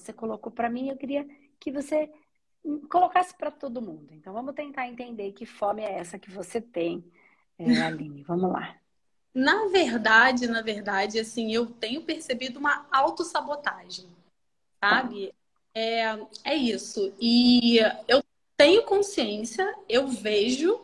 você 0.00 0.12
colocou 0.12 0.50
para 0.50 0.68
mim, 0.68 0.88
eu 0.88 0.96
queria 0.96 1.26
que 1.58 1.70
você 1.70 2.10
colocasse 2.88 3.34
para 3.36 3.50
todo 3.50 3.82
mundo. 3.82 4.12
Então, 4.12 4.32
vamos 4.32 4.54
tentar 4.54 4.86
entender 4.86 5.32
que 5.32 5.46
fome 5.46 5.82
é 5.82 5.98
essa 5.98 6.18
que 6.18 6.30
você 6.30 6.60
tem, 6.60 7.04
é, 7.58 7.64
Aline. 7.82 8.22
Vamos 8.22 8.52
lá. 8.52 8.76
Na 9.32 9.68
verdade, 9.68 10.46
na 10.48 10.60
verdade, 10.60 11.18
assim, 11.20 11.52
eu 11.52 11.66
tenho 11.66 12.02
percebido 12.02 12.58
uma 12.58 12.86
autossabotagem, 12.90 14.08
sabe? 14.82 15.32
É, 15.72 16.18
é 16.44 16.54
isso. 16.56 17.14
E 17.20 17.78
eu 18.08 18.22
tenho 18.56 18.82
consciência, 18.82 19.72
eu 19.88 20.08
vejo, 20.08 20.80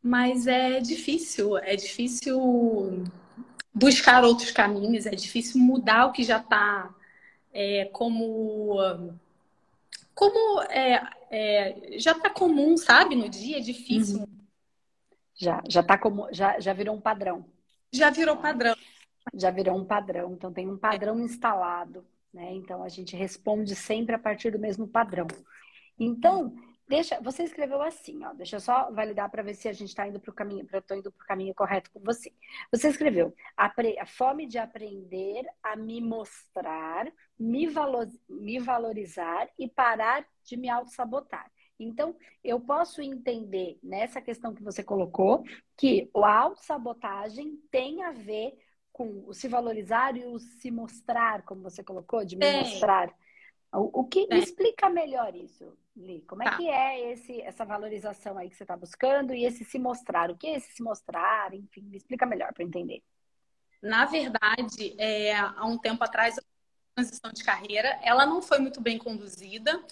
mas 0.00 0.46
é 0.46 0.78
difícil, 0.78 1.58
é 1.58 1.74
difícil 1.74 3.02
buscar 3.74 4.24
outros 4.24 4.52
caminhos, 4.52 5.04
é 5.04 5.10
difícil 5.10 5.60
mudar 5.60 6.06
o 6.06 6.12
que 6.12 6.22
já 6.22 6.38
está 6.38 6.94
é, 7.56 7.86
como 7.86 8.76
como 10.14 10.62
é, 10.64 11.02
é, 11.30 11.98
já 11.98 12.12
está 12.12 12.28
comum, 12.28 12.76
sabe, 12.76 13.14
no 13.14 13.28
dia, 13.30 13.56
é 13.56 13.60
difícil. 13.60 14.20
Uhum. 14.20 14.26
Já, 15.34 15.62
já 15.66 15.82
tá 15.82 15.96
como, 15.96 16.28
já, 16.32 16.60
já 16.60 16.74
virou 16.74 16.94
um 16.94 17.00
padrão. 17.00 17.46
Já 17.92 18.10
virou 18.10 18.36
padrão. 18.36 18.74
Já 19.34 19.50
virou 19.50 19.76
um 19.76 19.84
padrão, 19.84 20.32
então 20.32 20.52
tem 20.52 20.68
um 20.68 20.76
padrão 20.78 21.18
instalado, 21.18 22.06
né? 22.32 22.52
Então 22.54 22.82
a 22.82 22.88
gente 22.88 23.16
responde 23.16 23.74
sempre 23.74 24.14
a 24.14 24.18
partir 24.18 24.50
do 24.50 24.58
mesmo 24.58 24.86
padrão. 24.86 25.26
Então, 25.98 26.54
deixa, 26.88 27.20
você 27.20 27.42
escreveu 27.42 27.82
assim, 27.82 28.24
ó, 28.24 28.32
deixa 28.32 28.56
eu 28.56 28.60
só 28.60 28.90
validar 28.92 29.30
para 29.30 29.42
ver 29.42 29.54
se 29.54 29.68
a 29.68 29.72
gente 29.72 29.88
está 29.88 30.06
indo 30.06 30.20
para 30.20 30.30
o 30.30 30.34
caminho, 30.34 30.66
para 30.66 30.78
estou 30.78 30.96
indo 30.96 31.12
para 31.12 31.24
o 31.24 31.26
caminho 31.26 31.54
correto 31.54 31.90
com 31.90 32.00
você. 32.00 32.32
Você 32.70 32.88
escreveu 32.88 33.34
a, 33.56 33.70
fome 34.06 34.46
de 34.46 34.58
aprender 34.58 35.44
a 35.62 35.76
me 35.76 36.00
mostrar, 36.00 37.10
me, 37.38 37.66
valor, 37.66 38.08
me 38.28 38.58
valorizar 38.58 39.48
e 39.58 39.68
parar 39.68 40.26
de 40.44 40.56
me 40.56 40.68
auto-sabotar. 40.68 41.50
Então, 41.78 42.16
eu 42.42 42.58
posso 42.58 43.02
entender 43.02 43.78
nessa 43.82 44.20
questão 44.20 44.54
que 44.54 44.62
você 44.62 44.82
colocou 44.82 45.44
que 45.76 46.10
a 46.14 46.38
autossabotagem 46.38 47.60
tem 47.70 48.02
a 48.02 48.12
ver 48.12 48.56
com 48.92 49.24
o 49.26 49.34
se 49.34 49.46
valorizar 49.46 50.16
e 50.16 50.24
o 50.24 50.38
se 50.38 50.70
mostrar, 50.70 51.42
como 51.42 51.62
você 51.62 51.84
colocou, 51.84 52.24
de 52.24 52.34
me 52.34 52.50
mostrar. 52.60 53.14
O, 53.76 54.00
o 54.00 54.04
que 54.04 54.26
me 54.26 54.38
explica 54.38 54.88
melhor 54.88 55.34
isso, 55.34 55.76
Li? 55.96 56.22
Como 56.22 56.42
é 56.42 56.46
tá. 56.46 56.56
que 56.56 56.68
é 56.68 57.12
esse, 57.12 57.40
essa 57.42 57.64
valorização 57.64 58.38
aí 58.38 58.48
que 58.48 58.56
você 58.56 58.64
está 58.64 58.76
buscando 58.76 59.34
e 59.34 59.44
esse 59.44 59.64
se 59.64 59.78
mostrar? 59.78 60.30
O 60.30 60.36
que 60.36 60.46
é 60.46 60.56
esse 60.56 60.72
se 60.72 60.82
mostrar? 60.82 61.52
Enfim, 61.52 61.82
me 61.82 61.96
explica 61.96 62.24
melhor 62.24 62.52
para 62.52 62.64
entender. 62.64 63.02
Na 63.82 64.06
verdade, 64.06 64.94
é, 64.98 65.36
há 65.36 65.64
um 65.66 65.78
tempo 65.78 66.02
atrás, 66.02 66.38
a 66.38 66.42
transição 66.94 67.30
de 67.32 67.44
carreira, 67.44 68.00
ela 68.02 68.24
não 68.24 68.40
foi 68.40 68.58
muito 68.58 68.80
bem 68.80 68.98
conduzida. 68.98 69.82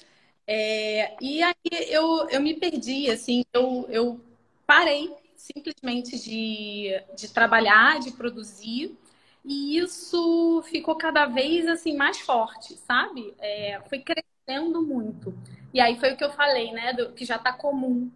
É, 0.46 1.16
e 1.20 1.42
aí 1.42 1.54
eu, 1.88 2.28
eu 2.30 2.40
me 2.40 2.54
perdi, 2.54 3.10
assim, 3.10 3.44
eu, 3.52 3.86
eu 3.88 4.20
parei 4.66 5.14
simplesmente 5.36 6.18
de, 6.18 6.90
de 7.14 7.32
trabalhar, 7.32 8.00
de 8.00 8.12
produzir, 8.12 8.96
e 9.44 9.78
isso 9.78 10.62
ficou 10.64 10.96
cada 10.96 11.26
vez 11.26 11.68
assim 11.68 11.96
mais 11.96 12.20
forte, 12.20 12.76
sabe? 12.76 13.34
É, 13.38 13.80
foi 13.88 14.00
crescendo 14.00 14.82
muito. 14.82 15.34
E 15.72 15.80
aí 15.80 15.98
foi 15.98 16.12
o 16.12 16.16
que 16.16 16.24
eu 16.24 16.32
falei, 16.32 16.72
né? 16.72 16.92
Do, 16.94 17.12
que 17.12 17.24
já 17.24 17.36
está 17.36 17.52
comum. 17.52 18.10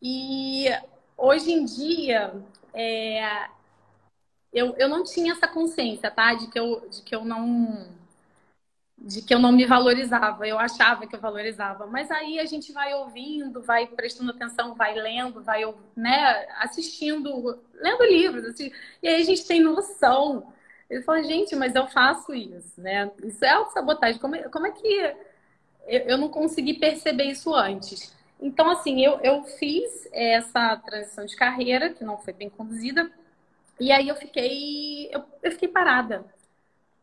E 0.00 0.66
hoje 1.16 1.52
em 1.52 1.64
dia 1.64 2.34
é, 2.72 3.48
eu, 4.52 4.74
eu 4.76 4.88
não 4.88 5.04
tinha 5.04 5.32
essa 5.32 5.46
consciência, 5.46 6.10
tá? 6.10 6.34
De 6.34 6.46
que 6.48 6.58
eu, 6.58 6.88
de 6.88 7.02
que 7.02 7.14
eu 7.14 7.24
não 7.24 7.88
de 9.04 9.20
que 9.20 9.34
eu 9.34 9.38
não 9.40 9.50
me 9.50 9.66
valorizava, 9.66 10.46
eu 10.46 10.58
achava 10.58 11.06
que 11.06 11.16
eu 11.16 11.20
valorizava. 11.20 11.86
Mas 11.86 12.10
aí 12.10 12.38
a 12.38 12.44
gente 12.44 12.72
vai 12.72 12.94
ouvindo, 12.94 13.60
vai 13.60 13.86
prestando 13.86 14.30
atenção, 14.30 14.74
vai 14.74 14.94
lendo, 14.94 15.42
vai 15.42 15.62
né, 15.96 16.46
assistindo, 16.60 17.60
lendo 17.74 18.04
livros, 18.04 18.44
assim, 18.44 18.70
e 19.02 19.08
aí 19.08 19.20
a 19.20 19.24
gente 19.24 19.44
tem 19.44 19.60
noção. 19.60 20.52
Ele 20.88 21.02
fala, 21.02 21.22
gente, 21.24 21.56
mas 21.56 21.74
eu 21.74 21.86
faço 21.88 22.32
isso, 22.32 22.80
né? 22.80 23.10
Isso 23.24 23.44
é 23.44 23.50
autossabotagem. 23.50 24.20
Como, 24.20 24.36
é, 24.36 24.42
como 24.48 24.66
é 24.66 24.70
que 24.70 25.14
eu, 25.86 26.00
eu 26.02 26.18
não 26.18 26.28
consegui 26.28 26.74
perceber 26.74 27.24
isso 27.24 27.52
antes? 27.54 28.14
Então, 28.40 28.70
assim, 28.70 29.04
eu, 29.04 29.18
eu 29.20 29.42
fiz 29.44 30.08
essa 30.12 30.76
transição 30.76 31.24
de 31.24 31.34
carreira, 31.34 31.90
que 31.90 32.04
não 32.04 32.18
foi 32.18 32.32
bem 32.32 32.50
conduzida, 32.50 33.10
e 33.80 33.90
aí 33.90 34.08
eu 34.08 34.16
fiquei, 34.16 35.08
eu, 35.12 35.24
eu 35.42 35.52
fiquei 35.52 35.68
parada. 35.68 36.24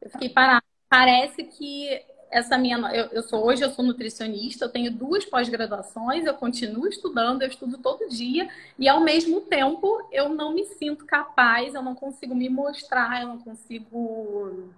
Eu 0.02 0.10
fiquei 0.10 0.30
parada 0.30 0.69
parece 0.90 1.44
que 1.44 2.04
essa 2.32 2.58
minha. 2.58 2.78
Eu, 2.94 3.06
eu 3.08 3.24
sou 3.24 3.46
hoje 3.46 3.64
eu 3.64 3.72
sou 3.72 3.84
nutricionista, 3.84 4.66
eu 4.66 4.70
tenho 4.70 4.92
duas 4.92 5.26
pós-graduações, 5.26 6.26
eu 6.26 6.34
continuo 6.34 6.88
estudando, 6.88 7.42
eu 7.42 7.48
estudo 7.48 7.78
todo 7.78 8.10
dia, 8.10 8.50
e 8.78 8.88
ao 8.88 9.02
mesmo 9.02 9.42
tempo 9.42 10.08
eu 10.12 10.30
não 10.30 10.54
me 10.54 10.66
sinto 10.66 11.06
capaz, 11.06 11.74
eu 11.74 11.82
não 11.82 11.96
consigo 11.96 12.36
me 12.36 12.50
mostrar, 12.50 13.22
eu 13.22 13.28
não 13.28 13.40
consigo. 13.40 14.70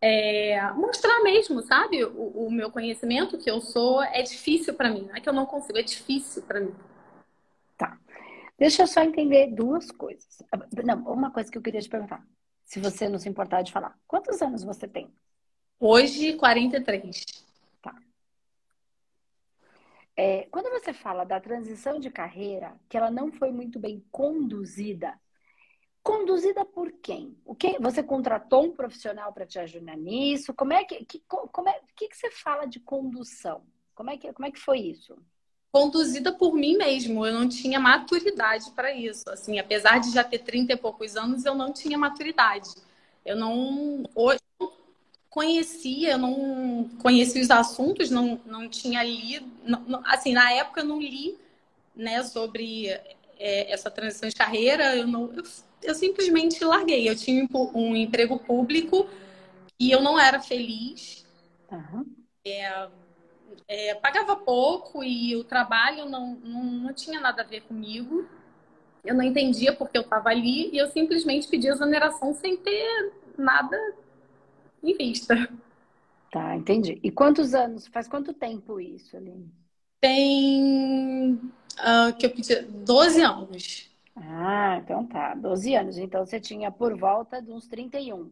É, 0.00 0.70
mostrar 0.72 1.22
mesmo, 1.22 1.62
sabe? 1.62 2.04
O, 2.04 2.46
o, 2.46 2.50
meu 2.50 2.70
conhecimento 2.70 3.38
que 3.38 3.50
eu 3.50 3.60
sou 3.60 4.02
é 4.02 4.22
difícil 4.22 4.74
para 4.74 4.90
mim. 4.90 5.06
Não 5.08 5.16
é 5.16 5.20
que 5.20 5.28
eu 5.28 5.32
não 5.32 5.46
consigo, 5.46 5.78
é 5.78 5.82
difícil 5.82 6.42
para 6.42 6.60
mim. 6.60 6.74
Tá. 7.78 7.98
Deixa 8.58 8.82
eu 8.82 8.86
só 8.86 9.02
entender 9.02 9.48
duas 9.48 9.90
coisas. 9.90 10.42
Não, 10.84 10.98
uma 11.12 11.30
coisa 11.30 11.50
que 11.50 11.56
eu 11.58 11.62
queria 11.62 11.80
te 11.80 11.88
perguntar 11.88 12.22
se 12.66 12.80
você 12.80 13.08
não 13.08 13.18
se 13.18 13.28
importar 13.28 13.62
de 13.62 13.72
falar. 13.72 13.96
Quantos 14.06 14.42
anos 14.42 14.64
você 14.64 14.88
tem? 14.88 15.14
Hoje, 15.78 16.34
43. 16.36 17.24
Tá. 17.80 17.94
É, 20.16 20.48
quando 20.50 20.68
você 20.70 20.92
fala 20.92 21.24
da 21.24 21.40
transição 21.40 22.00
de 22.00 22.10
carreira, 22.10 22.78
que 22.88 22.96
ela 22.96 23.10
não 23.10 23.30
foi 23.30 23.52
muito 23.52 23.78
bem 23.78 24.04
conduzida, 24.10 25.18
conduzida 26.02 26.64
por 26.64 26.90
quem? 27.00 27.38
O 27.44 27.54
que 27.54 27.78
você 27.78 28.02
contratou 28.02 28.64
um 28.64 28.72
profissional 28.72 29.32
para 29.32 29.46
te 29.46 29.60
ajudar 29.60 29.96
nisso? 29.96 30.52
Como 30.52 30.72
é 30.72 30.84
que, 30.84 31.04
que 31.04 31.22
como 31.28 31.68
é 31.68 31.80
que, 31.94 32.08
que 32.08 32.16
você 32.16 32.32
fala 32.32 32.66
de 32.66 32.80
condução? 32.80 33.64
Como 33.94 34.10
é 34.10 34.16
que 34.16 34.32
como 34.32 34.46
é 34.46 34.50
que 34.50 34.58
foi 34.58 34.80
isso? 34.80 35.16
Conduzida 35.76 36.32
por 36.32 36.54
mim 36.54 36.74
mesmo. 36.74 37.26
Eu 37.26 37.34
não 37.34 37.46
tinha 37.46 37.78
maturidade 37.78 38.70
para 38.70 38.94
isso. 38.94 39.28
Assim, 39.28 39.58
apesar 39.58 40.00
de 40.00 40.10
já 40.10 40.24
ter 40.24 40.38
30 40.38 40.72
e 40.72 40.76
poucos 40.76 41.18
anos, 41.18 41.44
eu 41.44 41.54
não 41.54 41.70
tinha 41.70 41.98
maturidade. 41.98 42.70
Eu 43.26 43.36
não 43.36 44.04
hoje 44.14 44.40
conhecia, 45.28 46.12
eu 46.12 46.18
não 46.18 46.88
conhecia 47.02 47.42
os 47.42 47.50
assuntos, 47.50 48.10
não, 48.10 48.40
não 48.46 48.70
tinha 48.70 49.02
lido, 49.02 49.46
não, 49.62 50.00
assim, 50.06 50.32
na 50.32 50.50
época 50.50 50.80
eu 50.80 50.86
não 50.86 50.98
li, 50.98 51.36
né, 51.94 52.22
sobre 52.22 52.88
é, 53.38 53.70
essa 53.70 53.90
transição 53.90 54.30
de 54.30 54.34
carreira, 54.34 54.96
eu 54.96 55.06
não 55.06 55.30
eu, 55.34 55.42
eu 55.82 55.94
simplesmente 55.94 56.64
larguei. 56.64 57.06
Eu 57.06 57.14
tinha 57.14 57.46
um, 57.52 57.94
emprego 57.94 58.38
público 58.38 59.06
e 59.78 59.90
eu 59.90 60.00
não 60.00 60.18
era 60.18 60.40
feliz. 60.40 61.26
Uhum. 61.70 62.06
É, 62.46 62.88
é, 63.68 63.94
pagava 63.94 64.36
pouco 64.36 65.02
e 65.02 65.34
o 65.36 65.44
trabalho 65.44 66.08
não, 66.08 66.34
não, 66.36 66.64
não 66.64 66.92
tinha 66.92 67.20
nada 67.20 67.42
a 67.42 67.44
ver 67.46 67.62
comigo. 67.62 68.26
Eu 69.04 69.14
não 69.14 69.22
entendia 69.22 69.72
porque 69.72 69.96
eu 69.96 70.02
estava 70.02 70.30
ali 70.30 70.70
e 70.72 70.78
eu 70.78 70.88
simplesmente 70.88 71.48
pedi 71.48 71.68
exoneração 71.68 72.34
sem 72.34 72.56
ter 72.56 73.12
nada 73.38 73.76
em 74.82 74.96
vista. 74.96 75.48
Tá, 76.30 76.56
entendi. 76.56 76.98
E 77.02 77.10
quantos 77.10 77.54
anos? 77.54 77.86
Faz 77.86 78.08
quanto 78.08 78.32
tempo 78.32 78.80
isso, 78.80 79.16
Aline? 79.16 79.50
Tem 80.00 81.34
uh, 81.34 82.16
que 82.18 82.26
eu 82.26 82.30
pedi 82.30 82.62
12 82.62 83.22
anos. 83.22 83.90
Ah, 84.16 84.80
então 84.82 85.06
tá, 85.06 85.34
12 85.34 85.74
anos. 85.74 85.98
Então 85.98 86.24
você 86.24 86.40
tinha 86.40 86.70
por 86.70 86.96
volta 86.98 87.40
de 87.40 87.50
uns 87.50 87.66
31. 87.66 88.30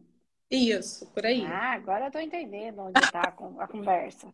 Isso, 0.49 1.07
por 1.07 1.25
aí. 1.25 1.43
Ah, 1.45 1.73
agora 1.73 2.05
eu 2.05 2.11
tô 2.11 2.19
entendendo 2.19 2.79
onde 2.79 2.99
está 2.99 3.21
a 3.21 3.67
conversa. 3.67 4.31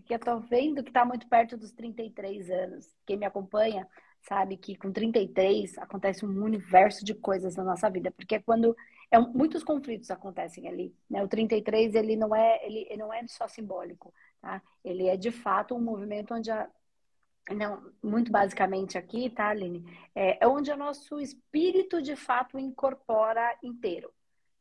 Porque 0.00 0.14
eu 0.14 0.18
tô 0.18 0.38
vendo 0.40 0.82
que 0.82 0.92
tá 0.92 1.04
muito 1.04 1.28
perto 1.28 1.56
dos 1.56 1.72
33 1.72 2.50
anos. 2.50 2.94
Quem 3.06 3.16
me 3.16 3.26
acompanha 3.26 3.86
sabe 4.22 4.56
que 4.56 4.76
com 4.76 4.92
33 4.92 5.78
acontece 5.78 6.24
um 6.26 6.42
universo 6.42 7.04
de 7.04 7.14
coisas 7.14 7.56
na 7.56 7.64
nossa 7.64 7.88
vida, 7.88 8.10
porque 8.10 8.34
é 8.36 8.40
quando 8.40 8.76
é, 9.10 9.18
muitos 9.18 9.62
conflitos 9.64 10.10
acontecem 10.10 10.68
ali, 10.68 10.94
né? 11.08 11.22
O 11.22 11.28
33 11.28 11.94
ele 11.94 12.16
não 12.16 12.34
é 12.34 12.64
ele, 12.66 12.86
ele 12.90 12.96
não 12.98 13.12
é 13.12 13.26
só 13.28 13.48
simbólico, 13.48 14.12
tá? 14.40 14.62
Ele 14.84 15.06
é 15.08 15.16
de 15.16 15.30
fato 15.30 15.74
um 15.74 15.80
movimento 15.80 16.34
onde 16.34 16.50
a 16.50 16.68
não, 17.50 17.90
muito 18.02 18.30
basicamente 18.30 18.98
aqui, 18.98 19.30
tá, 19.30 19.48
Aline? 19.48 19.82
É, 20.14 20.44
é 20.44 20.46
onde 20.46 20.70
o 20.70 20.76
nosso 20.76 21.18
espírito 21.18 22.02
de 22.02 22.14
fato 22.14 22.58
incorpora 22.58 23.56
inteiro. 23.62 24.12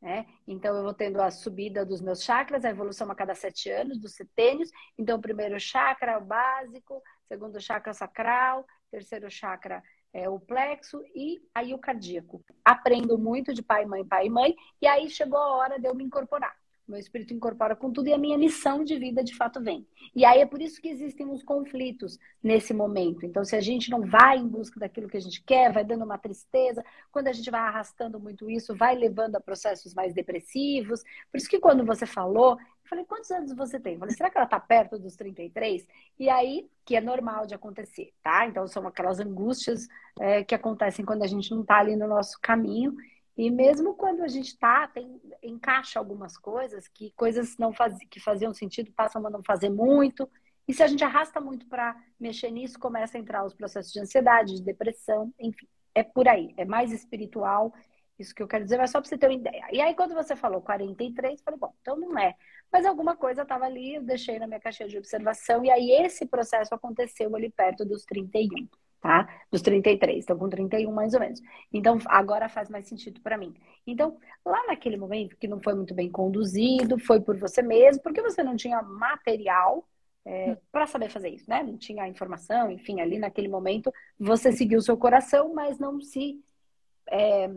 Né? 0.01 0.27
Então, 0.47 0.75
eu 0.75 0.83
vou 0.83 0.93
tendo 0.93 1.19
a 1.21 1.31
subida 1.31 1.85
dos 1.85 2.01
meus 2.01 2.23
chakras, 2.23 2.63
a 2.63 2.69
evolução 2.69 3.09
a 3.09 3.15
cada 3.15 3.33
sete 3.33 3.69
anos, 3.69 3.99
dos 3.99 4.13
setênios. 4.13 4.69
Então, 4.97 5.17
o 5.17 5.21
primeiro 5.21 5.59
chakra 5.59 6.13
é 6.13 6.17
o 6.17 6.25
básico, 6.25 7.01
segundo 7.27 7.59
chakra 7.59 7.93
sacral, 7.93 8.65
terceiro 8.91 9.29
chakra 9.29 9.81
é 10.13 10.27
o 10.29 10.39
plexo 10.39 11.01
e 11.15 11.41
aí 11.53 11.73
o 11.73 11.79
cardíaco. 11.79 12.43
Aprendo 12.63 13.17
muito 13.17 13.53
de 13.53 13.61
pai, 13.61 13.85
mãe, 13.85 14.05
pai 14.05 14.27
e 14.27 14.29
mãe, 14.29 14.55
e 14.81 14.87
aí 14.87 15.09
chegou 15.09 15.39
a 15.39 15.57
hora 15.57 15.79
de 15.79 15.87
eu 15.87 15.93
me 15.93 16.03
incorporar. 16.03 16.55
Meu 16.87 16.97
espírito 16.97 17.33
incorpora 17.33 17.75
com 17.75 17.91
tudo 17.91 18.07
e 18.07 18.13
a 18.13 18.17
minha 18.17 18.37
missão 18.37 18.81
de 18.81 18.97
vida 18.97 19.21
de 19.21 19.35
fato 19.35 19.61
vem. 19.61 19.85
E 20.15 20.23
aí 20.23 20.39
é 20.39 20.45
por 20.45 20.61
isso 20.61 20.81
que 20.81 20.87
existem 20.87 21.29
os 21.29 21.43
conflitos 21.43 22.17
nesse 22.41 22.73
momento. 22.73 23.25
Então, 23.25 23.43
se 23.43 23.57
a 23.57 23.59
gente 23.59 23.89
não 23.89 24.05
vai 24.05 24.37
em 24.37 24.47
busca 24.47 24.79
daquilo 24.79 25.09
que 25.09 25.17
a 25.17 25.21
gente 25.21 25.43
quer, 25.43 25.73
vai 25.73 25.83
dando 25.83 26.05
uma 26.05 26.17
tristeza, 26.17 26.81
quando 27.11 27.27
a 27.27 27.33
gente 27.33 27.51
vai 27.51 27.59
arrastando 27.59 28.17
muito 28.21 28.49
isso, 28.49 28.73
vai 28.73 28.95
levando 28.95 29.35
a 29.35 29.41
processos 29.41 29.93
mais 29.93 30.13
depressivos. 30.13 31.03
Por 31.29 31.37
isso 31.37 31.49
que 31.49 31.59
quando 31.59 31.85
você 31.85 32.05
falou, 32.05 32.51
eu 32.53 32.89
falei, 32.89 33.03
quantos 33.03 33.29
anos 33.31 33.53
você 33.53 33.77
tem? 33.77 33.95
Eu 33.95 33.99
falei, 33.99 34.15
será 34.15 34.29
que 34.29 34.37
ela 34.37 34.45
está 34.45 34.59
perto 34.59 34.97
dos 34.97 35.17
33? 35.17 35.85
E 36.17 36.29
aí, 36.29 36.69
que 36.85 36.95
é 36.95 37.01
normal 37.01 37.45
de 37.45 37.53
acontecer, 37.53 38.13
tá? 38.23 38.47
Então, 38.47 38.65
são 38.65 38.87
aquelas 38.87 39.19
angústias 39.19 39.89
é, 40.21 40.41
que 40.41 40.55
acontecem 40.55 41.03
quando 41.03 41.23
a 41.23 41.27
gente 41.27 41.51
não 41.51 41.61
está 41.61 41.79
ali 41.79 41.97
no 41.97 42.07
nosso 42.07 42.39
caminho. 42.41 42.95
E 43.37 43.51
mesmo 43.51 43.93
quando 43.93 44.23
a 44.23 44.27
gente 44.27 44.47
está, 44.47 44.87
tem, 44.87 45.21
encaixa 45.43 45.99
algumas 45.99 46.35
coisas, 46.37 46.87
que 46.87 47.11
coisas 47.11 47.55
não 47.57 47.71
faz, 47.71 47.95
que 48.09 48.19
faziam 48.19 48.51
sentido 48.51 48.91
passam 48.91 49.25
a 49.27 49.29
não 49.29 49.43
fazer 49.43 49.69
muito. 49.69 50.27
E 50.67 50.73
se 50.73 50.81
a 50.81 50.87
gente 50.87 51.03
arrasta 51.03 51.39
muito 51.39 51.67
para 51.67 51.95
mexer 52.19 52.49
nisso, 52.49 52.79
começa 52.79 53.15
a 53.15 53.21
entrar 53.21 53.45
os 53.45 53.53
processos 53.53 53.93
de 53.93 53.99
ansiedade, 53.99 54.55
de 54.55 54.63
depressão, 54.63 55.31
enfim, 55.39 55.67
é 55.93 56.01
por 56.01 56.27
aí. 56.27 56.53
É 56.57 56.65
mais 56.65 56.91
espiritual, 56.91 57.71
isso 58.17 58.33
que 58.33 58.41
eu 58.41 58.47
quero 58.47 58.63
dizer, 58.63 58.77
mas 58.77 58.89
só 58.89 58.99
para 58.99 59.07
você 59.07 59.17
ter 59.17 59.27
uma 59.27 59.35
ideia. 59.35 59.67
E 59.71 59.79
aí, 59.79 59.93
quando 59.93 60.15
você 60.15 60.35
falou 60.35 60.59
43, 60.59 61.39
eu 61.39 61.43
falei, 61.43 61.59
bom, 61.59 61.73
então 61.79 61.95
não 61.95 62.17
é. 62.17 62.35
Mas 62.71 62.87
alguma 62.87 63.15
coisa 63.15 63.43
estava 63.43 63.65
ali, 63.65 63.95
eu 63.95 64.03
deixei 64.03 64.39
na 64.39 64.47
minha 64.47 64.59
caixinha 64.59 64.89
de 64.89 64.97
observação, 64.97 65.63
e 65.63 65.69
aí 65.69 65.91
esse 65.91 66.25
processo 66.25 66.73
aconteceu 66.73 67.33
ali 67.35 67.51
perto 67.51 67.85
dos 67.85 68.03
31 68.03 68.67
tá? 69.07 69.25
Dos 69.49 69.61
33, 69.61 70.17
estou 70.17 70.35
com 70.35 70.49
31 70.49 70.91
mais 70.91 71.13
ou 71.13 71.21
menos. 71.21 71.41
Então, 71.71 71.97
agora 72.07 72.49
faz 72.49 72.69
mais 72.69 72.89
sentido 72.89 73.21
para 73.21 73.37
mim. 73.37 73.55
Então, 73.85 74.17
lá 74.45 74.67
naquele 74.67 74.97
momento 74.97 75.37
que 75.37 75.47
não 75.47 75.61
foi 75.61 75.73
muito 75.75 75.93
bem 75.93 76.11
conduzido, 76.11 76.99
foi 76.99 77.21
por 77.21 77.37
você 77.37 77.61
mesmo, 77.61 78.03
porque 78.03 78.21
você 78.21 78.43
não 78.43 78.57
tinha 78.57 78.81
material 78.81 79.87
é, 80.25 80.57
para 80.73 80.85
saber 80.85 81.09
fazer 81.09 81.29
isso, 81.29 81.49
né? 81.49 81.63
Não 81.63 81.77
tinha 81.77 82.05
informação, 82.05 82.69
enfim, 82.69 82.99
ali 82.99 83.17
naquele 83.17 83.47
momento 83.47 83.93
você 84.19 84.51
seguiu 84.51 84.79
o 84.79 84.81
seu 84.81 84.97
coração, 84.97 85.53
mas 85.53 85.79
não 85.79 86.01
se. 86.01 86.43
É, 87.09 87.49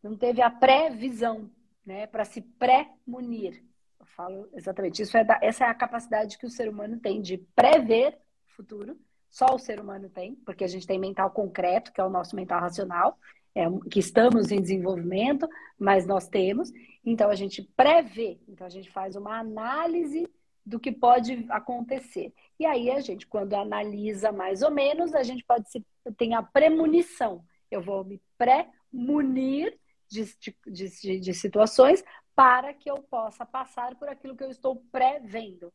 não 0.00 0.16
teve 0.16 0.40
a 0.40 0.48
pré-visão, 0.48 1.50
né? 1.84 2.06
Para 2.06 2.24
se 2.24 2.40
pré-munir. 2.40 3.60
Eu 3.98 4.06
falo 4.06 4.48
exatamente 4.54 5.02
isso. 5.02 5.16
É 5.16 5.24
da, 5.24 5.36
essa 5.42 5.64
é 5.64 5.68
a 5.68 5.74
capacidade 5.74 6.38
que 6.38 6.46
o 6.46 6.50
ser 6.50 6.68
humano 6.68 7.00
tem 7.00 7.20
de 7.20 7.38
prever 7.56 8.20
o 8.46 8.52
futuro 8.54 8.96
só 9.34 9.46
o 9.52 9.58
ser 9.58 9.80
humano 9.80 10.08
tem, 10.08 10.36
porque 10.46 10.62
a 10.62 10.68
gente 10.68 10.86
tem 10.86 10.96
mental 10.96 11.28
concreto, 11.28 11.92
que 11.92 12.00
é 12.00 12.04
o 12.04 12.08
nosso 12.08 12.36
mental 12.36 12.60
racional, 12.60 13.18
é, 13.52 13.64
que 13.90 13.98
estamos 13.98 14.52
em 14.52 14.60
desenvolvimento, 14.60 15.48
mas 15.76 16.06
nós 16.06 16.28
temos. 16.28 16.70
Então 17.04 17.28
a 17.28 17.34
gente 17.34 17.60
prevê, 17.76 18.38
então 18.46 18.64
a 18.64 18.70
gente 18.70 18.88
faz 18.92 19.16
uma 19.16 19.36
análise 19.36 20.30
do 20.64 20.78
que 20.78 20.92
pode 20.92 21.46
acontecer. 21.50 22.32
E 22.60 22.64
aí 22.64 22.92
a 22.92 23.00
gente, 23.00 23.26
quando 23.26 23.54
analisa 23.54 24.30
mais 24.30 24.62
ou 24.62 24.70
menos, 24.70 25.12
a 25.16 25.24
gente 25.24 25.44
pode 25.44 25.68
se 25.68 25.84
tem 26.16 26.36
a 26.36 26.42
premonição. 26.42 27.44
Eu 27.68 27.82
vou 27.82 28.04
me 28.04 28.22
pré-munir 28.38 29.76
de, 30.08 30.24
de, 30.38 30.56
de, 30.64 31.18
de 31.18 31.34
situações 31.34 32.04
para 32.36 32.72
que 32.72 32.88
eu 32.88 33.02
possa 33.02 33.44
passar 33.44 33.96
por 33.96 34.08
aquilo 34.08 34.36
que 34.36 34.44
eu 34.44 34.50
estou 34.50 34.76
prevendo. 34.92 35.72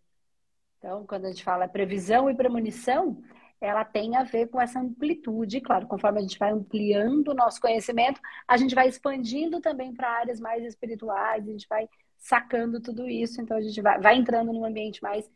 Então, 0.77 1.05
quando 1.05 1.25
a 1.25 1.27
gente 1.29 1.43
fala 1.43 1.67
previsão 1.67 2.29
e 2.29 2.33
premonição, 2.35 3.21
ela 3.61 3.83
tem 3.83 4.15
a 4.15 4.23
ver 4.23 4.47
com 4.47 4.61
essa 4.61 4.79
amplitude. 4.79 5.61
Claro, 5.61 5.87
conforme 5.87 6.19
a 6.19 6.21
gente 6.21 6.39
vai 6.39 6.51
ampliando 6.51 7.29
o 7.29 7.33
nosso 7.33 7.59
conhecimento, 7.59 8.21
a 8.47 8.55
gente 8.57 8.73
vai 8.73 8.87
expandindo 8.87 9.59
também 9.59 9.93
para 9.93 10.09
áreas 10.09 10.39
mais 10.39 10.63
espirituais, 10.63 11.47
a 11.47 11.51
gente 11.51 11.67
vai 11.67 11.89
sacando 12.17 12.79
tudo 12.79 13.07
isso. 13.07 13.41
Então, 13.41 13.57
a 13.57 13.61
gente 13.61 13.81
vai, 13.81 13.99
vai 13.99 14.15
entrando 14.15 14.53
num 14.53 14.65
ambiente 14.65 15.01
mais 15.01 15.29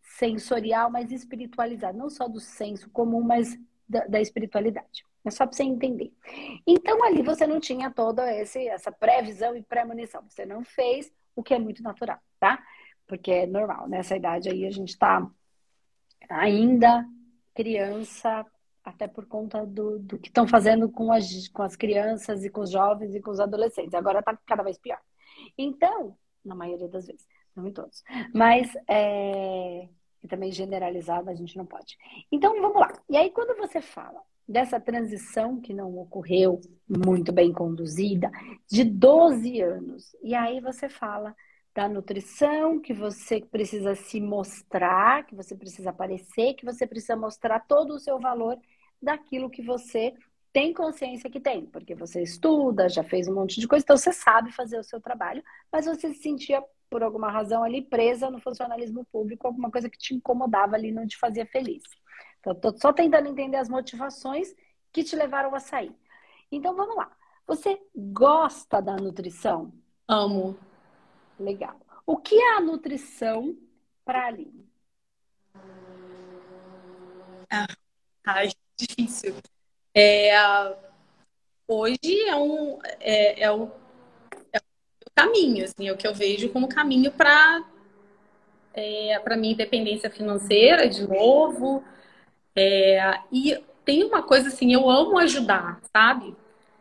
sensorial, 0.00 0.90
mais 0.90 1.12
espiritualizado. 1.12 1.96
Não 1.96 2.08
só 2.08 2.28
do 2.28 2.40
senso 2.40 2.88
comum, 2.90 3.22
mas 3.22 3.58
da, 3.88 4.06
da 4.06 4.20
espiritualidade. 4.20 5.04
É 5.24 5.30
só 5.30 5.46
para 5.46 5.54
você 5.54 5.64
entender. 5.64 6.12
Então, 6.66 7.04
ali 7.04 7.22
você 7.22 7.46
não 7.46 7.60
tinha 7.60 7.90
toda 7.90 8.22
essa 8.30 8.90
previsão 8.90 9.54
e 9.54 9.62
premonição. 9.62 10.22
Você 10.26 10.46
não 10.46 10.64
fez 10.64 11.12
o 11.36 11.42
que 11.42 11.52
é 11.52 11.58
muito 11.58 11.82
natural, 11.82 12.18
tá? 12.38 12.62
Porque 13.06 13.30
é 13.30 13.46
normal. 13.46 13.86
Nessa 13.86 14.16
idade 14.16 14.48
aí, 14.48 14.66
a 14.66 14.70
gente 14.70 14.90
está 14.90 15.28
ainda 16.28 17.06
criança, 17.60 18.46
até 18.82 19.06
por 19.06 19.26
conta 19.26 19.66
do, 19.66 19.98
do 19.98 20.18
que 20.18 20.28
estão 20.28 20.48
fazendo 20.48 20.88
com 20.88 21.12
as, 21.12 21.48
com 21.48 21.62
as 21.62 21.76
crianças 21.76 22.42
e 22.42 22.48
com 22.48 22.62
os 22.62 22.70
jovens 22.70 23.14
e 23.14 23.20
com 23.20 23.30
os 23.30 23.38
adolescentes. 23.38 23.92
Agora 23.92 24.20
está 24.20 24.36
cada 24.46 24.62
vez 24.62 24.78
pior. 24.78 24.98
Então, 25.58 26.16
na 26.42 26.54
maioria 26.54 26.88
das 26.88 27.06
vezes, 27.06 27.26
não 27.54 27.66
em 27.66 27.72
todos, 27.72 28.02
mas 28.32 28.72
é, 28.88 29.88
e 30.22 30.28
também 30.28 30.50
generalizado 30.50 31.28
a 31.28 31.34
gente 31.34 31.56
não 31.56 31.66
pode. 31.66 31.98
Então, 32.32 32.60
vamos 32.60 32.80
lá. 32.80 32.92
E 33.08 33.16
aí, 33.16 33.30
quando 33.30 33.56
você 33.58 33.82
fala 33.82 34.20
dessa 34.48 34.80
transição 34.80 35.60
que 35.60 35.74
não 35.74 35.98
ocorreu 35.98 36.60
muito 36.88 37.32
bem 37.32 37.52
conduzida, 37.52 38.30
de 38.66 38.84
12 38.84 39.60
anos, 39.60 40.16
e 40.22 40.34
aí 40.34 40.60
você 40.60 40.88
fala 40.88 41.36
da 41.74 41.88
nutrição, 41.88 42.80
que 42.80 42.92
você 42.92 43.40
precisa 43.40 43.94
se 43.94 44.20
mostrar, 44.20 45.24
que 45.24 45.34
você 45.34 45.54
precisa 45.54 45.90
aparecer, 45.90 46.54
que 46.54 46.64
você 46.64 46.86
precisa 46.86 47.16
mostrar 47.16 47.60
todo 47.60 47.94
o 47.94 47.98
seu 47.98 48.18
valor 48.18 48.58
daquilo 49.00 49.50
que 49.50 49.62
você 49.62 50.14
tem 50.52 50.74
consciência 50.74 51.30
que 51.30 51.38
tem, 51.38 51.64
porque 51.66 51.94
você 51.94 52.22
estuda, 52.22 52.88
já 52.88 53.04
fez 53.04 53.28
um 53.28 53.34
monte 53.34 53.60
de 53.60 53.68
coisa, 53.68 53.84
então 53.84 53.96
você 53.96 54.12
sabe 54.12 54.50
fazer 54.52 54.78
o 54.78 54.84
seu 54.84 55.00
trabalho, 55.00 55.44
mas 55.72 55.86
você 55.86 56.12
se 56.12 56.20
sentia, 56.20 56.62
por 56.90 57.04
alguma 57.04 57.30
razão, 57.30 57.62
ali 57.62 57.82
presa 57.82 58.28
no 58.30 58.40
funcionalismo 58.40 59.06
público, 59.12 59.46
alguma 59.46 59.70
coisa 59.70 59.88
que 59.88 59.96
te 59.96 60.12
incomodava 60.12 60.74
ali, 60.74 60.90
não 60.90 61.06
te 61.06 61.16
fazia 61.16 61.46
feliz. 61.46 61.84
Então, 62.40 62.52
estou 62.52 62.76
só 62.76 62.92
tentando 62.92 63.28
entender 63.28 63.58
as 63.58 63.68
motivações 63.68 64.52
que 64.92 65.04
te 65.04 65.14
levaram 65.14 65.54
a 65.54 65.60
sair. 65.60 65.94
Então, 66.50 66.74
vamos 66.74 66.96
lá. 66.96 67.12
Você 67.46 67.80
gosta 67.94 68.82
da 68.82 68.96
nutrição? 68.96 69.72
Amo. 70.08 70.58
Legal. 71.40 71.80
O 72.04 72.18
que 72.18 72.34
é 72.34 72.56
a 72.56 72.60
nutrição 72.60 73.56
para 74.04 74.24
a 74.24 74.26
Aline? 74.26 74.68
Ah, 77.50 77.66
tá 78.22 78.42
difícil. 78.76 79.34
É, 79.94 80.32
hoje 81.66 82.20
é 82.28 82.36
um 82.36 82.78
é, 83.00 83.42
é, 83.44 83.50
o, 83.50 83.70
é 84.52 84.60
caminho, 85.14 85.64
assim, 85.64 85.88
é 85.88 85.92
o 85.92 85.96
que 85.96 86.06
eu 86.06 86.14
vejo 86.14 86.50
como 86.50 86.68
caminho 86.68 87.10
para 87.10 87.64
é, 88.74 89.18
para 89.20 89.36
minha 89.36 89.54
independência 89.54 90.10
financeira, 90.10 90.88
de 90.88 91.08
novo. 91.08 91.82
É, 92.54 93.20
e 93.32 93.58
tem 93.84 94.04
uma 94.04 94.22
coisa 94.22 94.48
assim, 94.48 94.74
eu 94.74 94.88
amo 94.90 95.18
ajudar, 95.18 95.80
sabe? 95.90 96.36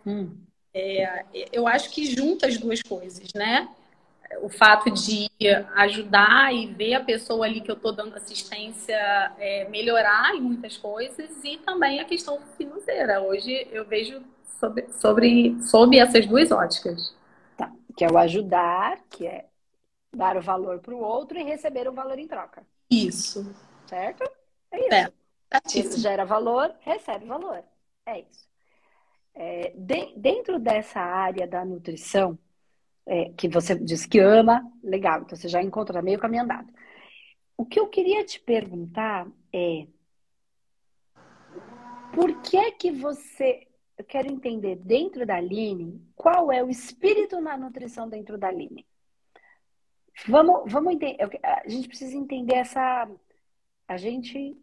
Hum. 0.06 0.36
É, 0.74 1.26
eu 1.52 1.66
acho 1.66 1.90
que 1.92 2.06
junta 2.06 2.46
as 2.48 2.58
duas 2.58 2.82
coisas, 2.82 3.34
né? 3.34 3.68
O 4.42 4.50
fato 4.50 4.92
de 4.92 5.30
ajudar 5.76 6.54
e 6.54 6.68
ver 6.68 6.94
a 6.96 7.04
pessoa 7.04 7.46
ali 7.46 7.62
que 7.62 7.72
eu 7.72 7.76
estou 7.76 7.92
dando 7.92 8.16
assistência 8.16 8.96
é, 9.38 9.68
melhorar 9.70 10.36
em 10.36 10.42
muitas 10.42 10.78
coisas 10.78 11.30
e 11.44 11.58
também 11.58 12.00
a 12.00 12.06
questão 12.06 12.40
financeira. 12.58 13.22
Hoje 13.22 13.68
eu 13.72 13.86
vejo 13.86 14.22
sobre, 14.60 14.88
sobre, 14.94 15.62
sobre 15.64 15.98
essas 16.00 16.26
duas 16.26 16.52
óticas. 16.52 17.16
Tá. 17.58 17.72
Que 17.98 18.06
é 18.06 18.12
o 18.12 18.18
ajudar, 18.18 19.00
que 19.10 19.26
é 19.26 19.46
dar 20.16 20.38
o 20.38 20.42
valor 20.42 20.80
para 20.80 20.94
o 20.94 21.00
outro 21.00 21.38
e 21.38 21.44
receber 21.44 21.88
o 21.88 21.94
valor 21.94 22.18
em 22.18 22.28
troca. 22.28 22.66
Isso. 22.90 23.46
Certo? 23.88 24.24
É 24.72 24.80
isso. 24.80 25.14
É, 25.52 25.80
Isso 25.80 26.00
gera 26.00 26.26
valor, 26.26 26.76
recebe 26.82 27.26
valor. 27.26 27.64
É 28.06 28.20
isso. 28.20 28.48
É, 29.34 29.74
de, 29.76 30.14
dentro 30.18 30.60
dessa 30.60 31.00
área 31.00 31.48
da 31.48 31.64
nutrição, 31.64 32.38
é, 33.10 33.34
que 33.36 33.50
você 33.50 33.76
diz 33.76 34.06
que 34.06 34.20
ama, 34.20 34.62
legal, 34.84 35.22
então 35.22 35.36
você 35.36 35.48
já 35.48 35.62
encontra 35.62 36.02
meio 36.02 36.20
caminho 36.20 36.44
andado. 36.44 36.72
O 37.58 37.66
que 37.66 37.80
eu 37.80 37.88
queria 37.88 38.24
te 38.24 38.40
perguntar 38.40 39.28
é 39.52 39.88
por 42.14 42.42
que 42.42 42.72
que 42.74 42.92
você 42.92 43.68
eu 44.00 44.06
quero 44.06 44.32
entender 44.32 44.78
dentro 44.78 45.26
da 45.26 45.36
Aline 45.36 46.02
qual 46.16 46.54
é 46.54 46.64
o 46.64 46.70
espírito 46.70 47.42
na 47.42 47.58
nutrição 47.58 48.08
dentro 48.08 48.38
da 48.38 48.48
Aline. 48.48 48.88
Vamos, 50.26 50.72
vamos 50.72 50.94
entender. 50.94 51.18
A 51.44 51.68
gente 51.68 51.90
precisa 51.90 52.16
entender 52.16 52.56
essa. 52.56 53.10
A 53.86 53.98
gente, 53.98 54.56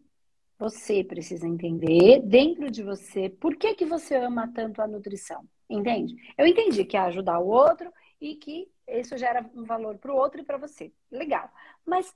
você 0.57 1.03
precisa 1.03 1.47
entender 1.47 2.19
dentro 2.23 2.71
de 2.71 2.81
você 2.81 3.29
por 3.29 3.55
que 3.55 3.75
que 3.75 3.85
você 3.85 4.15
ama 4.15 4.51
tanto 4.55 4.81
a 4.81 4.87
nutrição. 4.87 5.47
Entende? 5.69 6.15
Eu 6.35 6.47
entendi 6.47 6.83
que 6.83 6.97
é 6.97 7.01
ajudar 7.01 7.39
o 7.39 7.47
outro 7.47 7.91
e 8.19 8.35
que 8.35 8.71
isso 8.87 9.17
gera 9.17 9.49
um 9.53 9.63
valor 9.63 9.97
para 9.97 10.11
o 10.11 10.15
outro 10.15 10.41
e 10.41 10.43
para 10.43 10.57
você. 10.57 10.91
Legal. 11.11 11.49
Mas 11.85 12.13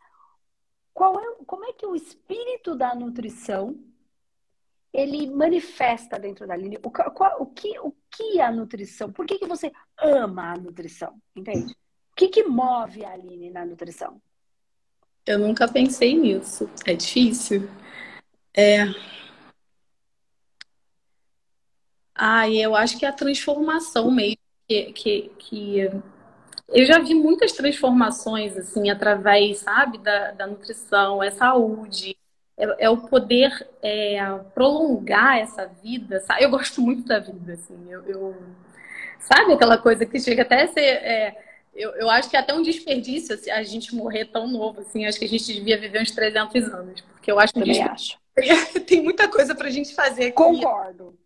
qual 0.94 1.20
é, 1.20 1.36
como 1.46 1.66
é 1.66 1.74
que 1.74 1.86
o 1.86 1.96
espírito 1.96 2.76
da 2.76 2.94
nutrição 2.96 3.80
ele 4.94 5.30
manifesta 5.30 6.20
dentro 6.20 6.46
da 6.46 6.56
linha? 6.56 6.80
O, 6.84 6.92
qual, 6.92 7.42
o, 7.42 7.46
que, 7.46 7.80
o 7.80 7.94
que 8.10 8.40
é 8.40 8.44
a 8.44 8.52
nutrição? 8.52 9.12
Por 9.12 9.26
que, 9.26 9.40
que 9.40 9.48
você 9.48 9.72
ama 9.98 10.54
a 10.54 10.58
nutrição? 10.58 11.20
Entende? 11.36 11.74
O 12.12 12.16
que, 12.16 12.28
que 12.28 12.44
move 12.44 13.06
a 13.06 13.12
Aline 13.12 13.50
na 13.50 13.66
nutrição? 13.66 14.22
Eu 15.26 15.40
nunca 15.40 15.72
pensei 15.72 16.16
nisso. 16.16 16.70
É 16.86 16.94
difícil. 16.94 17.70
É. 18.54 18.84
Ah, 22.14 22.50
eu 22.50 22.76
acho 22.76 23.00
que 23.00 23.06
é 23.06 23.10
a 23.10 23.14
transformação 23.14 24.12
mesmo 24.12 24.41
que, 24.72 24.94
que, 24.94 25.32
que 25.38 25.92
eu 26.70 26.86
já 26.86 27.00
vi 27.00 27.14
muitas 27.14 27.52
transformações 27.52 28.56
assim 28.58 28.90
através, 28.90 29.60
sabe, 29.60 29.98
da, 29.98 30.32
da 30.32 30.48
nutrição, 30.48 31.22
é 31.22 31.30
saúde, 31.30 32.16
é, 32.58 32.86
é 32.86 32.90
o 32.90 32.98
poder 32.98 33.68
é, 33.82 34.20
prolongar 34.54 35.40
essa 35.40 35.66
vida. 35.84 36.20
Sabe? 36.22 36.44
Eu 36.44 36.50
gosto 36.50 36.82
muito 36.82 37.04
da 37.04 37.20
vida, 37.20 37.54
assim. 37.54 37.78
Eu, 37.90 38.04
eu, 38.06 38.36
sabe 39.20 39.54
aquela 39.54 39.78
coisa 39.78 40.06
que 40.06 40.20
chega 40.20 40.44
até 40.44 40.64
a 40.64 40.68
ser 40.68 40.82
é, 40.82 41.38
eu, 41.74 41.92
eu 41.92 42.10
acho 42.10 42.30
que 42.30 42.36
é 42.36 42.40
até 42.40 42.54
um 42.54 42.62
desperdício 42.62 43.34
assim, 43.34 43.50
a 43.50 43.64
gente 43.64 43.96
morrer 43.96 44.26
tão 44.26 44.48
novo, 44.48 44.82
assim. 44.82 45.06
Acho 45.06 45.20
que 45.20 45.26
a 45.26 45.30
gente 45.30 45.46
devia 45.54 45.78
viver 45.78 46.02
uns 46.02 46.12
300 46.12 46.74
anos, 46.74 47.02
porque 47.02 47.32
eu 47.32 47.40
acho 47.40 47.54
que 47.54 47.82
acho. 47.82 48.18
tem 48.86 49.02
muita 49.02 49.28
coisa 49.28 49.56
pra 49.56 49.70
gente 49.70 49.94
fazer. 49.94 50.28
Aqui. 50.28 50.34
Concordo. 50.34 51.18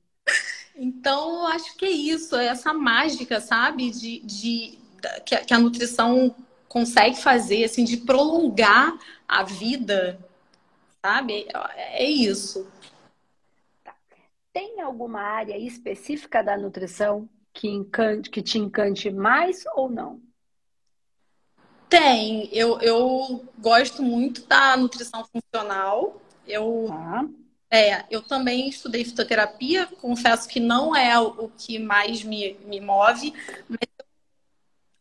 Então, 0.77 1.41
eu 1.41 1.47
acho 1.47 1.75
que 1.77 1.85
é 1.85 1.89
isso, 1.89 2.35
é 2.35 2.47
essa 2.47 2.73
mágica, 2.73 3.39
sabe? 3.39 3.89
De, 3.91 4.19
de, 4.19 4.77
que, 5.25 5.35
a, 5.35 5.45
que 5.45 5.53
a 5.53 5.59
nutrição 5.59 6.35
consegue 6.67 7.17
fazer, 7.17 7.63
assim, 7.63 7.85
de 7.85 7.97
prolongar 7.97 8.97
a 9.27 9.43
vida, 9.43 10.19
sabe? 11.01 11.47
É, 11.75 12.03
é 12.03 12.09
isso. 12.09 12.67
Tá. 13.83 13.95
Tem 14.51 14.81
alguma 14.81 15.21
área 15.21 15.57
específica 15.57 16.43
da 16.43 16.57
nutrição 16.57 17.29
que, 17.53 17.69
encante, 17.69 18.29
que 18.29 18.41
te 18.41 18.59
encante 18.59 19.09
mais 19.09 19.63
ou 19.75 19.89
não? 19.89 20.21
Tem. 21.87 22.49
Eu, 22.51 22.81
eu 22.81 23.45
gosto 23.59 24.03
muito 24.03 24.45
da 24.45 24.75
nutrição 24.75 25.23
funcional. 25.23 26.21
Eu, 26.45 26.87
ah. 26.91 27.25
É, 27.69 28.05
eu 28.09 28.21
também 28.21 28.69
estudei 28.69 29.03
fitoterapia, 29.03 29.87
confesso 29.99 30.47
que 30.47 30.59
não 30.59 30.95
é 30.95 31.19
o 31.19 31.49
que 31.49 31.79
mais 31.79 32.23
me, 32.23 32.57
me 32.65 32.79
move, 32.79 33.33
mas 33.67 33.79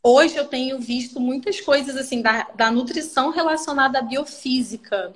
hoje 0.03 0.37
eu 0.37 0.47
tenho 0.47 0.79
visto 0.81 1.21
muitas 1.21 1.61
coisas 1.61 1.97
assim 1.97 2.21
da, 2.23 2.45
da 2.55 2.71
nutrição 2.71 3.31
relacionada 3.31 3.99
à 3.99 4.03
biofísica 4.03 5.13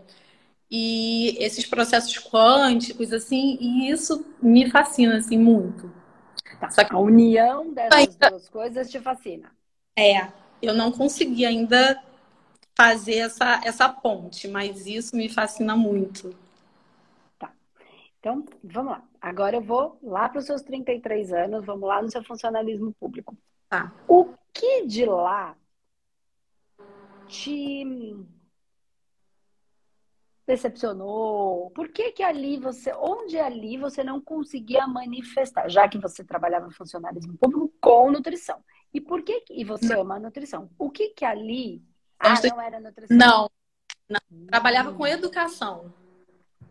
e 0.71 1.37
esses 1.43 1.65
processos 1.65 2.19
quânticos, 2.19 3.13
assim, 3.13 3.57
e 3.61 3.91
isso 3.91 4.25
me 4.41 4.71
fascina 4.71 5.17
assim 5.17 5.39
muito. 5.39 5.91
Tá. 6.61 6.71
Só 6.71 6.85
que 6.85 6.95
a 6.95 6.99
união 6.99 7.73
dessas 7.73 8.17
duas 8.17 8.49
coisas 8.49 8.91
te 8.91 9.01
fascina. 9.01 9.51
É, 9.99 10.29
eu 10.61 10.75
não 10.75 10.93
consegui 10.93 11.45
ainda 11.47 12.01
fazer 12.77 13.17
essa, 13.17 13.61
essa 13.65 13.89
ponte, 13.89 14.47
mas 14.47 14.87
isso 14.87 15.17
me 15.17 15.29
fascina 15.29 15.75
muito. 15.75 16.37
Então, 18.19 18.45
vamos 18.65 18.93
lá. 18.93 19.05
Agora 19.21 19.57
eu 19.57 19.63
vou 19.63 19.99
lá 20.03 20.29
para 20.29 20.41
os 20.41 20.47
seus 20.47 20.63
33 20.63 21.33
anos, 21.33 21.65
vamos 21.65 21.89
lá 21.89 22.03
no 22.03 22.11
seu 22.11 22.23
funcionalismo 22.25 22.93
público. 22.95 23.37
Tá. 23.69 23.93
O 24.09 24.35
que 24.53 24.87
de 24.87 25.05
lá 25.05 25.57
te 27.29 27.85
decepcionou? 30.47 31.71
Por 31.71 31.89
que 31.89 32.11
que 32.13 32.23
ali 32.23 32.59
você, 32.59 32.93
onde 32.95 33.39
ali 33.39 33.77
você 33.77 34.03
não 34.03 34.21
conseguia 34.21 34.87
manifestar, 34.87 35.69
já 35.69 35.87
que 35.89 35.99
você 35.99 36.25
trabalhava 36.25 36.67
no 36.67 36.73
funcionalismo 36.73 37.37
público 37.37 37.73
com 37.81 38.11
nutrição? 38.11 38.65
E 38.93 39.01
por 39.01 39.23
que 39.23 39.45
e 39.51 39.63
você 39.63 39.95
não. 39.95 40.01
ama 40.01 40.17
a 40.17 40.21
nutrição? 40.21 40.71
O 40.79 40.91
que 40.91 41.11
que 41.11 41.25
ali 41.25 41.85
ah, 42.19 42.35
não 42.49 42.61
era 42.61 42.81
nutrição? 42.81 43.17
Não. 43.17 43.51
não. 44.09 44.21
Hum. 44.33 44.47
Trabalhava 44.47 44.93
com 44.93 45.07
educação. 45.07 45.93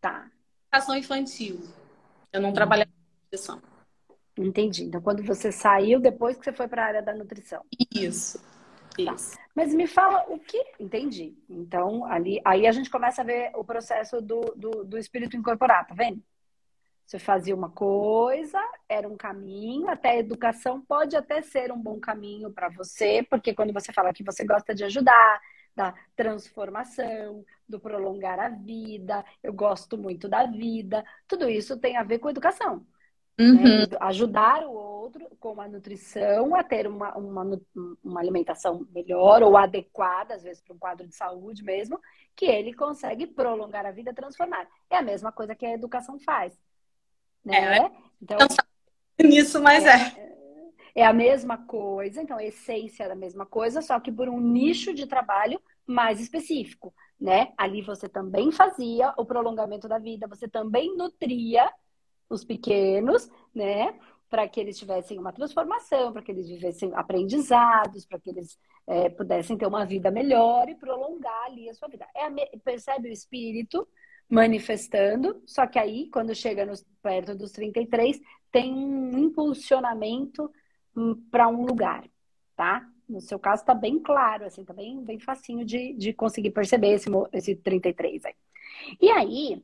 Tá. 0.01 0.30
Educação 0.77 0.96
infantil. 0.96 1.60
Eu 2.31 2.39
não 2.39 2.53
trabalhava 2.53 2.91
com 2.91 3.24
nutrição. 3.24 3.62
Entendi. 4.38 4.84
Então, 4.84 5.01
quando 5.01 5.24
você 5.24 5.51
saiu, 5.51 6.00
depois 6.00 6.38
que 6.38 6.46
você 6.46 6.53
foi 6.53 6.67
para 6.67 6.84
a 6.84 6.86
área 6.86 7.01
da 7.01 7.15
nutrição. 7.15 7.65
Isso. 7.91 8.39
Tá. 9.03 9.15
Mas 9.55 9.74
me 9.74 9.88
fala 9.88 10.25
o 10.29 10.39
que. 10.39 10.63
Entendi. 10.79 11.36
Então, 11.50 12.05
ali, 12.05 12.39
aí 12.46 12.67
a 12.67 12.72
gente 12.72 12.91
começa 12.91 13.24
a 13.24 13.25
ver 13.25 13.51
o 13.55 13.63
processo 13.63 14.22
do, 14.22 14.41
do, 14.55 14.84
do 14.84 14.98
espírito 15.00 15.36
incorporar, 15.36 15.88
tá 15.88 15.96
vendo? 15.96 16.22
Você 17.05 17.17
fazia 17.17 17.55
uma 17.55 17.69
coisa, 17.69 18.60
era 18.88 19.07
um 19.07 19.17
caminho, 19.17 19.89
até 19.89 20.10
a 20.12 20.17
educação 20.17 20.81
pode 20.81 21.15
até 21.15 21.41
ser 21.41 21.72
um 21.72 21.81
bom 21.81 22.00
caminho 22.00 22.51
para 22.51 22.69
você, 22.69 23.25
porque 23.29 23.53
quando 23.53 23.74
você 23.74 23.93
fala 23.93 24.13
que 24.13 24.24
você 24.24 24.43
gosta 24.46 24.75
de 24.75 24.84
ajudar, 24.84 25.41
da 25.77 25.93
transformação, 26.15 27.46
do 27.69 27.79
prolongar 27.79 28.39
a 28.39 28.50
vida, 28.50 29.24
eu 29.43 29.53
gosto 29.53 29.96
muito 29.96 30.27
da 30.27 30.48
vida, 30.48 31.05
tudo 31.27 31.48
isso 31.48 31.77
tem 31.77 31.96
a 31.96 32.03
ver 32.03 32.17
com 32.17 32.31
educação. 32.31 32.84
Uhum. 33.39 33.53
Né? 33.53 33.86
Ajudar 34.00 34.63
o 34.63 34.72
outro 34.72 35.29
com 35.39 35.62
a 35.62 35.67
nutrição 35.67 36.55
a 36.55 36.63
ter 36.63 36.88
uma, 36.88 37.15
uma, 37.15 37.62
uma 38.03 38.19
alimentação 38.19 38.88
melhor 38.91 39.43
ou 39.43 39.55
adequada, 39.55 40.34
às 40.34 40.41
vezes 40.41 40.63
para 40.63 40.74
um 40.74 40.79
quadro 40.79 41.07
de 41.07 41.15
saúde 41.15 41.63
mesmo, 41.63 42.01
que 42.36 42.46
ele 42.46 42.74
consegue 42.74 43.27
prolongar 43.27 43.86
a 43.86 43.91
vida, 43.91 44.12
transformar. 44.12 44.67
É 44.89 44.98
a 44.98 45.03
mesma 45.03 45.31
coisa 45.31 45.53
que 45.53 45.65
a 45.67 45.74
educação 45.75 46.19
faz. 46.19 46.60
Né? 47.46 47.77
É, 47.77 47.91
então, 48.19 48.39
nisso, 49.19 49.62
mas 49.62 49.86
é, 49.86 49.91
é. 49.91 50.37
É 50.98 51.06
a 51.06 51.13
mesma 51.13 51.60
coisa, 51.60 52.24
então 52.24 52.38
a 52.38 52.44
essência 52.44 53.04
é 53.04 53.12
a 53.12 53.16
mesma 53.16 53.46
coisa, 53.46 53.84
só 53.84 54.00
que 54.00 54.12
por 54.12 54.27
um 54.27 54.42
nicho 54.42 54.96
de 54.96 55.06
trabalho 55.06 55.62
mais 55.86 56.20
específico, 56.20 56.92
né? 57.22 57.54
Ali 57.56 57.84
você 57.84 58.10
também 58.10 58.51
fazia 58.51 59.13
o 59.16 59.24
prolongamento 59.24 59.88
da 59.88 60.00
vida, 60.00 60.27
você 60.27 60.48
também 60.48 60.98
nutria 60.98 61.72
os 62.27 62.44
pequenos, 62.44 63.30
né? 63.54 64.00
Para 64.27 64.48
que 64.48 64.60
eles 64.60 64.75
tivessem 64.80 65.20
uma 65.20 65.32
transformação, 65.32 66.12
para 66.12 66.24
que 66.24 66.32
eles 66.32 66.50
vivessem 66.50 66.92
aprendizados, 66.96 68.04
para 68.04 68.20
que 68.20 68.32
eles 68.32 68.58
é, 68.88 69.08
pudessem 69.08 69.56
ter 69.56 69.68
uma 69.68 69.86
vida 69.86 70.10
melhor 70.10 70.68
e 70.68 70.74
prolongar 70.74 71.44
ali 71.44 71.70
a 71.70 71.75
sua 71.75 71.89
vida. 71.89 72.08
É 72.16 72.25
a, 72.25 72.32
percebe 72.63 73.08
o 73.08 73.13
espírito 73.13 73.88
manifestando, 74.27 75.44
só 75.46 75.68
que 75.68 75.77
aí, 75.77 76.10
quando 76.10 76.34
chega 76.34 76.66
nos, 76.66 76.84
perto 77.04 77.36
dos 77.36 77.51
33, 77.51 78.20
tem 78.51 78.74
um 78.74 79.16
impulsionamento 79.16 80.51
para 81.32 81.48
um 81.48 81.66
lugar, 81.66 82.04
tá? 82.56 82.88
No 83.08 83.22
seu 83.22 83.39
caso, 83.39 83.62
está 83.62 83.74
bem 83.74 84.00
claro, 84.00 84.46
assim, 84.46 84.66
tá 84.66 84.74
bem, 84.74 85.04
bem 85.04 85.20
facinho 85.20 85.63
de, 85.63 85.94
de 85.94 86.13
conseguir 86.13 86.51
perceber 86.51 86.94
esse, 86.94 87.10
esse 87.32 87.56
33 87.56 88.25
aí. 88.25 88.36
E 89.01 89.10
aí, 89.10 89.63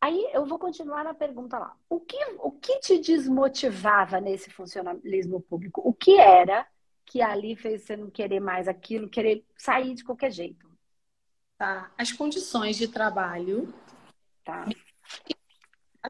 Aí 0.00 0.28
eu 0.32 0.44
vou 0.44 0.58
continuar 0.58 1.04
na 1.04 1.14
pergunta 1.14 1.58
lá. 1.58 1.74
O 1.88 1.98
que, 1.98 2.16
o 2.38 2.52
que 2.52 2.78
te 2.80 2.98
desmotivava 2.98 4.20
nesse 4.20 4.50
funcionalismo 4.50 5.40
público? 5.40 5.80
O 5.84 5.92
que 5.92 6.18
era 6.18 6.66
que 7.04 7.22
ali 7.22 7.56
fez 7.56 7.82
você 7.82 7.96
não 7.96 8.10
querer 8.10 8.40
mais 8.40 8.68
aquilo, 8.68 9.08
querer 9.08 9.44
sair 9.56 9.94
de 9.94 10.04
qualquer 10.04 10.30
jeito? 10.30 10.68
Tá. 11.56 11.90
As 11.96 12.12
condições 12.12 12.76
de 12.76 12.88
trabalho. 12.88 13.72
Tá. 14.44 14.66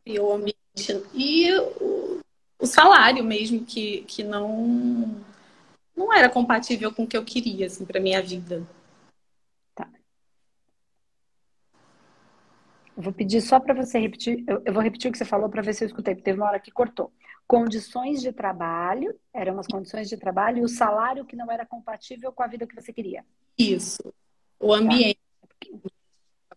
E 0.05 0.19
o 0.19 0.33
ambiente. 0.33 0.57
E 1.15 1.51
o, 1.55 2.21
o 2.59 2.67
salário 2.67 3.25
mesmo, 3.25 3.65
que, 3.65 4.03
que 4.03 4.23
não, 4.23 5.15
não 5.97 6.13
era 6.13 6.29
compatível 6.29 6.93
com 6.93 7.05
o 7.05 7.07
que 7.07 7.17
eu 7.17 7.25
queria, 7.25 7.67
assim, 7.67 7.85
para 7.85 8.01
minha 8.01 8.23
vida. 8.23 8.67
Eu 12.97 13.03
vou 13.03 13.13
pedir 13.13 13.43
só 13.43 13.61
para 13.61 13.75
você 13.75 13.99
repetir, 13.99 14.43
eu, 14.47 14.63
eu, 14.65 14.73
vou 14.73 14.83
repetir 14.83 15.11
o 15.11 15.13
que 15.13 15.19
você 15.19 15.25
falou 15.25 15.51
para 15.51 15.61
ver 15.61 15.75
se 15.75 15.85
eu 15.85 15.87
escutei, 15.87 16.15
porque 16.15 16.25
teve 16.25 16.41
uma 16.41 16.49
hora 16.49 16.59
que 16.59 16.71
cortou. 16.71 17.13
Condições 17.47 18.23
de 18.23 18.33
trabalho, 18.33 19.15
eram 19.35 19.59
as 19.59 19.67
condições 19.67 20.09
de 20.09 20.17
trabalho, 20.17 20.59
e 20.59 20.63
o 20.63 20.69
salário 20.69 21.27
que 21.27 21.37
não 21.37 21.53
era 21.53 21.67
compatível 21.67 22.33
com 22.33 22.43
a 22.43 22.47
vida 22.47 22.67
que 22.67 22.75
você 22.75 22.95
queria. 22.95 23.23
Isso. 23.59 24.03
O 24.59 24.73
ambiente. 24.73 25.21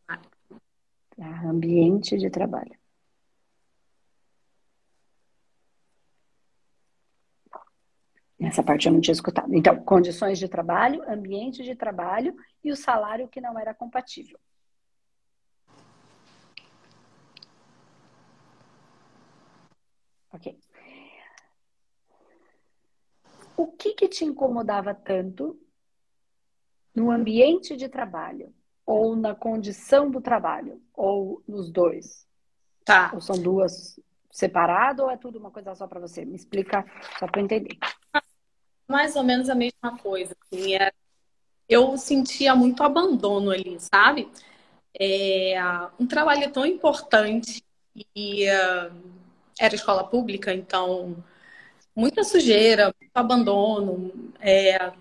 Tá. 0.08 0.22
Tá, 1.18 1.42
ambiente 1.44 2.18
de 2.18 2.30
trabalho. 2.30 2.72
Essa 8.40 8.64
parte 8.64 8.88
eu 8.88 8.94
não 8.94 9.02
tinha 9.02 9.14
escutado. 9.14 9.54
Então, 9.54 9.84
condições 9.84 10.40
de 10.40 10.48
trabalho, 10.48 11.04
ambiente 11.10 11.62
de 11.62 11.76
trabalho 11.76 12.34
e 12.64 12.72
o 12.72 12.76
salário 12.76 13.28
que 13.28 13.42
não 13.42 13.60
era 13.60 13.74
compatível. 13.74 14.40
Ok. 20.32 20.58
O 23.58 23.68
que, 23.68 23.94
que 23.94 24.08
te 24.08 24.24
incomodava 24.24 24.94
tanto 24.94 25.60
no 26.96 27.12
ambiente 27.12 27.76
de 27.76 27.90
trabalho? 27.90 28.54
Ou 28.86 29.18
na 29.18 29.36
condição 29.36 30.10
do 30.10 30.22
trabalho? 30.22 30.82
Ou 30.94 31.44
nos 31.46 31.70
dois? 31.70 32.26
Tá. 32.86 33.12
Ou 33.14 33.20
são 33.20 33.36
duas 33.36 34.00
separadas 34.32 35.04
ou 35.04 35.12
é 35.12 35.18
tudo 35.18 35.38
uma 35.38 35.52
coisa 35.52 35.76
só 35.76 35.88
para 35.88 36.00
você? 36.00 36.24
Me 36.24 36.36
explica 36.36 36.86
só 37.20 37.28
para 37.28 37.42
entender. 37.42 37.78
Mais 38.90 39.16
ou 39.16 39.24
menos 39.24 39.50
a 39.50 39.56
mesma 39.56 39.98
coisa. 40.02 40.36
Assim, 40.42 40.76
é 40.76 40.92
eu 41.70 41.96
sentia 41.98 42.56
muito 42.56 42.82
abandono 42.82 43.52
ali, 43.52 43.78
sabe? 43.80 44.28
É, 45.00 45.54
um 46.00 46.08
trabalho 46.08 46.52
tão 46.52 46.66
importante 46.66 47.64
e 48.16 48.46
uh, 48.50 48.92
era 49.60 49.76
escola 49.76 50.04
pública, 50.04 50.52
então 50.52 51.24
muita 51.96 52.24
sujeira, 52.24 52.94
muito 53.00 53.16
abandono. 53.16 54.34
É, 54.40 54.92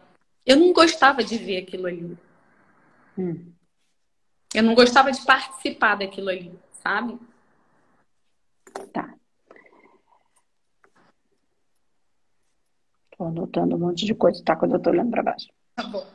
eu 0.45 0.57
não 0.57 0.75
gostava 0.75 1.25
de 1.25 1.39
ver 1.39 1.63
aquilo 1.63 1.87
ali. 1.87 2.19
Hum. 3.17 3.53
Eu 4.55 4.63
não 4.63 4.75
gostava 4.75 5.11
de 5.11 5.25
participar 5.25 5.97
daquilo 5.97 6.29
ali, 6.29 6.53
sabe? 6.83 7.19
Tá. 8.93 9.18
Tô 13.19 13.25
anotando 13.25 13.75
um 13.75 13.81
monte 13.81 14.07
de 14.07 14.15
coisa, 14.15 14.41
tá? 14.45 14.55
Quando 14.55 14.77
eu 14.77 14.81
tô 14.81 14.91
olhando 14.91 15.11
para 15.11 15.25
baixo. 15.25 15.49
Tá 15.75 15.83
bom. 15.83 16.07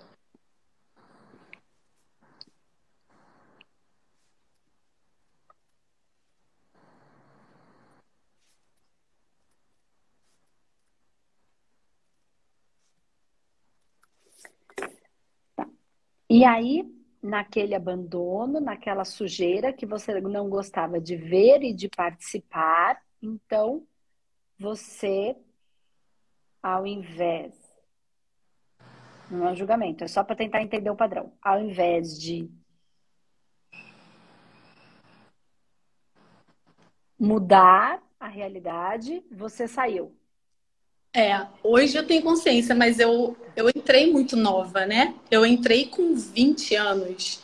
E 16.30 16.46
aí, 16.46 16.90
naquele 17.22 17.76
abandono, 17.76 18.60
naquela 18.60 19.06
sujeira 19.06 19.74
que 19.74 19.86
você 19.86 20.20
não 20.22 20.50
gostava 20.50 21.00
de 21.00 21.16
ver 21.16 21.62
e 21.62 21.74
de 21.74 21.90
participar, 21.90 23.00
então 23.22 23.86
você, 24.58 25.36
ao 26.64 26.88
invés. 26.88 27.54
Não 29.30 29.48
é 29.48 29.52
um 29.52 29.56
julgamento, 29.56 30.06
é 30.06 30.08
só 30.08 30.24
para 30.24 30.36
tentar 30.36 30.62
entender 30.62 30.90
o 30.90 30.96
padrão. 30.96 31.34
Ao 31.42 31.60
invés 31.60 32.18
de 32.18 32.50
mudar 37.20 38.02
a 38.20 38.28
realidade, 38.28 39.24
você 39.30 39.68
saiu. 39.68 40.16
É, 41.16 41.46
hoje 41.62 41.98
eu 41.98 42.08
tenho 42.08 42.24
consciência, 42.24 42.74
mas 42.74 43.00
eu, 43.00 43.38
eu 43.56 43.70
entrei 43.70 44.12
muito 44.12 44.36
nova, 44.36 44.86
né? 44.86 45.14
Eu 45.30 45.46
entrei 45.46 45.88
com 45.88 46.16
20 46.16 46.76
anos. 46.76 47.44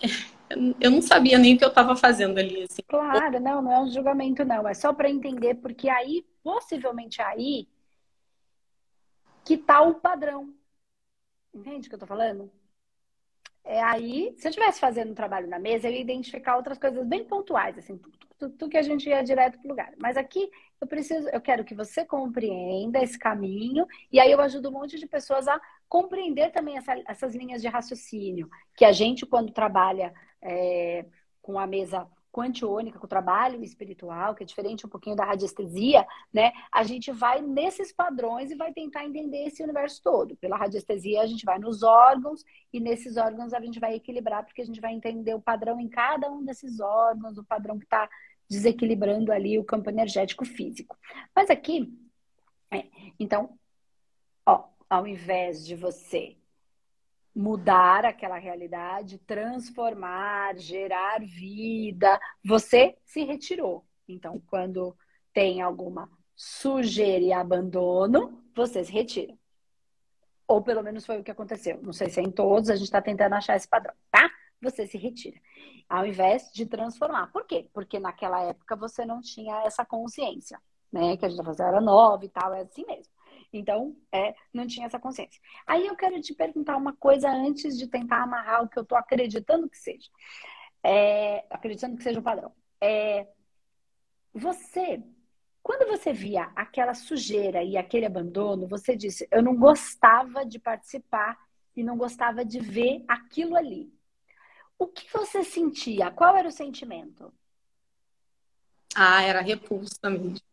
Eu 0.80 0.90
não 0.90 1.02
sabia 1.02 1.38
nem 1.38 1.54
o 1.54 1.58
que 1.58 1.64
eu 1.64 1.68
estava 1.68 1.94
fazendo 1.94 2.38
ali. 2.38 2.62
Assim. 2.62 2.80
Claro, 2.88 3.38
não, 3.38 3.60
não 3.60 3.70
é 3.70 3.80
um 3.80 3.90
julgamento, 3.90 4.46
não. 4.46 4.66
É 4.66 4.72
só 4.72 4.94
para 4.94 5.10
entender, 5.10 5.56
porque 5.56 5.90
aí, 5.90 6.24
possivelmente 6.42 7.20
aí, 7.20 7.68
que 9.48 9.56
tá 9.56 9.80
o 9.80 9.94
padrão. 9.94 10.52
Entende 11.54 11.86
o 11.86 11.88
que 11.88 11.94
eu 11.94 11.98
tô 11.98 12.06
falando? 12.06 12.52
É 13.64 13.82
aí, 13.82 14.34
se 14.36 14.46
eu 14.46 14.50
estivesse 14.50 14.78
fazendo 14.78 15.12
um 15.12 15.14
trabalho 15.14 15.48
na 15.48 15.58
mesa, 15.58 15.88
eu 15.88 15.92
ia 15.92 16.00
identificar 16.02 16.56
outras 16.56 16.76
coisas 16.76 17.06
bem 17.06 17.24
pontuais, 17.24 17.78
assim, 17.78 17.98
tudo, 18.38 18.68
que 18.68 18.76
a 18.76 18.82
gente 18.82 19.08
ia 19.08 19.22
direto 19.22 19.58
pro 19.58 19.70
lugar. 19.70 19.94
Mas 19.96 20.18
aqui 20.18 20.50
eu 20.78 20.86
preciso, 20.86 21.30
eu 21.30 21.40
quero 21.40 21.64
que 21.64 21.74
você 21.74 22.04
compreenda 22.04 23.02
esse 23.02 23.18
caminho 23.18 23.86
e 24.12 24.20
aí 24.20 24.30
eu 24.30 24.40
ajudo 24.42 24.68
um 24.68 24.72
monte 24.72 24.98
de 24.98 25.06
pessoas 25.06 25.48
a 25.48 25.58
compreender 25.88 26.52
também 26.52 26.76
essa, 26.76 26.94
essas 27.06 27.34
linhas 27.34 27.62
de 27.62 27.68
raciocínio 27.68 28.50
que 28.76 28.84
a 28.84 28.92
gente 28.92 29.24
quando 29.24 29.50
trabalha 29.50 30.12
é, 30.42 31.06
com 31.40 31.58
a 31.58 31.66
mesa 31.66 32.06
quantiônica, 32.30 32.98
com 32.98 33.06
o 33.06 33.08
trabalho 33.08 33.62
espiritual, 33.62 34.34
que 34.34 34.42
é 34.42 34.46
diferente 34.46 34.86
um 34.86 34.88
pouquinho 34.88 35.16
da 35.16 35.24
radiestesia, 35.24 36.06
né? 36.32 36.52
A 36.72 36.82
gente 36.82 37.10
vai 37.10 37.40
nesses 37.40 37.92
padrões 37.92 38.50
e 38.50 38.54
vai 38.54 38.72
tentar 38.72 39.04
entender 39.04 39.46
esse 39.46 39.62
universo 39.62 40.02
todo. 40.02 40.36
Pela 40.36 40.56
radiestesia, 40.56 41.22
a 41.22 41.26
gente 41.26 41.44
vai 41.44 41.58
nos 41.58 41.82
órgãos 41.82 42.44
e 42.72 42.80
nesses 42.80 43.16
órgãos 43.16 43.52
a 43.52 43.60
gente 43.60 43.80
vai 43.80 43.94
equilibrar, 43.94 44.44
porque 44.44 44.62
a 44.62 44.64
gente 44.64 44.80
vai 44.80 44.92
entender 44.92 45.34
o 45.34 45.40
padrão 45.40 45.80
em 45.80 45.88
cada 45.88 46.30
um 46.30 46.44
desses 46.44 46.80
órgãos, 46.80 47.38
o 47.38 47.44
padrão 47.44 47.78
que 47.78 47.84
está 47.84 48.08
desequilibrando 48.48 49.32
ali 49.32 49.58
o 49.58 49.64
campo 49.64 49.90
energético 49.90 50.44
físico. 50.44 50.96
Mas 51.34 51.50
aqui, 51.50 51.92
é, 52.70 52.86
então, 53.18 53.58
ó, 54.46 54.64
ao 54.88 55.06
invés 55.06 55.66
de 55.66 55.74
você 55.74 56.36
mudar 57.38 58.04
aquela 58.04 58.36
realidade, 58.36 59.18
transformar, 59.18 60.56
gerar 60.56 61.20
vida, 61.20 62.18
você 62.44 62.98
se 63.04 63.22
retirou. 63.22 63.86
Então, 64.08 64.42
quando 64.48 64.96
tem 65.32 65.62
alguma 65.62 66.10
sujeira 66.34 67.24
e 67.24 67.32
abandono, 67.32 68.42
você 68.52 68.84
se 68.84 68.92
retira. 68.92 69.38
Ou 70.48 70.60
pelo 70.60 70.82
menos 70.82 71.06
foi 71.06 71.20
o 71.20 71.22
que 71.22 71.30
aconteceu. 71.30 71.80
Não 71.80 71.92
sei 71.92 72.10
se 72.10 72.18
é 72.18 72.24
em 72.24 72.30
todos, 72.32 72.70
a 72.70 72.74
gente 72.74 72.86
está 72.86 73.00
tentando 73.00 73.34
achar 73.34 73.56
esse 73.56 73.68
padrão, 73.68 73.94
tá? 74.10 74.28
Você 74.60 74.84
se 74.88 74.98
retira 74.98 75.40
ao 75.88 76.04
invés 76.04 76.50
de 76.52 76.66
transformar. 76.66 77.28
Por 77.28 77.46
quê? 77.46 77.68
Porque 77.72 78.00
naquela 78.00 78.42
época 78.42 78.76
você 78.76 79.06
não 79.06 79.20
tinha 79.20 79.62
essa 79.62 79.84
consciência, 79.84 80.60
né? 80.92 81.16
Que 81.16 81.24
a 81.24 81.28
gente 81.28 81.38
tá 81.38 81.44
fazendo 81.44 81.68
era 81.68 81.80
nova 81.80 82.24
e 82.24 82.28
tal, 82.28 82.52
é 82.52 82.62
assim 82.62 82.84
mesmo. 82.84 83.12
Então, 83.52 83.96
é, 84.12 84.34
não 84.52 84.66
tinha 84.66 84.86
essa 84.86 84.98
consciência. 84.98 85.40
Aí 85.66 85.86
eu 85.86 85.96
quero 85.96 86.20
te 86.20 86.34
perguntar 86.34 86.76
uma 86.76 86.94
coisa 86.94 87.30
antes 87.30 87.78
de 87.78 87.86
tentar 87.86 88.22
amarrar 88.22 88.62
o 88.62 88.68
que 88.68 88.78
eu 88.78 88.84
tô 88.84 88.94
acreditando 88.94 89.68
que 89.68 89.78
seja. 89.78 90.08
É, 90.82 91.44
acreditando 91.50 91.96
que 91.96 92.02
seja 92.02 92.20
o 92.20 92.22
padrão. 92.22 92.52
É, 92.80 93.26
você, 94.32 95.02
quando 95.62 95.88
você 95.88 96.12
via 96.12 96.52
aquela 96.54 96.94
sujeira 96.94 97.62
e 97.62 97.76
aquele 97.76 98.06
abandono, 98.06 98.68
você 98.68 98.94
disse: 98.94 99.26
Eu 99.30 99.42
não 99.42 99.56
gostava 99.56 100.44
de 100.44 100.58
participar 100.58 101.38
e 101.74 101.82
não 101.82 101.96
gostava 101.96 102.44
de 102.44 102.60
ver 102.60 103.04
aquilo 103.08 103.56
ali. 103.56 103.92
O 104.78 104.86
que 104.86 105.10
você 105.12 105.42
sentia? 105.42 106.10
Qual 106.10 106.36
era 106.36 106.48
o 106.48 106.52
sentimento? 106.52 107.32
Ah, 108.94 109.22
era 109.22 109.40
repulsa 109.40 110.08
mesmo. 110.08 110.47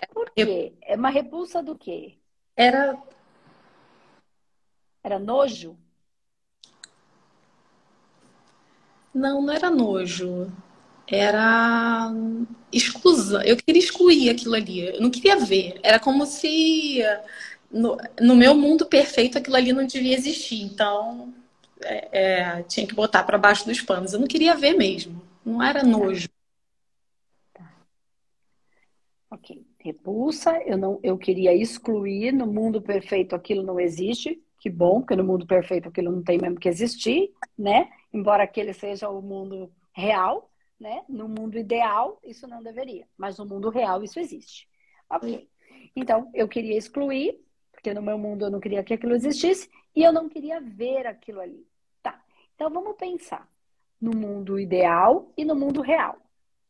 Tá. 0.00 0.06
Por 0.12 0.30
quê? 0.30 0.74
É 0.82 0.96
uma 0.96 1.10
repulsa 1.10 1.62
do 1.62 1.76
quê? 1.76 2.18
Era. 2.56 2.98
Era 5.02 5.18
nojo? 5.18 5.78
Não, 9.14 9.42
não 9.42 9.52
era 9.52 9.70
nojo. 9.70 10.52
Era 11.06 12.10
exclusão. 12.72 13.42
Eu 13.42 13.56
queria 13.56 13.82
excluir 13.82 14.30
aquilo 14.30 14.54
ali. 14.54 14.80
Eu 14.94 15.00
não 15.00 15.10
queria 15.10 15.36
ver. 15.36 15.80
Era 15.82 15.98
como 15.98 16.24
se 16.26 17.02
no, 17.70 17.96
no 18.20 18.36
meu 18.36 18.54
mundo 18.54 18.86
perfeito 18.86 19.38
aquilo 19.38 19.56
ali 19.56 19.72
não 19.72 19.86
devia 19.86 20.14
existir. 20.16 20.62
Então, 20.62 21.34
é, 21.82 22.08
é, 22.58 22.62
tinha 22.64 22.86
que 22.86 22.94
botar 22.94 23.24
para 23.24 23.38
baixo 23.38 23.66
dos 23.66 23.80
panos. 23.80 24.12
Eu 24.12 24.20
não 24.20 24.26
queria 24.26 24.54
ver 24.56 24.74
mesmo. 24.74 25.22
Não 25.44 25.62
era 25.62 25.82
nojo. 25.82 26.28
Tá. 27.54 27.64
Ok. 29.30 29.64
Repulsa, 29.78 30.60
eu 30.64 30.76
não, 30.76 30.98
eu 31.02 31.16
queria 31.16 31.54
excluir. 31.54 32.32
No 32.32 32.46
mundo 32.46 32.82
perfeito 32.82 33.34
aquilo 33.34 33.62
não 33.62 33.78
existe. 33.78 34.42
Que 34.58 34.68
bom, 34.68 35.00
porque 35.00 35.16
no 35.16 35.24
mundo 35.24 35.46
perfeito 35.46 35.88
aquilo 35.88 36.12
não 36.12 36.22
tem 36.22 36.38
mesmo 36.38 36.58
que 36.58 36.68
existir, 36.68 37.32
né? 37.56 37.90
Embora 38.12 38.42
aquele 38.42 38.74
seja 38.74 39.08
o 39.08 39.22
mundo 39.22 39.72
real, 39.92 40.50
né? 40.78 41.02
No 41.08 41.28
mundo 41.28 41.58
ideal, 41.58 42.20
isso 42.22 42.46
não 42.46 42.62
deveria. 42.62 43.06
Mas 43.16 43.38
no 43.38 43.46
mundo 43.46 43.70
real, 43.70 44.02
isso 44.02 44.20
existe. 44.20 44.68
Ok. 45.08 45.48
Então, 45.96 46.30
eu 46.34 46.46
queria 46.46 46.76
excluir, 46.76 47.40
porque 47.72 47.94
no 47.94 48.02
meu 48.02 48.18
mundo 48.18 48.44
eu 48.44 48.50
não 48.50 48.60
queria 48.60 48.84
que 48.84 48.92
aquilo 48.92 49.14
existisse, 49.14 49.70
e 49.96 50.02
eu 50.02 50.12
não 50.12 50.28
queria 50.28 50.60
ver 50.60 51.06
aquilo 51.06 51.40
ali. 51.40 51.66
Então 52.60 52.70
vamos 52.70 52.94
pensar 52.96 53.48
no 53.98 54.14
mundo 54.14 54.58
ideal 54.58 55.32
e 55.34 55.46
no 55.46 55.56
mundo 55.56 55.80
real. 55.80 56.18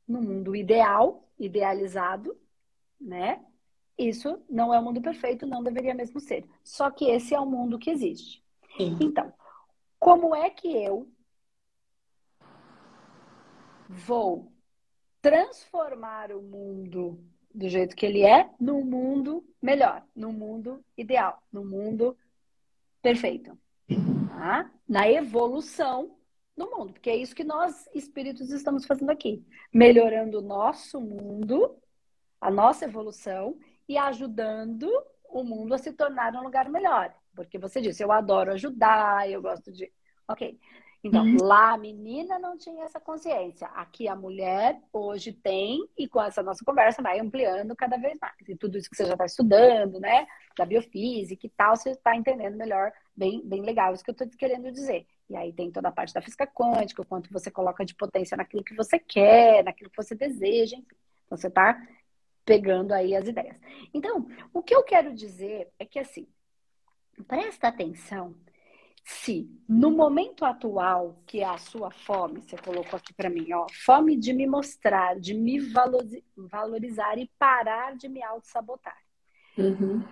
No 0.07 0.23
mundo 0.23 0.55
ideal, 0.55 1.29
idealizado, 1.37 2.37
né? 3.01 3.45
Isso 3.97 4.43
não 4.49 4.73
é 4.73 4.79
o 4.79 4.83
mundo 4.83 5.01
perfeito, 5.01 5.47
não 5.47 5.63
deveria 5.63 5.95
mesmo 5.95 6.21
ser. 6.21 6.45
Só 6.65 6.91
que 6.91 7.07
esse 7.07 7.35
é 7.35 7.41
o 7.41 7.47
mundo 7.47 7.79
que 7.79 7.91
existe. 7.91 8.43
Sim. 8.77 8.97
Então, 9.01 9.33
como 9.99 10.35
é 10.35 10.49
que 10.49 10.69
eu 10.69 11.09
vou 13.89 14.51
transformar 15.21 16.33
o 16.33 16.41
mundo 16.41 17.23
do 17.55 17.69
jeito 17.69 17.97
que 17.97 18.07
ele 18.07 18.23
é 18.23 18.49
num 18.59 18.85
mundo 18.85 19.45
melhor, 19.61 20.05
num 20.15 20.33
mundo 20.33 20.83
ideal, 20.97 21.43
num 21.53 21.65
mundo 21.65 22.17
perfeito? 23.03 23.59
tá? 24.41 24.71
na 24.89 25.09
evolução 25.11 26.17
do 26.57 26.71
mundo, 26.71 26.95
porque 26.95 27.11
é 27.11 27.17
isso 27.17 27.35
que 27.35 27.45
nós, 27.45 27.89
espíritos, 27.95 28.51
estamos 28.51 28.87
fazendo 28.87 29.11
aqui, 29.11 29.45
melhorando 29.73 30.39
o 30.39 30.43
nosso 30.43 31.01
mundo, 31.01 31.77
a 32.41 32.51
nossa 32.51 32.85
evolução 32.85 33.59
e 33.89 33.99
ajudando 33.99 34.89
o 35.29 35.45
mundo 35.45 35.75
a 35.75 35.79
se 35.79 35.93
tornar 35.93 36.35
um 36.35 36.43
lugar 36.43 36.69
melhor. 36.69 37.15
Porque 37.35 37.59
você 37.59 37.81
disse, 37.81 38.03
eu 38.03 38.11
adoro 38.11 38.53
ajudar, 38.53 39.29
eu 39.31 39.41
gosto 39.43 39.71
de. 39.71 39.91
Ok. 40.29 40.59
Então, 41.03 41.25
uhum. 41.25 41.37
lá 41.41 41.73
a 41.73 41.79
menina 41.79 42.39
não 42.39 42.59
tinha 42.59 42.85
essa 42.85 43.01
consciência. 43.01 43.67
Aqui 43.69 44.07
a 44.07 44.15
mulher 44.15 44.79
hoje 44.93 45.33
tem, 45.33 45.79
e 45.97 46.07
com 46.07 46.21
essa 46.23 46.43
nossa 46.43 46.63
conversa 46.63 47.01
vai 47.01 47.19
ampliando 47.19 47.75
cada 47.75 47.97
vez 47.97 48.19
mais. 48.21 48.35
E 48.47 48.55
tudo 48.55 48.77
isso 48.77 48.91
que 48.91 48.97
você 48.97 49.07
já 49.07 49.15
está 49.15 49.25
estudando, 49.25 49.99
né? 49.99 50.27
Da 50.57 50.67
biofísica 50.67 51.47
e 51.47 51.51
tal, 51.51 51.75
você 51.75 51.91
está 51.93 52.15
entendendo 52.15 52.57
melhor, 52.57 52.93
bem, 53.17 53.41
bem 53.43 53.63
legal 53.63 53.95
isso 53.95 54.05
que 54.05 54.11
eu 54.11 54.13
estou 54.13 54.29
querendo 54.39 54.71
dizer. 54.71 55.07
E 55.31 55.37
aí 55.37 55.53
tem 55.55 55.71
toda 55.71 55.89
a 55.89 55.93
parte 55.93 56.13
da 56.13 56.21
física 56.21 56.47
quântica, 56.47 57.01
o 57.01 57.07
quanto 57.07 57.33
você 57.33 57.51
coloca 57.51 57.85
de 57.85 57.95
potência 57.95 58.37
naquilo 58.37 58.63
que 58.63 58.75
você 58.75 58.99
quer, 58.99 59.65
naquilo 59.65 59.89
que 59.89 59.97
você 59.97 60.15
deseja, 60.15 60.77
enfim. 60.77 60.97
Então, 61.25 61.39
você 61.39 61.47
está 61.47 61.81
pegando 62.51 62.91
aí 62.93 63.15
as 63.15 63.29
ideias. 63.29 63.57
Então, 63.95 64.27
o 64.53 64.61
que 64.61 64.75
eu 64.75 64.83
quero 64.83 65.15
dizer 65.15 65.69
é 65.79 65.87
que, 65.87 66.01
assim, 66.01 66.27
presta 67.29 67.69
atenção 67.69 68.35
se 69.05 69.49
no 69.69 69.93
momento 69.93 70.45
atual, 70.45 71.23
que 71.27 71.39
é 71.39 71.45
a 71.45 71.59
sua 71.59 71.93
fome, 71.93 72.43
você 72.43 72.57
colocou 72.57 72.97
aqui 72.97 73.15
para 73.15 73.31
mim, 73.31 73.53
ó, 73.53 73.67
fome 73.85 74.17
de 74.17 74.33
me 74.33 74.49
mostrar, 74.49 75.17
de 75.21 75.33
me 75.33 75.61
valorizar 76.51 77.19
e 77.19 77.31
parar 77.39 77.97
de 77.97 78.09
me 78.09 78.21
auto-sabotar. 78.21 78.99
Uhum. 79.57 80.03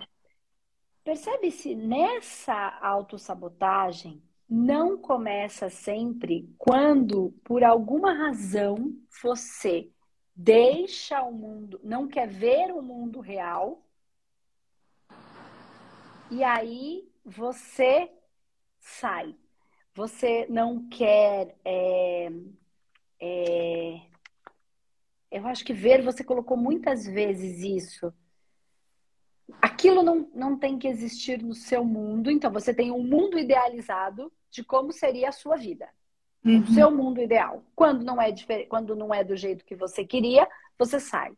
Percebe 1.03 1.51
se 1.51 1.75
nessa 1.75 2.79
autossabotagem 2.81 4.23
não 4.49 4.97
começa 4.97 5.69
sempre 5.69 6.49
quando, 6.57 7.33
por 7.43 7.65
alguma 7.65 8.13
razão, 8.13 8.95
você 9.21 9.89
deixa 10.41 11.21
o 11.21 11.33
mundo, 11.33 11.81
não 11.83 12.07
quer 12.07 12.25
ver 12.25 12.71
o 12.71 12.81
mundo 12.81 13.19
real, 13.19 13.83
e 16.31 16.41
aí 16.45 17.11
você 17.25 18.09
sai. 18.79 19.35
Você 19.93 20.47
não 20.49 20.87
quer. 20.87 21.57
É, 21.65 22.31
é, 23.19 24.01
eu 25.29 25.45
acho 25.45 25.65
que 25.65 25.73
ver, 25.73 26.01
você 26.01 26.23
colocou 26.23 26.55
muitas 26.55 27.05
vezes 27.05 27.61
isso. 27.61 28.13
Aquilo 29.61 30.01
não, 30.01 30.31
não 30.33 30.57
tem 30.57 30.79
que 30.79 30.87
existir 30.87 31.43
no 31.43 31.53
seu 31.53 31.83
mundo, 31.83 32.31
então 32.31 32.49
você 32.49 32.73
tem 32.73 32.91
um 32.91 33.03
mundo 33.03 33.37
idealizado 33.37 34.31
de 34.49 34.63
como 34.63 34.93
seria 34.93 35.29
a 35.29 35.33
sua 35.33 35.57
vida. 35.57 35.89
Uhum. 36.43 36.61
O 36.61 36.67
seu 36.67 36.91
mundo 36.91 37.21
ideal. 37.21 37.63
Quando 37.75 38.03
não 38.03 38.21
é 38.21 38.33
quando 38.67 38.95
não 38.95 39.13
é 39.13 39.23
do 39.23 39.35
jeito 39.35 39.65
que 39.65 39.75
você 39.75 40.05
queria, 40.05 40.47
você 40.77 40.99
sai. 40.99 41.33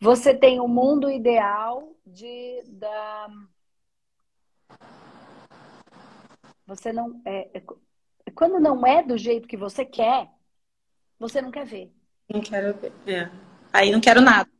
Você 0.00 0.34
tem 0.34 0.60
o 0.60 0.64
um 0.64 0.68
mundo 0.68 1.10
ideal 1.10 1.92
de 2.06 2.62
da 2.66 3.28
você 6.66 6.92
não 6.92 7.20
é, 7.24 7.48
é, 7.54 7.62
quando 8.34 8.60
não 8.60 8.86
é 8.86 9.02
do 9.02 9.16
jeito 9.16 9.48
que 9.48 9.56
você 9.56 9.84
quer, 9.84 10.28
você 11.18 11.40
não 11.40 11.50
quer 11.50 11.64
ver. 11.64 11.90
Não 12.28 12.42
quero 12.42 12.74
ver. 12.74 12.92
É. 13.06 13.30
Aí 13.72 13.90
não 13.90 14.00
quero 14.00 14.20
nada. 14.20 14.50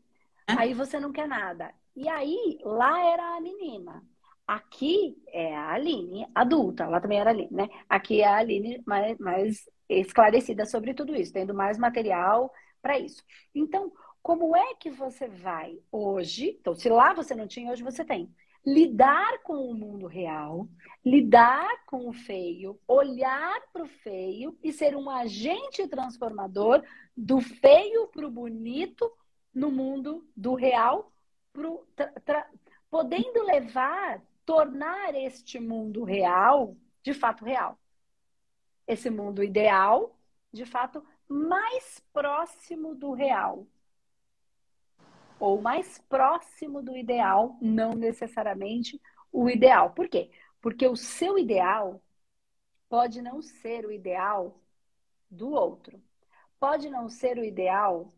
Né? 0.48 0.56
Aí 0.58 0.74
você 0.74 0.98
não 0.98 1.12
quer 1.12 1.28
nada. 1.28 1.72
E 1.94 2.08
aí 2.08 2.58
lá 2.62 2.98
era 3.04 3.36
a 3.36 3.40
menina. 3.40 4.02
Aqui 4.48 5.14
é 5.28 5.54
a 5.54 5.72
Aline, 5.74 6.26
adulta, 6.34 6.88
lá 6.88 7.00
também 7.02 7.20
era 7.20 7.30
Aline, 7.30 7.50
né? 7.52 7.68
Aqui 7.86 8.22
é 8.22 8.26
a 8.26 8.38
Aline 8.38 8.82
mais, 8.86 9.18
mais 9.18 9.68
esclarecida 9.86 10.64
sobre 10.64 10.94
tudo 10.94 11.14
isso, 11.14 11.34
tendo 11.34 11.52
mais 11.52 11.76
material 11.78 12.50
para 12.80 12.98
isso. 12.98 13.22
Então, 13.54 13.92
como 14.22 14.56
é 14.56 14.74
que 14.76 14.90
você 14.90 15.28
vai 15.28 15.78
hoje? 15.92 16.56
Então, 16.60 16.74
se 16.74 16.88
lá 16.88 17.12
você 17.12 17.34
não 17.34 17.46
tinha, 17.46 17.70
hoje 17.70 17.82
você 17.82 18.02
tem 18.02 18.34
lidar 18.64 19.42
com 19.42 19.70
o 19.70 19.74
mundo 19.74 20.06
real, 20.06 20.66
lidar 21.04 21.84
com 21.86 22.08
o 22.08 22.12
feio, 22.12 22.78
olhar 22.86 23.60
para 23.72 23.82
o 23.82 23.88
feio 23.88 24.58
e 24.62 24.72
ser 24.72 24.96
um 24.96 25.08
agente 25.08 25.86
transformador 25.88 26.82
do 27.16 27.40
feio 27.40 28.08
para 28.08 28.26
o 28.26 28.30
bonito 28.30 29.10
no 29.54 29.70
mundo 29.70 30.26
do 30.36 30.54
real, 30.54 31.12
pro, 31.52 31.86
podendo 32.90 33.42
levar, 33.44 34.22
tornar 34.48 35.14
este 35.14 35.60
mundo 35.60 36.04
real 36.04 36.74
de 37.02 37.12
fato 37.12 37.44
real. 37.44 37.78
Esse 38.86 39.10
mundo 39.10 39.42
ideal, 39.42 40.18
de 40.50 40.64
fato, 40.64 41.04
mais 41.28 42.02
próximo 42.14 42.94
do 42.94 43.12
real 43.12 43.66
ou 45.38 45.60
mais 45.60 45.98
próximo 46.08 46.80
do 46.82 46.96
ideal, 46.96 47.58
não 47.60 47.92
necessariamente 47.92 48.98
o 49.30 49.50
ideal. 49.50 49.90
Por 49.90 50.08
quê? 50.08 50.30
Porque 50.62 50.86
o 50.86 50.96
seu 50.96 51.38
ideal 51.38 52.02
pode 52.88 53.20
não 53.20 53.42
ser 53.42 53.84
o 53.84 53.92
ideal 53.92 54.58
do 55.30 55.50
outro. 55.50 56.02
Pode 56.58 56.88
não 56.88 57.10
ser 57.10 57.36
o 57.36 57.44
ideal 57.44 58.10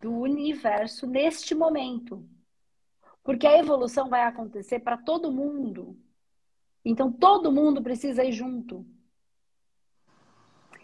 do 0.00 0.12
universo 0.12 1.06
neste 1.06 1.54
momento. 1.54 2.28
Porque 3.28 3.46
a 3.46 3.58
evolução 3.58 4.08
vai 4.08 4.22
acontecer 4.22 4.78
para 4.78 4.96
todo 4.96 5.30
mundo. 5.30 5.94
Então 6.82 7.12
todo 7.12 7.52
mundo 7.52 7.82
precisa 7.82 8.24
ir 8.24 8.32
junto. 8.32 8.86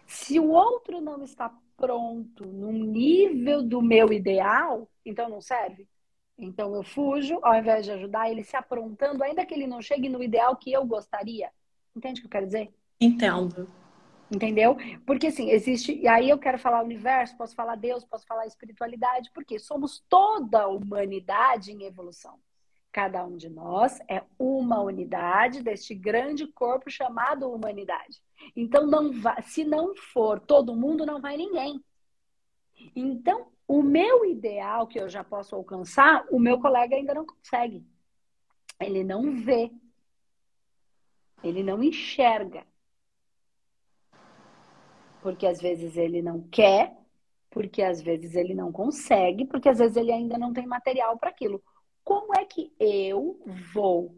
Se 0.06 0.38
o 0.38 0.50
outro 0.50 1.00
não 1.00 1.24
está 1.24 1.50
pronto 1.74 2.44
num 2.44 2.84
nível 2.84 3.62
do 3.62 3.80
meu 3.80 4.12
ideal, 4.12 4.86
então 5.06 5.26
não 5.26 5.40
serve. 5.40 5.88
Então 6.36 6.74
eu 6.74 6.82
fujo, 6.82 7.38
ao 7.42 7.56
invés 7.56 7.86
de 7.86 7.92
ajudar 7.92 8.30
ele 8.30 8.44
se 8.44 8.58
aprontando, 8.58 9.24
ainda 9.24 9.46
que 9.46 9.54
ele 9.54 9.66
não 9.66 9.80
chegue 9.80 10.10
no 10.10 10.22
ideal 10.22 10.54
que 10.54 10.70
eu 10.70 10.84
gostaria. 10.84 11.50
Entende 11.96 12.20
o 12.20 12.24
que 12.24 12.26
eu 12.26 12.30
quero 12.30 12.46
dizer? 12.46 12.74
Entendo. 13.00 13.66
Entendeu? 14.30 14.76
Porque 15.06 15.28
assim, 15.28 15.50
existe. 15.50 15.92
E 15.98 16.08
aí 16.08 16.28
eu 16.28 16.38
quero 16.38 16.58
falar 16.58 16.82
universo, 16.82 17.36
posso 17.36 17.54
falar 17.54 17.76
Deus, 17.76 18.04
posso 18.04 18.26
falar 18.26 18.46
espiritualidade, 18.46 19.30
porque 19.34 19.58
somos 19.58 20.02
toda 20.08 20.62
a 20.62 20.68
humanidade 20.68 21.72
em 21.72 21.84
evolução. 21.84 22.38
Cada 22.90 23.24
um 23.24 23.36
de 23.36 23.48
nós 23.48 23.98
é 24.08 24.22
uma 24.38 24.80
unidade 24.80 25.62
deste 25.62 25.94
grande 25.94 26.46
corpo 26.46 26.88
chamado 26.88 27.50
humanidade. 27.50 28.22
Então, 28.54 28.86
não 28.86 29.12
vai, 29.12 29.42
se 29.42 29.64
não 29.64 29.96
for 29.96 30.38
todo 30.38 30.76
mundo, 30.76 31.04
não 31.04 31.20
vai 31.20 31.36
ninguém. 31.36 31.82
Então, 32.94 33.48
o 33.66 33.82
meu 33.82 34.24
ideal 34.24 34.86
que 34.86 35.00
eu 35.00 35.08
já 35.08 35.24
posso 35.24 35.56
alcançar, 35.56 36.24
o 36.30 36.38
meu 36.38 36.60
colega 36.60 36.94
ainda 36.94 37.14
não 37.14 37.26
consegue. 37.26 37.84
Ele 38.78 39.02
não 39.02 39.34
vê. 39.34 39.72
Ele 41.42 41.62
não 41.62 41.82
enxerga. 41.82 42.64
Porque 45.24 45.46
às 45.46 45.60
vezes 45.60 45.96
ele 45.96 46.20
não 46.20 46.42
quer, 46.42 46.94
porque 47.50 47.82
às 47.82 48.02
vezes 48.02 48.34
ele 48.34 48.54
não 48.54 48.70
consegue, 48.70 49.46
porque 49.46 49.70
às 49.70 49.78
vezes 49.78 49.96
ele 49.96 50.12
ainda 50.12 50.36
não 50.36 50.52
tem 50.52 50.66
material 50.66 51.16
para 51.18 51.30
aquilo 51.30 51.62
como 52.04 52.36
é 52.36 52.44
que 52.44 52.70
eu 52.78 53.40
vou 53.72 54.14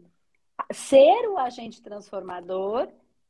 ser 0.71 1.27
o 1.29 1.37
agente 1.37 1.81
transformador 1.81 2.89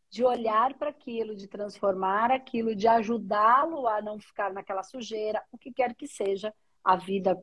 de 0.09 0.23
olhar 0.23 0.73
para 0.73 0.89
aquilo, 0.89 1.35
de 1.35 1.47
transformar 1.47 2.31
aquilo, 2.31 2.75
de 2.75 2.87
ajudá-lo 2.87 3.87
a 3.87 4.01
não 4.01 4.19
ficar 4.19 4.51
naquela 4.51 4.81
sujeira, 4.81 5.43
o 5.51 5.57
que 5.57 5.71
quer 5.71 5.93
que 5.93 6.07
seja 6.07 6.53
a 6.83 6.95
vida 6.95 7.39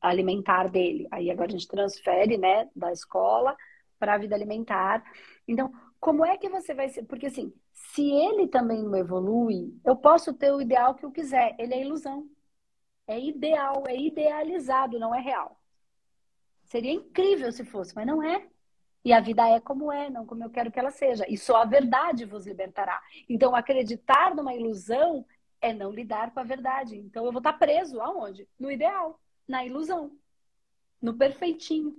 alimentar 0.00 0.68
dele. 0.68 1.06
Aí 1.10 1.30
agora 1.30 1.48
a 1.48 1.52
gente 1.52 1.68
transfere, 1.68 2.36
né, 2.36 2.68
da 2.74 2.90
escola 2.90 3.56
para 3.98 4.14
a 4.14 4.18
vida 4.18 4.34
alimentar. 4.34 5.04
Então, 5.46 5.72
como 6.00 6.24
é 6.24 6.36
que 6.36 6.48
você 6.48 6.74
vai 6.74 6.88
ser? 6.88 7.04
Porque 7.04 7.26
assim, 7.26 7.52
se 7.92 8.02
ele 8.10 8.48
também 8.48 8.82
não 8.82 8.96
evolui, 8.96 9.74
eu 9.84 9.96
posso 9.96 10.32
ter 10.34 10.52
o 10.52 10.60
ideal 10.60 10.94
que 10.94 11.04
eu 11.04 11.10
quiser. 11.10 11.54
Ele 11.58 11.74
é 11.74 11.80
ilusão. 11.80 12.28
É 13.06 13.18
ideal, 13.18 13.84
é 13.86 13.96
idealizado, 13.96 14.98
não 14.98 15.14
é 15.14 15.20
real. 15.20 15.60
Seria 16.64 16.92
incrível 16.92 17.52
se 17.52 17.64
fosse, 17.64 17.94
mas 17.94 18.06
não 18.06 18.22
é. 18.22 18.46
E 19.04 19.12
a 19.12 19.20
vida 19.20 19.48
é 19.48 19.60
como 19.60 19.92
é, 19.92 20.10
não 20.10 20.26
como 20.26 20.42
eu 20.42 20.50
quero 20.50 20.70
que 20.70 20.78
ela 20.80 20.90
seja. 20.90 21.24
E 21.28 21.38
só 21.38 21.62
a 21.62 21.64
verdade 21.64 22.24
vos 22.24 22.46
libertará. 22.46 23.00
Então, 23.28 23.54
acreditar 23.54 24.34
numa 24.34 24.54
ilusão 24.54 25.24
é 25.60 25.72
não 25.72 25.92
lidar 25.92 26.32
com 26.32 26.40
a 26.40 26.44
verdade. 26.44 26.96
Então, 26.96 27.24
eu 27.24 27.30
vou 27.30 27.38
estar 27.38 27.52
preso 27.52 28.00
aonde? 28.00 28.48
No 28.58 28.70
ideal, 28.70 29.20
na 29.46 29.64
ilusão, 29.64 30.10
no 31.00 31.14
perfeitinho. 31.16 31.96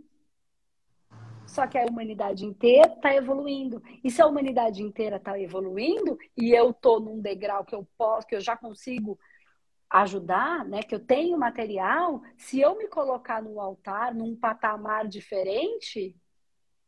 Só 1.48 1.66
que 1.66 1.78
a 1.78 1.86
humanidade 1.86 2.46
inteira 2.46 2.94
está 2.94 3.16
evoluindo. 3.16 3.82
E 4.04 4.12
se 4.12 4.22
a 4.22 4.28
humanidade 4.28 4.84
inteira 4.84 5.16
está 5.16 5.40
evoluindo 5.40 6.18
e 6.36 6.52
eu 6.52 6.72
estou 6.72 7.00
num 7.00 7.22
degrau 7.22 7.64
que 7.64 7.74
eu 7.74 7.88
posso, 7.98 8.28
que 8.28 8.36
eu 8.36 8.42
já 8.42 8.56
consigo 8.56 9.18
ajudar, 9.90 10.66
né, 10.66 10.84
que 10.84 10.94
eu 10.94 11.00
tenho 11.00 11.38
material, 11.38 12.22
se 12.38 12.60
eu 12.60 12.78
me 12.78 12.88
colocar 12.88 13.42
no 13.42 13.62
altar, 13.62 14.14
num 14.14 14.36
patamar 14.36 15.08
diferente, 15.08 16.14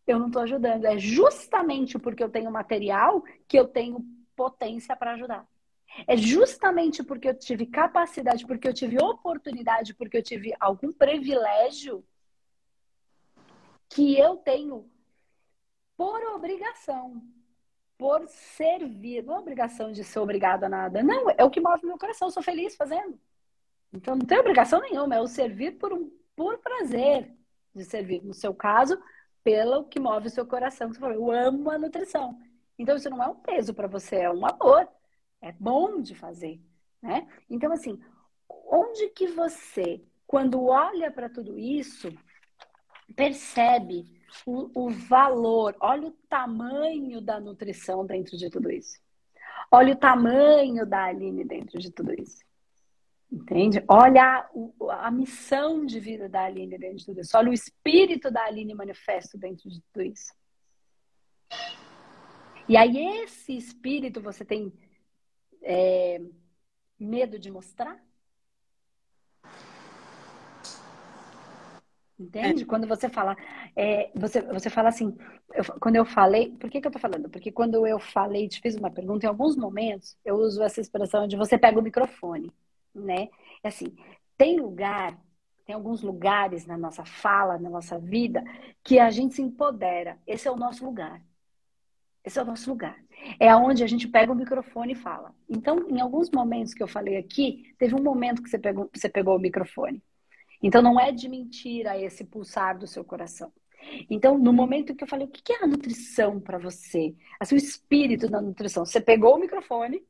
eu 0.05 0.19
não 0.19 0.27
estou 0.27 0.41
ajudando. 0.41 0.85
É 0.85 0.97
justamente 0.97 1.97
porque 1.97 2.21
eu 2.21 2.29
tenho 2.29 2.51
material 2.51 3.23
que 3.47 3.57
eu 3.57 3.67
tenho 3.67 4.05
potência 4.35 4.95
para 4.95 5.13
ajudar. 5.13 5.47
É 6.07 6.15
justamente 6.15 7.03
porque 7.03 7.29
eu 7.29 7.37
tive 7.37 7.65
capacidade, 7.65 8.45
porque 8.45 8.67
eu 8.67 8.73
tive 8.73 9.01
oportunidade, 9.01 9.93
porque 9.95 10.17
eu 10.17 10.23
tive 10.23 10.53
algum 10.59 10.91
privilégio 10.91 12.03
que 13.89 14.17
eu 14.17 14.37
tenho 14.37 14.89
por 15.97 16.23
obrigação 16.35 17.21
por 17.99 18.25
servir. 18.29 19.23
Não 19.23 19.35
é 19.35 19.39
obrigação 19.39 19.91
de 19.91 20.03
ser 20.05 20.19
obrigado 20.19 20.63
a 20.63 20.69
nada. 20.69 21.03
Não, 21.03 21.29
é 21.37 21.43
o 21.43 21.49
que 21.49 21.59
move 21.59 21.85
meu 21.85 21.97
coração. 21.97 22.29
Eu 22.29 22.31
sou 22.31 22.41
feliz 22.41 22.75
fazendo. 22.75 23.19
Então 23.91 24.15
não 24.15 24.25
tem 24.25 24.39
obrigação 24.39 24.79
nenhuma, 24.79 25.15
é 25.15 25.19
o 25.19 25.27
servir 25.27 25.77
por, 25.77 25.91
um, 25.91 26.09
por 26.35 26.57
prazer 26.59 27.35
de 27.75 27.83
servir. 27.83 28.23
No 28.23 28.33
seu 28.33 28.53
caso, 28.53 28.97
pelo 29.43 29.83
que 29.83 29.99
move 29.99 30.27
o 30.27 30.31
seu 30.31 30.45
coração. 30.45 30.87
Você 30.87 30.99
falou, 30.99 31.15
eu 31.15 31.31
amo 31.31 31.69
a 31.69 31.77
nutrição. 31.77 32.39
Então 32.77 32.95
isso 32.95 33.09
não 33.09 33.21
é 33.21 33.27
um 33.27 33.35
peso 33.35 33.73
para 33.73 33.87
você, 33.87 34.17
é 34.17 34.31
um 34.31 34.45
amor. 34.45 34.87
É 35.41 35.51
bom 35.51 36.01
de 36.01 36.15
fazer, 36.15 36.61
né? 37.01 37.27
Então 37.49 37.71
assim, 37.73 37.99
onde 38.47 39.09
que 39.09 39.27
você, 39.27 40.01
quando 40.25 40.65
olha 40.65 41.11
para 41.11 41.29
tudo 41.29 41.57
isso, 41.57 42.13
percebe 43.15 44.05
o, 44.45 44.85
o 44.85 44.89
valor, 44.89 45.75
olha 45.79 46.07
o 46.07 46.11
tamanho 46.29 47.21
da 47.21 47.39
nutrição 47.39 48.05
dentro 48.05 48.37
de 48.37 48.49
tudo 48.49 48.71
isso. 48.71 48.99
Olha 49.71 49.93
o 49.93 49.97
tamanho 49.97 50.85
da 50.85 51.05
Aline 51.05 51.43
dentro 51.43 51.79
de 51.79 51.91
tudo 51.91 52.13
isso. 52.13 52.43
Entende? 53.31 53.83
Olha 53.87 54.49
a, 54.89 55.07
a, 55.07 55.11
missão 55.11 55.85
de 55.85 55.99
vida 55.99 56.27
da 56.27 56.45
Aline 56.45 56.77
dentro 56.77 56.97
de 56.97 57.05
tudo 57.05 57.21
isso. 57.21 57.37
Olha 57.37 57.51
o 57.51 57.53
espírito 57.53 58.31
da 58.31 58.43
Aline 58.45 58.73
manifesto 58.73 59.37
dentro 59.37 59.69
de 59.69 59.79
tudo 59.81 60.03
isso. 60.03 60.33
E 62.67 62.75
aí, 62.75 62.97
esse 63.23 63.55
espírito 63.55 64.21
você 64.21 64.43
tem 64.43 64.73
é, 65.61 66.21
medo 66.99 67.37
de 67.37 67.51
mostrar? 67.51 68.03
Entende? 72.19 72.63
É. 72.63 72.65
Quando 72.65 72.85
você 72.85 73.07
fala, 73.07 73.37
é, 73.75 74.11
você, 74.13 74.41
você 74.41 74.69
fala 74.69 74.89
assim, 74.89 75.15
eu, 75.53 75.63
quando 75.79 75.95
eu 75.95 76.03
falei, 76.03 76.51
por 76.59 76.69
que, 76.69 76.81
que 76.81 76.87
eu 76.87 76.91
tô 76.91 76.99
falando? 76.99 77.29
Porque 77.29 77.51
quando 77.51 77.87
eu 77.87 77.97
falei, 77.97 78.49
te 78.49 78.59
fiz 78.59 78.75
uma 78.75 78.91
pergunta, 78.91 79.25
em 79.25 79.29
alguns 79.29 79.55
momentos 79.55 80.17
eu 80.25 80.35
uso 80.35 80.61
essa 80.61 80.81
expressão 80.81 81.27
de 81.27 81.37
você 81.37 81.57
pega 81.57 81.79
o 81.79 81.83
microfone, 81.83 82.51
né? 82.93 83.29
É 83.63 83.69
assim, 83.69 83.95
tem 84.37 84.59
lugar, 84.59 85.17
tem 85.65 85.73
alguns 85.73 86.01
lugares 86.01 86.65
na 86.65 86.77
nossa 86.77 87.05
fala, 87.05 87.57
na 87.57 87.69
nossa 87.69 87.97
vida, 87.97 88.43
que 88.83 88.99
a 88.99 89.09
gente 89.09 89.35
se 89.35 89.41
empodera. 89.41 90.19
Esse 90.27 90.47
é 90.47 90.51
o 90.51 90.57
nosso 90.57 90.83
lugar. 90.85 91.21
Esse 92.23 92.37
é 92.37 92.41
o 92.41 92.45
nosso 92.45 92.69
lugar. 92.69 92.97
É 93.39 93.55
onde 93.55 93.83
a 93.83 93.87
gente 93.87 94.07
pega 94.07 94.31
o 94.31 94.35
microfone 94.35 94.93
e 94.93 94.95
fala. 94.95 95.33
Então, 95.49 95.87
em 95.89 96.01
alguns 96.01 96.29
momentos 96.31 96.73
que 96.73 96.83
eu 96.83 96.87
falei 96.87 97.17
aqui, 97.17 97.73
teve 97.77 97.95
um 97.95 98.03
momento 98.03 98.41
que 98.43 98.49
você 98.49 98.59
pegou, 98.59 98.89
você 98.93 99.07
pegou 99.07 99.35
o 99.35 99.39
microfone. 99.39 100.01
Então, 100.61 100.81
não 100.81 100.99
é 100.99 101.11
de 101.11 101.29
mentira 101.29 101.99
esse 101.99 102.23
pulsar 102.23 102.77
do 102.77 102.87
seu 102.87 103.03
coração. 103.03 103.51
Então, 104.09 104.37
no 104.37 104.51
momento 104.51 104.95
que 104.95 105.03
eu 105.03 105.07
falei, 105.07 105.25
o 105.25 105.29
que 105.29 105.53
é 105.53 105.63
a 105.63 105.67
nutrição 105.67 106.39
para 106.39 106.57
você? 106.57 107.15
Assim, 107.39 107.55
o 107.55 107.57
espírito 107.57 108.29
da 108.29 108.41
nutrição. 108.41 108.85
Você 108.85 108.99
pegou 108.99 109.35
o 109.35 109.39
microfone 109.39 110.03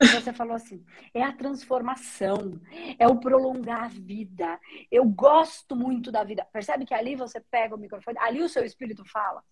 e 0.00 0.06
você 0.08 0.32
falou 0.32 0.54
assim: 0.54 0.84
é 1.12 1.22
a 1.22 1.32
transformação, 1.32 2.60
é 2.98 3.06
o 3.08 3.18
prolongar 3.18 3.84
a 3.84 3.88
vida. 3.88 4.60
Eu 4.90 5.04
gosto 5.04 5.74
muito 5.74 6.12
da 6.12 6.22
vida. 6.22 6.46
Percebe 6.52 6.84
que 6.84 6.94
ali 6.94 7.16
você 7.16 7.40
pega 7.40 7.74
o 7.74 7.78
microfone, 7.78 8.18
ali 8.20 8.42
o 8.42 8.48
seu 8.48 8.64
espírito 8.64 9.04
fala. 9.04 9.42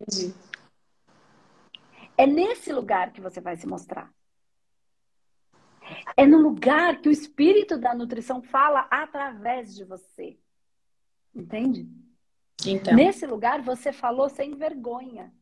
Entendi. 0.00 0.34
É 2.16 2.26
nesse 2.26 2.72
lugar 2.72 3.12
que 3.12 3.20
você 3.20 3.40
vai 3.40 3.56
se 3.56 3.66
mostrar. 3.66 4.12
É 6.16 6.26
no 6.26 6.38
lugar 6.38 7.00
que 7.00 7.08
o 7.08 7.12
espírito 7.12 7.78
da 7.78 7.94
nutrição 7.94 8.42
fala 8.42 8.86
através 8.90 9.74
de 9.74 9.84
você. 9.84 10.38
Entende? 11.34 11.88
Então. 12.66 12.94
Nesse 12.94 13.26
lugar 13.26 13.62
você 13.62 13.92
falou 13.92 14.28
sem 14.28 14.54
vergonha. 14.54 15.32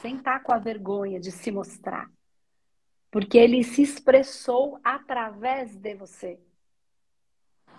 Sem 0.00 0.16
estar 0.16 0.40
com 0.40 0.52
a 0.52 0.58
vergonha 0.58 1.18
de 1.18 1.30
se 1.30 1.50
mostrar. 1.50 2.10
Porque 3.10 3.38
ele 3.38 3.64
se 3.64 3.82
expressou 3.82 4.78
através 4.84 5.76
de 5.76 5.94
você. 5.94 6.38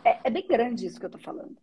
É, 0.03 0.19
é 0.23 0.29
bem 0.29 0.45
grande 0.45 0.85
isso 0.85 0.99
que 0.99 1.05
eu 1.05 1.09
estou 1.09 1.21
falando. 1.21 1.57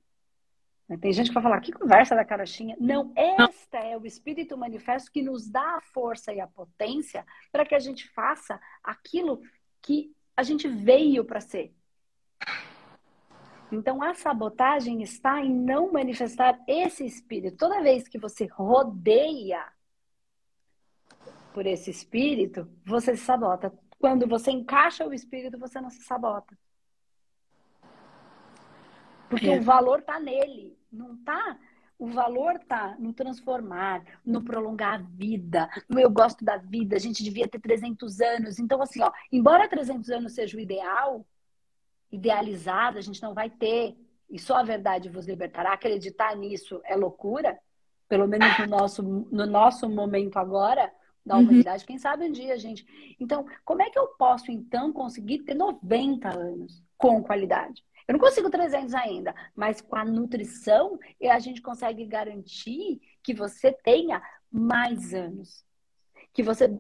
Tem 0.97 1.13
gente 1.13 1.29
que 1.29 1.35
vai 1.35 1.43
falar, 1.43 1.61
que 1.61 1.71
conversa 1.71 2.15
da 2.15 2.25
carochinha. 2.25 2.75
Não, 2.81 3.13
esta 3.15 3.77
é 3.77 3.95
o 3.99 4.07
Espírito 4.07 4.57
Manifesto 4.57 5.13
que 5.13 5.21
nos 5.21 5.47
dá 5.47 5.77
a 5.77 5.81
força 5.83 6.33
e 6.33 6.41
a 6.41 6.47
potência 6.47 7.27
para 7.53 7.67
que 7.67 7.75
a 7.75 7.79
gente 7.79 8.09
faça 8.09 8.59
aquilo 8.83 9.43
que 9.83 10.15
a 10.37 10.43
gente 10.43 10.69
veio 10.69 11.25
para 11.25 11.41
ser. 11.41 11.75
Então, 13.71 14.03
a 14.03 14.15
sabotagem 14.15 15.03
está 15.03 15.41
em 15.45 15.53
não 15.53 15.93
manifestar 15.93 16.59
esse 16.67 17.05
espírito. 17.05 17.57
Toda 17.57 17.83
vez 17.83 18.09
que 18.09 18.19
você 18.19 18.47
rodeia 18.47 19.67
por 21.53 21.67
esse 21.67 21.91
espírito, 21.91 22.71
você 22.85 23.17
se 23.17 23.25
sabota. 23.25 23.73
Quando 23.99 24.27
você 24.27 24.51
encaixa 24.51 25.07
o 25.07 25.13
espírito, 25.13 25.59
você 25.59 25.81
não 25.81 25.91
se 25.91 26.03
sabota. 26.03 26.57
Porque 29.29 29.51
é. 29.51 29.59
o 29.59 29.63
valor 29.63 29.99
está 29.99 30.19
nele, 30.19 30.79
não 30.91 31.15
está 31.15 31.59
o 31.99 32.07
valor 32.07 32.59
tá 32.61 32.97
no 32.99 33.13
transformar, 33.13 34.05
no 34.25 34.43
prolongar 34.43 34.95
a 34.95 34.99
vida, 34.99 35.69
no 35.89 35.99
eu 35.99 36.09
gosto 36.09 36.45
da 36.45 36.57
vida, 36.57 36.95
a 36.95 36.99
gente 36.99 37.25
devia 37.25 37.49
ter 37.49 37.59
300 37.59 38.21
anos. 38.21 38.59
Então, 38.59 38.81
assim, 38.81 39.03
ó, 39.03 39.11
embora 39.33 39.69
300 39.69 40.09
anos 40.11 40.33
seja 40.33 40.57
o 40.57 40.61
ideal, 40.61 41.27
idealizado, 42.11 42.99
a 42.99 43.01
gente 43.01 43.21
não 43.21 43.35
vai 43.35 43.51
ter, 43.51 43.97
e 44.31 44.39
só 44.39 44.57
a 44.57 44.63
verdade 44.63 45.09
vos 45.09 45.27
libertará. 45.27 45.73
Acreditar 45.73 46.37
nisso 46.37 46.81
é 46.85 46.95
loucura, 46.95 47.59
pelo 48.09 48.29
menos 48.29 48.59
no 48.59 48.67
nosso, 48.67 49.03
no 49.03 49.47
nosso 49.47 49.89
momento 49.89 50.39
agora, 50.39 50.93
da 51.27 51.37
uhum. 51.37 51.43
humanidade. 51.43 51.83
Uhum. 51.83 51.87
Quem 51.89 51.99
sabe 51.99 52.25
um 52.25 52.33
dia, 52.33 52.57
gente. 52.59 52.87
Então, 53.19 53.45
como 53.65 53.83
é 53.83 53.91
que 53.91 53.99
eu 53.99 54.07
posso, 54.09 54.53
então, 54.53 54.93
conseguir 54.93 55.41
ter 55.41 55.55
90 55.55 56.29
anos 56.29 56.83
com 56.97 57.23
qualidade? 57.23 57.85
Eu 58.09 58.15
não 58.15 58.21
consigo 58.21 58.49
300 58.49 58.95
ainda, 58.95 59.35
mas 59.55 59.83
com 59.83 59.95
a 59.95 60.05
nutrição 60.05 60.99
a 61.23 61.39
gente 61.39 61.61
consegue 61.61 62.07
garantir 62.07 63.01
que 63.23 63.35
você 63.35 63.71
tenha 63.71 64.23
mais 64.51 65.13
anos, 65.13 65.63
que 66.33 66.43
você 66.43 66.75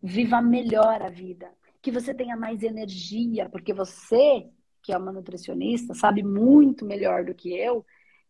viva 0.00 0.40
melhor 0.40 1.02
a 1.02 1.08
vida, 1.08 1.50
que 1.82 1.90
você 1.90 2.14
tenha 2.14 2.36
mais 2.36 2.62
energia, 2.62 3.48
porque 3.48 3.74
você, 3.74 4.48
que 4.80 4.92
é 4.92 4.96
uma 4.96 5.10
nutricionista, 5.10 5.94
sabe 5.94 6.22
muito 6.22 6.86
melhor 6.86 7.24
do 7.24 7.34
que 7.34 7.52
eu 7.52 7.84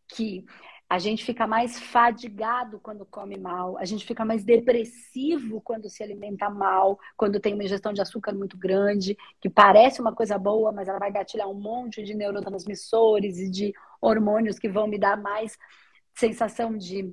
que 0.09 0.45
a 0.93 0.99
gente 0.99 1.25
fica 1.25 1.47
mais 1.47 1.81
fadigado 1.81 2.79
quando 2.79 3.07
come 3.07 3.39
mal, 3.39 3.79
a 3.79 3.85
gente 3.87 4.05
fica 4.05 4.27
mais 4.27 4.45
depressivo 4.45 5.59
quando 5.63 5.89
se 5.89 6.03
alimenta 6.03 6.51
mal, 6.51 7.01
quando 7.17 7.41
tem 7.41 7.55
uma 7.55 7.65
ingestão 7.65 7.95
de 7.95 8.03
açúcar 8.03 8.35
muito 8.35 8.59
grande, 8.59 9.17
que 9.41 9.49
parece 9.49 10.03
uma 10.03 10.15
coisa 10.15 10.37
boa, 10.37 10.71
mas 10.71 10.89
ela 10.89 10.99
vai 10.99 11.11
gatilhar 11.11 11.49
um 11.49 11.59
monte 11.59 12.03
de 12.03 12.13
neurotransmissores 12.13 13.39
e 13.39 13.51
de 13.51 13.73
hormônios 14.03 14.59
que 14.59 14.69
vão 14.69 14.87
me 14.87 14.99
dar 14.99 15.17
mais 15.17 15.57
sensação 16.15 16.77
de, 16.77 17.11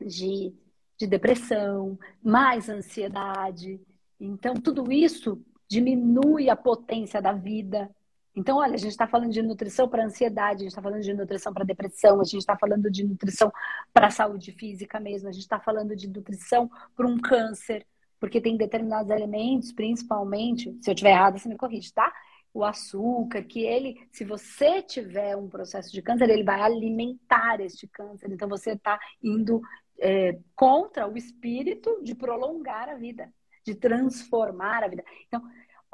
de, 0.00 0.54
de 0.98 1.06
depressão, 1.06 1.98
mais 2.24 2.70
ansiedade. 2.70 3.78
Então, 4.18 4.54
tudo 4.54 4.90
isso 4.90 5.38
diminui 5.68 6.48
a 6.48 6.56
potência 6.56 7.20
da 7.20 7.34
vida, 7.34 7.94
então, 8.36 8.58
olha, 8.58 8.74
a 8.74 8.76
gente 8.76 8.90
está 8.90 9.06
falando 9.06 9.32
de 9.32 9.40
nutrição 9.40 9.88
para 9.88 10.04
ansiedade, 10.04 10.56
a 10.56 10.64
gente 10.64 10.68
está 10.68 10.82
falando 10.82 11.00
de 11.00 11.14
nutrição 11.14 11.54
para 11.54 11.64
depressão, 11.64 12.20
a 12.20 12.24
gente 12.24 12.36
está 12.36 12.54
falando 12.54 12.90
de 12.90 13.02
nutrição 13.02 13.50
para 13.94 14.10
saúde 14.10 14.52
física 14.52 15.00
mesmo, 15.00 15.30
a 15.30 15.32
gente 15.32 15.42
está 15.42 15.58
falando 15.58 15.96
de 15.96 16.06
nutrição 16.06 16.70
para 16.94 17.06
um 17.06 17.18
câncer, 17.18 17.86
porque 18.20 18.38
tem 18.38 18.58
determinados 18.58 19.10
alimentos, 19.10 19.72
principalmente, 19.72 20.64
se 20.82 20.90
eu 20.90 20.92
estiver 20.92 21.12
errado, 21.12 21.38
você 21.38 21.48
me 21.48 21.56
corrige, 21.56 21.90
tá? 21.94 22.12
O 22.52 22.62
açúcar, 22.62 23.42
que 23.42 23.60
ele, 23.60 24.06
se 24.12 24.22
você 24.22 24.82
tiver 24.82 25.34
um 25.34 25.48
processo 25.48 25.90
de 25.90 26.02
câncer, 26.02 26.28
ele 26.28 26.44
vai 26.44 26.60
alimentar 26.60 27.60
este 27.60 27.86
câncer. 27.86 28.30
Então, 28.30 28.48
você 28.48 28.72
está 28.72 28.98
indo 29.22 29.62
é, 29.98 30.38
contra 30.54 31.08
o 31.08 31.16
espírito 31.16 32.02
de 32.02 32.14
prolongar 32.14 32.88
a 32.90 32.94
vida, 32.96 33.32
de 33.64 33.74
transformar 33.74 34.84
a 34.84 34.88
vida. 34.88 35.04
Então, 35.26 35.42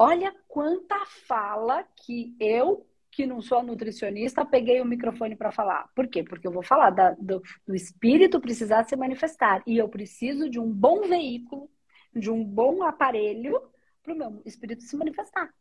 Olha 0.05 0.35
quanta 0.49 0.97
fala 1.29 1.85
que 1.95 2.35
eu, 2.41 2.85
que 3.09 3.25
não 3.25 3.41
sou 3.41 3.63
nutricionista, 3.63 4.45
peguei 4.45 4.81
o 4.81 4.85
microfone 4.85 5.37
para 5.37 5.53
falar. 5.53 5.89
Por 5.95 6.09
quê? 6.09 6.25
Porque 6.25 6.45
eu 6.45 6.51
vou 6.51 6.65
falar 6.65 6.91
da, 6.91 7.13
do, 7.13 7.41
do 7.65 7.73
espírito 7.73 8.41
precisar 8.41 8.83
se 8.83 8.97
manifestar. 8.97 9.63
E 9.65 9.79
eu 9.79 9.89
preciso 9.89 10.51
de 10.51 10.59
um 10.59 10.69
bom 10.69 11.03
veículo, 11.03 11.71
de 12.13 12.33
um 12.33 12.43
bom 12.43 12.83
aparelho 12.83 13.63
para 14.03 14.13
o 14.13 14.17
meu 14.17 14.43
espírito 14.45 14.83
se 14.83 14.97
manifestar. 14.97 15.55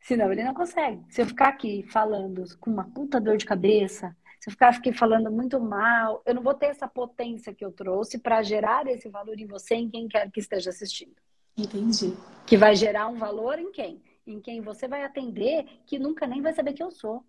Senão 0.00 0.32
ele 0.32 0.42
não 0.42 0.52
consegue. 0.52 1.04
Se 1.08 1.22
eu 1.22 1.26
ficar 1.26 1.50
aqui 1.50 1.84
falando 1.84 2.42
com 2.58 2.68
uma 2.68 2.90
puta 2.90 3.20
dor 3.20 3.36
de 3.36 3.46
cabeça, 3.46 4.16
se 4.40 4.48
eu 4.48 4.50
ficar 4.50 4.70
aqui 4.70 4.92
falando 4.92 5.30
muito 5.30 5.60
mal, 5.60 6.20
eu 6.26 6.34
não 6.34 6.42
vou 6.42 6.54
ter 6.54 6.66
essa 6.66 6.88
potência 6.88 7.54
que 7.54 7.64
eu 7.64 7.70
trouxe 7.70 8.18
para 8.18 8.42
gerar 8.42 8.88
esse 8.88 9.08
valor 9.08 9.38
em 9.38 9.46
você, 9.46 9.76
em 9.76 9.88
quem 9.88 10.08
quer 10.08 10.28
que 10.32 10.40
esteja 10.40 10.70
assistindo. 10.70 11.14
Entendi. 11.56 12.14
Que 12.46 12.56
vai 12.56 12.76
gerar 12.76 13.08
um 13.08 13.16
valor 13.16 13.58
em 13.58 13.72
quem? 13.72 14.02
Em 14.26 14.40
quem 14.40 14.60
você 14.60 14.86
vai 14.86 15.04
atender 15.04 15.64
que 15.86 15.98
nunca 15.98 16.26
nem 16.26 16.42
vai 16.42 16.52
saber 16.52 16.72
que 16.72 16.82
eu 16.82 16.90
sou. 16.90 17.24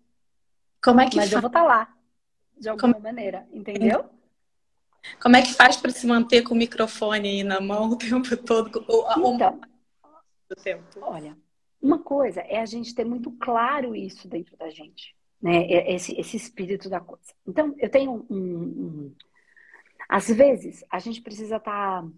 Como 0.82 1.00
é 1.00 1.08
que 1.08 1.16
Mas 1.16 1.30
fa... 1.30 1.36
eu 1.36 1.40
vou 1.40 1.48
estar 1.48 1.62
tá 1.62 1.66
lá, 1.66 1.94
de 2.56 2.68
alguma 2.68 2.94
Como... 2.94 3.04
maneira, 3.04 3.46
entendeu? 3.52 4.04
Como 5.20 5.36
é 5.36 5.42
que 5.42 5.54
faz 5.54 5.76
para 5.76 5.90
se 5.90 6.06
manter 6.06 6.42
com 6.42 6.54
o 6.54 6.56
microfone 6.56 7.28
aí 7.28 7.44
na 7.44 7.60
mão 7.60 7.90
o 7.90 7.96
tempo 7.98 8.36
todo? 8.36 8.68
Então, 8.68 9.60
o 10.50 10.54
tempo? 10.56 10.84
olha, 11.00 11.36
uma 11.80 11.98
coisa 11.98 12.40
é 12.40 12.60
a 12.60 12.66
gente 12.66 12.94
ter 12.94 13.04
muito 13.04 13.30
claro 13.32 13.94
isso 13.94 14.28
dentro 14.28 14.56
da 14.56 14.68
gente, 14.70 15.16
né? 15.40 15.66
Esse, 15.92 16.18
esse 16.18 16.36
espírito 16.36 16.88
da 16.88 17.00
coisa. 17.00 17.32
Então, 17.46 17.74
eu 17.78 17.90
tenho 17.90 18.26
um, 18.28 18.36
um 18.36 19.14
às 20.08 20.28
vezes, 20.28 20.84
a 20.90 20.98
gente 20.98 21.20
precisa 21.20 21.56
estar. 21.56 22.02
Tá, 22.02 22.08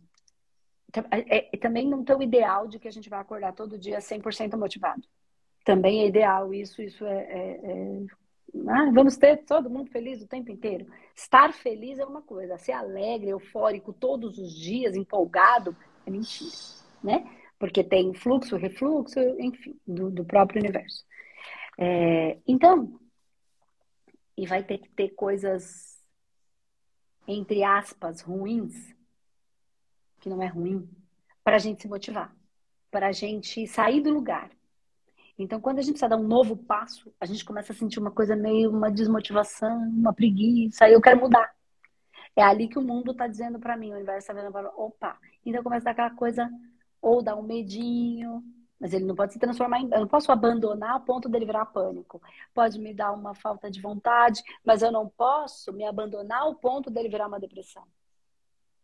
é, 1.11 1.49
é, 1.53 1.57
também 1.59 1.89
não 1.89 2.05
ter 2.05 2.17
o 2.17 2.23
ideal 2.23 2.67
de 2.67 2.79
que 2.79 2.89
a 2.89 2.91
gente 2.91 3.09
vai 3.09 3.21
acordar 3.21 3.53
todo 3.53 3.79
dia 3.79 3.99
100% 3.99 4.57
motivado. 4.57 5.03
Também 5.65 6.03
é 6.03 6.07
ideal 6.07 6.53
isso, 6.55 6.83
isso 6.83 7.05
é, 7.05 7.23
é, 7.23 7.61
é 7.63 8.07
ah, 8.69 8.91
vamos 8.93 9.17
ter 9.17 9.45
todo 9.45 9.71
mundo 9.71 9.91
feliz 9.91 10.21
o 10.21 10.27
tempo 10.27 10.51
inteiro. 10.51 10.87
Estar 11.15 11.53
feliz 11.53 11.99
é 11.99 12.05
uma 12.05 12.23
coisa, 12.23 12.59
ser 12.59 12.73
alegre, 12.73 13.31
eufórico 13.31 13.93
todos 13.93 14.39
os 14.39 14.53
dias, 14.53 14.97
empolgado, 14.97 15.77
é 16.07 16.11
mentira, 16.11 16.51
né? 17.03 17.25
Porque 17.59 17.85
tem 17.85 18.13
fluxo, 18.15 18.57
refluxo, 18.57 19.21
enfim, 19.39 19.79
do, 19.87 20.11
do 20.11 20.25
próprio 20.25 20.61
universo. 20.61 21.05
É, 21.79 22.39
então, 22.47 22.99
e 24.37 24.47
vai 24.47 24.65
ter 24.65 24.79
que 24.79 24.89
ter 24.91 25.11
coisas, 25.11 26.03
entre 27.29 27.63
aspas, 27.63 28.23
ruins, 28.23 28.75
que 30.21 30.29
não 30.29 30.43
é 30.43 30.47
ruim, 30.47 30.89
para 31.43 31.57
a 31.57 31.59
gente 31.59 31.83
se 31.83 31.89
motivar, 31.89 32.35
para 32.91 33.09
a 33.09 33.13
gente 33.13 33.67
sair 33.67 34.01
do 34.01 34.11
lugar. 34.11 34.51
Então, 35.39 35.61
quando 35.61 35.79
a 35.79 35.83
gente 35.83 35.93
precisa 35.93 36.11
dar 36.11 36.19
um 36.19 36.29
novo 36.29 36.55
passo, 36.55 37.13
a 37.19 37.25
gente 37.25 37.45
começa 37.45 37.73
a 37.73 37.75
sentir 37.75 37.99
uma 37.99 38.11
coisa 38.11 38.37
meio 38.37 38.71
uma 38.71 38.91
desmotivação, 38.91 39.89
uma 39.89 40.13
preguiça, 40.13 40.89
eu 40.89 41.01
quero 41.01 41.19
mudar. 41.19 41.51
É 42.37 42.43
ali 42.43 42.69
que 42.69 42.79
o 42.79 42.83
mundo 42.83 43.13
está 43.13 43.27
dizendo 43.27 43.59
para 43.59 43.77
mim, 43.77 43.91
o 43.91 43.95
universo 43.95 44.31
está 44.31 44.35
vendo 44.35 44.53
para 44.53 44.69
opa. 44.77 45.19
Então 45.45 45.63
começa 45.63 45.89
a 45.89 45.93
dar 45.93 46.05
aquela 46.05 46.17
coisa, 46.17 46.51
ou 47.01 47.23
dar 47.23 47.37
um 47.37 47.43
medinho, 47.43 48.45
mas 48.79 48.93
ele 48.93 49.07
não 49.07 49.15
pode 49.15 49.33
se 49.33 49.39
transformar 49.39 49.81
em. 49.81 49.91
Eu 49.91 50.01
não 50.01 50.07
posso 50.07 50.31
abandonar 50.31 50.97
a 50.97 51.01
ponto 51.01 51.29
dele 51.29 51.47
virar 51.47 51.67
pânico. 51.67 52.21
Pode 52.55 52.79
me 52.79 52.93
dar 52.95 53.13
uma 53.13 53.35
falta 53.35 53.71
de 53.71 53.81
vontade, 53.81 54.43
mas 54.65 54.83
eu 54.83 54.93
não 54.93 55.09
posso 55.09 55.73
me 55.73 55.85
abandonar 55.85 56.43
ao 56.43 56.55
ponto 56.55 56.91
dele 56.91 57.09
virar 57.09 57.27
uma 57.27 57.41
depressão 57.41 57.85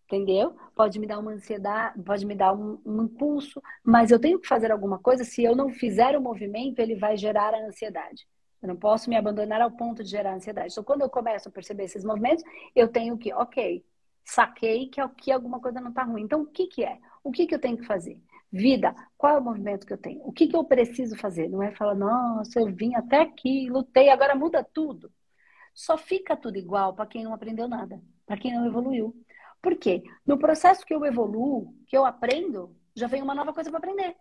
entendeu? 0.07 0.57
Pode 0.75 0.99
me 0.99 1.07
dar 1.07 1.19
uma 1.19 1.33
ansiedade, 1.33 2.01
pode 2.03 2.25
me 2.25 2.35
dar 2.35 2.53
um, 2.53 2.81
um, 2.85 3.03
impulso, 3.05 3.61
mas 3.85 4.11
eu 4.11 4.19
tenho 4.19 4.41
que 4.41 4.49
fazer 4.49 4.71
alguma 4.71 4.99
coisa. 4.99 5.25
Se 5.25 5.43
eu 5.43 5.55
não 5.55 5.71
fizer 5.71 6.17
o 6.17 6.23
movimento, 6.23 6.79
ele 6.79 6.95
vai 6.95 7.17
gerar 7.17 7.53
a 7.53 7.67
ansiedade. 7.67 8.27
Eu 8.63 8.69
não 8.69 8.77
posso 8.77 9.11
me 9.11 9.17
abandonar 9.17 9.61
ao 9.61 9.71
ponto 9.71 10.03
de 10.03 10.11
gerar 10.11 10.35
ansiedade. 10.35 10.73
Então, 10.73 10.85
quando 10.85 11.03
eu 11.03 11.11
começo 11.11 11.49
a 11.49 11.53
perceber 11.53 11.85
esses 11.85 12.05
movimentos, 12.05 12.45
eu 12.75 12.89
tenho 12.89 13.19
que, 13.19 13.33
ok, 13.35 13.85
saquei 14.25 14.89
que 14.89 15.01
aqui 15.01 15.31
alguma 15.31 15.61
coisa 15.61 15.81
não 15.81 15.91
está 15.91 16.05
ruim. 16.05 16.23
Então, 16.23 16.43
o 16.43 16.47
que, 16.47 16.67
que 16.67 16.85
é? 16.85 16.99
O 17.23 17.31
que, 17.31 17.47
que 17.47 17.55
eu 17.55 17.59
tenho 17.59 17.77
que 17.77 17.87
fazer? 17.87 18.21
Vida, 18.51 18.95
qual 19.19 19.37
é 19.37 19.39
o 19.39 19.45
movimento 19.45 19.87
que 19.87 19.93
eu 19.93 19.99
tenho? 19.99 20.21
O 20.25 20.33
que, 20.33 20.47
que 20.47 20.57
eu 20.57 20.65
preciso 20.65 21.17
fazer? 21.17 21.49
Não 21.49 21.63
é 21.63 21.73
falar, 21.73 21.95
nossa, 21.95 22.61
eu 22.61 22.67
vim 22.67 22.95
até 22.95 23.21
aqui, 23.21 23.69
lutei, 23.69 24.09
agora 24.09 24.35
muda 24.35 24.65
tudo. 24.65 25.13
Só 25.75 25.99
fica 25.99 26.37
tudo 26.37 26.57
igual 26.57 26.95
para 26.95 27.07
quem 27.07 27.25
não 27.25 27.35
aprendeu 27.35 27.69
nada, 27.69 28.01
para 28.25 28.39
quem 28.39 28.55
não 28.55 28.67
evoluiu. 28.67 29.15
Por 29.61 29.77
quê? 29.77 30.03
No 30.27 30.39
processo 30.39 30.85
que 30.85 30.95
eu 30.95 31.05
evoluo, 31.05 31.75
que 31.87 31.97
eu 31.97 32.05
aprendo, 32.05 32.75
já 32.95 33.07
vem 33.07 33.23
uma 33.23 33.35
nova 33.35 33.53
coisa 33.53 33.71
para 33.71 33.79
aprender. 33.79 34.17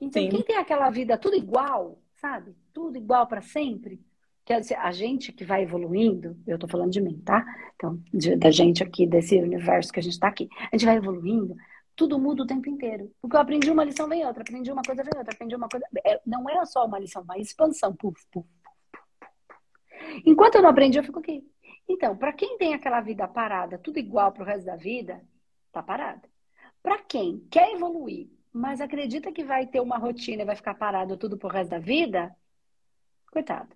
Então, 0.00 0.22
Sim. 0.22 0.28
quem 0.28 0.42
tem 0.42 0.56
aquela 0.56 0.90
vida 0.90 1.16
tudo 1.16 1.36
igual, 1.36 1.98
sabe? 2.14 2.54
Tudo 2.72 2.98
igual 2.98 3.26
para 3.26 3.40
sempre, 3.40 4.00
quer 4.44 4.60
dizer, 4.60 4.76
a 4.76 4.92
gente 4.92 5.32
que 5.32 5.44
vai 5.44 5.62
evoluindo, 5.62 6.36
eu 6.46 6.58
tô 6.58 6.68
falando 6.68 6.92
de 6.92 7.00
mim, 7.00 7.20
tá? 7.24 7.44
Então, 7.74 8.00
de, 8.12 8.36
da 8.36 8.50
gente 8.50 8.82
aqui, 8.82 9.06
desse 9.06 9.36
universo 9.40 9.92
que 9.92 10.00
a 10.00 10.02
gente 10.02 10.18
tá 10.18 10.28
aqui, 10.28 10.48
a 10.70 10.76
gente 10.76 10.86
vai 10.86 10.96
evoluindo, 10.96 11.56
tudo 11.96 12.18
muda 12.18 12.42
o 12.42 12.46
tempo 12.46 12.68
inteiro. 12.68 13.10
Porque 13.20 13.34
eu 13.34 13.40
aprendi 13.40 13.70
uma 13.70 13.82
lição, 13.82 14.06
vem 14.06 14.24
outra, 14.24 14.42
aprendi 14.42 14.70
uma 14.70 14.82
coisa, 14.82 15.02
vem 15.02 15.12
outra, 15.16 15.32
aprendi 15.32 15.56
uma 15.56 15.68
coisa. 15.68 15.86
É, 16.04 16.20
não 16.26 16.48
é 16.48 16.64
só 16.66 16.84
uma 16.84 16.98
lição, 16.98 17.22
uma 17.22 17.38
expansão. 17.38 17.94
Puf, 17.96 18.22
puf, 18.30 18.46
puf, 18.92 19.00
Enquanto 20.24 20.56
eu 20.56 20.62
não 20.62 20.70
aprendi, 20.70 20.98
eu 20.98 21.04
fico 21.04 21.18
aqui. 21.18 21.42
Então, 21.88 22.16
para 22.16 22.32
quem 22.32 22.58
tem 22.58 22.74
aquela 22.74 23.00
vida 23.00 23.28
parada, 23.28 23.78
tudo 23.78 23.98
igual 23.98 24.32
para 24.32 24.42
o 24.42 24.46
resto 24.46 24.66
da 24.66 24.76
vida, 24.76 25.22
tá 25.72 25.82
parada. 25.82 26.28
Para 26.82 26.98
quem 26.98 27.40
quer 27.50 27.72
evoluir, 27.74 28.28
mas 28.52 28.80
acredita 28.80 29.32
que 29.32 29.44
vai 29.44 29.66
ter 29.66 29.80
uma 29.80 29.98
rotina 29.98 30.42
e 30.42 30.46
vai 30.46 30.56
ficar 30.56 30.74
parado 30.74 31.16
tudo 31.16 31.36
pro 31.36 31.48
resto 31.48 31.70
da 31.70 31.78
vida, 31.78 32.34
coitado. 33.30 33.74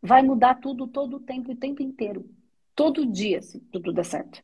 Vai 0.00 0.22
mudar 0.22 0.56
tudo 0.56 0.86
todo 0.86 1.16
o 1.16 1.20
tempo, 1.20 1.52
o 1.52 1.56
tempo 1.56 1.82
inteiro. 1.82 2.28
Todo 2.74 3.04
dia, 3.04 3.42
se 3.42 3.60
tudo 3.60 3.92
der 3.92 4.04
certo. 4.04 4.42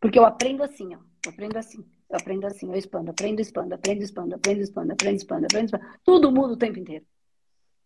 Porque 0.00 0.18
eu 0.18 0.24
aprendo 0.24 0.62
assim, 0.62 0.94
ó. 0.94 0.98
Eu 1.24 1.32
aprendo 1.32 1.56
assim. 1.56 1.84
Eu 2.08 2.16
aprendo 2.16 2.46
assim, 2.46 2.66
eu 2.66 2.74
expando, 2.74 3.10
aprendo, 3.10 3.40
expando, 3.40 3.74
aprendo, 3.74 4.02
expando, 4.02 4.34
aprendo, 4.34 4.62
expando, 4.62 4.92
aprendo, 4.92 5.16
expando, 5.16 5.44
aprendo, 5.46 5.64
expando. 5.66 5.98
Tudo 6.04 6.32
muda 6.32 6.54
o 6.54 6.56
tempo 6.56 6.78
inteiro. 6.78 7.06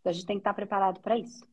Então 0.00 0.10
a 0.10 0.12
gente 0.14 0.26
tem 0.26 0.36
que 0.36 0.40
estar 0.40 0.54
preparado 0.54 1.00
para 1.00 1.18
isso. 1.18 1.46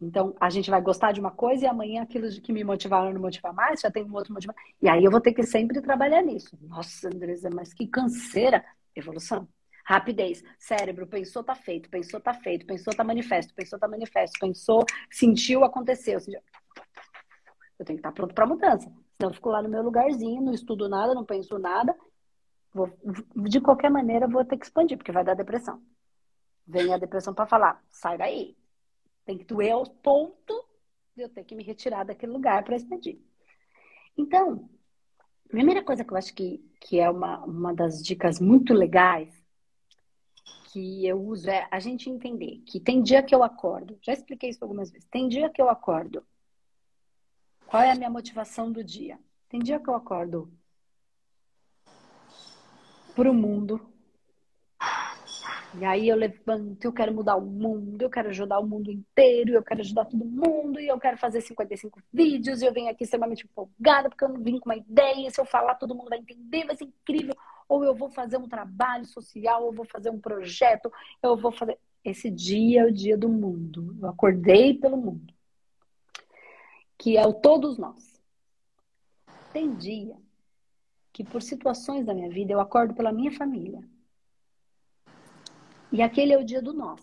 Então, 0.00 0.34
a 0.40 0.48
gente 0.48 0.70
vai 0.70 0.80
gostar 0.80 1.12
de 1.12 1.20
uma 1.20 1.30
coisa 1.30 1.64
e 1.64 1.68
amanhã 1.68 2.02
aquilo 2.02 2.28
que 2.40 2.52
me 2.52 2.64
motivaram 2.64 3.12
não 3.12 3.20
motivar 3.20 3.52
mais, 3.52 3.80
já 3.80 3.90
tem 3.90 4.02
um 4.02 4.14
outro 4.14 4.32
motivo. 4.32 4.54
E 4.80 4.88
aí 4.88 5.04
eu 5.04 5.10
vou 5.10 5.20
ter 5.20 5.32
que 5.32 5.42
sempre 5.42 5.80
trabalhar 5.82 6.22
nisso. 6.22 6.58
Nossa, 6.62 7.08
Andresa, 7.08 7.50
mas 7.52 7.74
que 7.74 7.86
canseira. 7.86 8.64
Evolução. 8.96 9.46
Rapidez. 9.84 10.42
Cérebro, 10.58 11.06
pensou, 11.06 11.44
tá 11.44 11.54
feito. 11.54 11.90
Pensou, 11.90 12.18
tá 12.18 12.32
feito. 12.32 12.64
Pensou, 12.64 12.94
tá 12.94 13.04
manifesto. 13.04 13.52
Pensou, 13.54 13.78
tá 13.78 13.86
manifesto. 13.86 14.38
Pensou, 14.40 14.86
sentiu, 15.10 15.64
aconteceu. 15.64 16.18
Eu 17.78 17.84
tenho 17.84 17.98
que 17.98 18.00
estar 18.00 18.12
pronto 18.12 18.34
para 18.34 18.46
mudança. 18.46 18.90
Senão 19.16 19.30
eu 19.30 19.34
fico 19.34 19.50
lá 19.50 19.62
no 19.62 19.68
meu 19.68 19.82
lugarzinho, 19.82 20.40
não 20.40 20.54
estudo 20.54 20.88
nada, 20.88 21.14
não 21.14 21.24
penso 21.26 21.58
nada. 21.58 21.94
Vou, 22.72 22.90
de 23.36 23.60
qualquer 23.60 23.90
maneira, 23.90 24.26
vou 24.26 24.44
ter 24.44 24.56
que 24.56 24.64
expandir, 24.64 24.96
porque 24.96 25.12
vai 25.12 25.24
dar 25.24 25.34
depressão. 25.34 25.82
Vem 26.66 26.94
a 26.94 26.96
depressão 26.96 27.34
para 27.34 27.46
falar, 27.46 27.82
sai 27.90 28.16
daí, 28.16 28.56
tem 29.30 29.38
que 29.38 29.44
doer 29.44 29.70
ao 29.70 29.86
ponto 29.86 30.64
de 31.14 31.22
eu 31.22 31.28
ter 31.28 31.44
que 31.44 31.54
me 31.54 31.62
retirar 31.62 32.02
daquele 32.02 32.32
lugar 32.32 32.64
para 32.64 32.74
expandir. 32.74 33.16
Então, 34.18 34.68
a 35.20 35.48
primeira 35.48 35.84
coisa 35.84 36.04
que 36.04 36.12
eu 36.12 36.16
acho 36.16 36.34
que, 36.34 36.58
que 36.80 36.98
é 36.98 37.08
uma, 37.08 37.38
uma 37.44 37.72
das 37.72 38.02
dicas 38.02 38.40
muito 38.40 38.74
legais 38.74 39.32
que 40.72 41.06
eu 41.06 41.22
uso 41.22 41.48
é 41.48 41.68
a 41.70 41.78
gente 41.78 42.10
entender 42.10 42.60
que 42.66 42.80
tem 42.80 43.00
dia 43.00 43.22
que 43.22 43.32
eu 43.32 43.44
acordo, 43.44 43.96
já 44.02 44.12
expliquei 44.12 44.50
isso 44.50 44.64
algumas 44.64 44.90
vezes, 44.90 45.06
tem 45.08 45.28
dia 45.28 45.48
que 45.48 45.62
eu 45.62 45.70
acordo. 45.70 46.26
Qual 47.68 47.82
é 47.84 47.92
a 47.92 47.94
minha 47.94 48.10
motivação 48.10 48.72
do 48.72 48.82
dia? 48.82 49.16
Tem 49.48 49.60
dia 49.60 49.78
que 49.78 49.88
eu 49.88 49.94
acordo 49.94 50.52
para 53.14 53.30
o 53.30 53.34
mundo, 53.34 53.80
e 55.78 55.84
aí 55.84 56.08
eu 56.08 56.16
levanto, 56.16 56.84
eu 56.84 56.92
quero 56.92 57.14
mudar 57.14 57.36
o 57.36 57.40
mundo, 57.40 58.02
eu 58.02 58.10
quero 58.10 58.28
ajudar 58.30 58.58
o 58.58 58.66
mundo 58.66 58.90
inteiro, 58.90 59.52
eu 59.52 59.62
quero 59.62 59.80
ajudar 59.80 60.04
todo 60.04 60.24
mundo, 60.24 60.80
e 60.80 60.88
eu 60.88 60.98
quero 60.98 61.16
fazer 61.16 61.40
55 61.40 62.00
vídeos, 62.12 62.60
e 62.60 62.66
eu 62.66 62.72
venho 62.72 62.90
aqui 62.90 63.04
extremamente 63.04 63.44
empolgada, 63.44 64.08
porque 64.08 64.24
eu 64.24 64.30
não 64.30 64.42
vim 64.42 64.58
com 64.58 64.68
uma 64.68 64.76
ideia, 64.76 65.30
se 65.30 65.40
eu 65.40 65.44
falar 65.44 65.76
todo 65.76 65.94
mundo 65.94 66.08
vai 66.08 66.18
entender, 66.18 66.66
vai 66.66 66.76
ser 66.76 66.84
incrível. 66.84 67.36
Ou 67.68 67.84
eu 67.84 67.94
vou 67.94 68.10
fazer 68.10 68.36
um 68.36 68.48
trabalho 68.48 69.04
social, 69.04 69.62
ou 69.62 69.68
eu 69.68 69.72
vou 69.72 69.84
fazer 69.84 70.10
um 70.10 70.18
projeto, 70.18 70.92
eu 71.22 71.36
vou 71.36 71.52
fazer. 71.52 71.78
Esse 72.04 72.28
dia 72.28 72.80
é 72.80 72.84
o 72.86 72.92
dia 72.92 73.16
do 73.16 73.28
mundo. 73.28 73.96
Eu 74.00 74.08
acordei 74.08 74.74
pelo 74.74 74.96
mundo. 74.96 75.32
Que 76.98 77.16
é 77.16 77.24
o 77.24 77.32
todos 77.32 77.78
nós. 77.78 78.20
Tem 79.52 79.72
dia 79.76 80.16
que, 81.12 81.22
por 81.22 81.42
situações 81.42 82.04
da 82.04 82.14
minha 82.14 82.30
vida, 82.30 82.52
eu 82.52 82.60
acordo 82.60 82.94
pela 82.94 83.12
minha 83.12 83.30
família 83.30 83.80
e 85.92 86.02
aquele 86.02 86.32
é 86.32 86.38
o 86.38 86.44
dia 86.44 86.62
do 86.62 86.72
nós. 86.72 87.00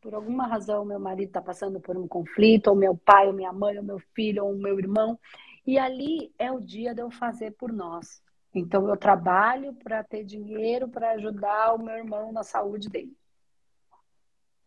Por 0.00 0.14
alguma 0.14 0.46
razão, 0.46 0.84
meu 0.84 1.00
marido 1.00 1.28
está 1.28 1.40
passando 1.40 1.80
por 1.80 1.96
um 1.96 2.06
conflito, 2.06 2.68
ou 2.68 2.76
meu 2.76 2.94
pai, 2.94 3.26
ou 3.26 3.32
minha 3.32 3.52
mãe, 3.52 3.78
ou 3.78 3.82
meu 3.82 3.98
filho, 4.14 4.44
ou 4.44 4.54
meu 4.54 4.78
irmão. 4.78 5.18
E 5.66 5.78
ali 5.78 6.30
é 6.38 6.52
o 6.52 6.60
dia 6.60 6.94
de 6.94 7.00
eu 7.00 7.10
fazer 7.10 7.52
por 7.52 7.72
nós. 7.72 8.22
Então, 8.54 8.86
eu 8.86 8.96
trabalho 8.98 9.72
para 9.74 10.04
ter 10.04 10.22
dinheiro 10.22 10.88
para 10.88 11.12
ajudar 11.12 11.74
o 11.74 11.82
meu 11.82 11.96
irmão 11.96 12.30
na 12.32 12.42
saúde 12.42 12.90
dele. 12.90 13.16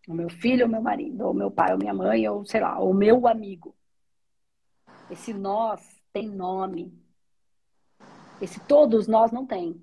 O 0.07 0.13
meu 0.13 0.29
filho, 0.29 0.65
ou 0.65 0.71
meu 0.71 0.81
marido, 0.81 1.21
ou 1.27 1.33
meu 1.33 1.51
pai, 1.51 1.73
ou 1.73 1.77
minha 1.77 1.93
mãe, 1.93 2.27
ou 2.27 2.43
sei 2.45 2.61
lá, 2.61 2.79
o 2.79 2.93
meu 2.93 3.27
amigo. 3.27 3.75
Esse 5.09 5.33
nós 5.33 6.01
tem 6.11 6.27
nome. 6.27 6.91
Esse 8.41 8.59
todos 8.61 9.07
nós 9.07 9.31
não 9.31 9.45
tem. 9.45 9.79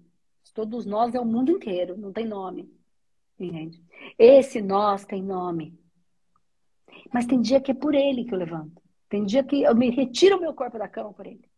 Todos 0.52 0.84
nós 0.84 1.14
é 1.14 1.20
o 1.20 1.24
mundo 1.24 1.52
inteiro, 1.52 1.96
não 1.96 2.12
tem 2.12 2.26
nome. 2.26 2.72
Entende? 3.38 3.82
Esse 4.18 4.60
nós 4.62 5.04
tem 5.04 5.22
nome. 5.22 5.78
Mas 7.12 7.26
tem 7.26 7.40
dia 7.40 7.60
que 7.60 7.70
é 7.70 7.74
por 7.74 7.94
ele 7.94 8.24
que 8.24 8.34
eu 8.34 8.38
levanto. 8.38 8.82
Tem 9.08 9.24
dia 9.24 9.44
que 9.44 9.62
eu 9.62 9.74
me 9.74 9.90
retiro 9.90 10.36
o 10.36 10.40
meu 10.40 10.54
corpo 10.54 10.78
da 10.78 10.88
cama 10.88 11.12
por 11.12 11.26
ele. 11.26 11.48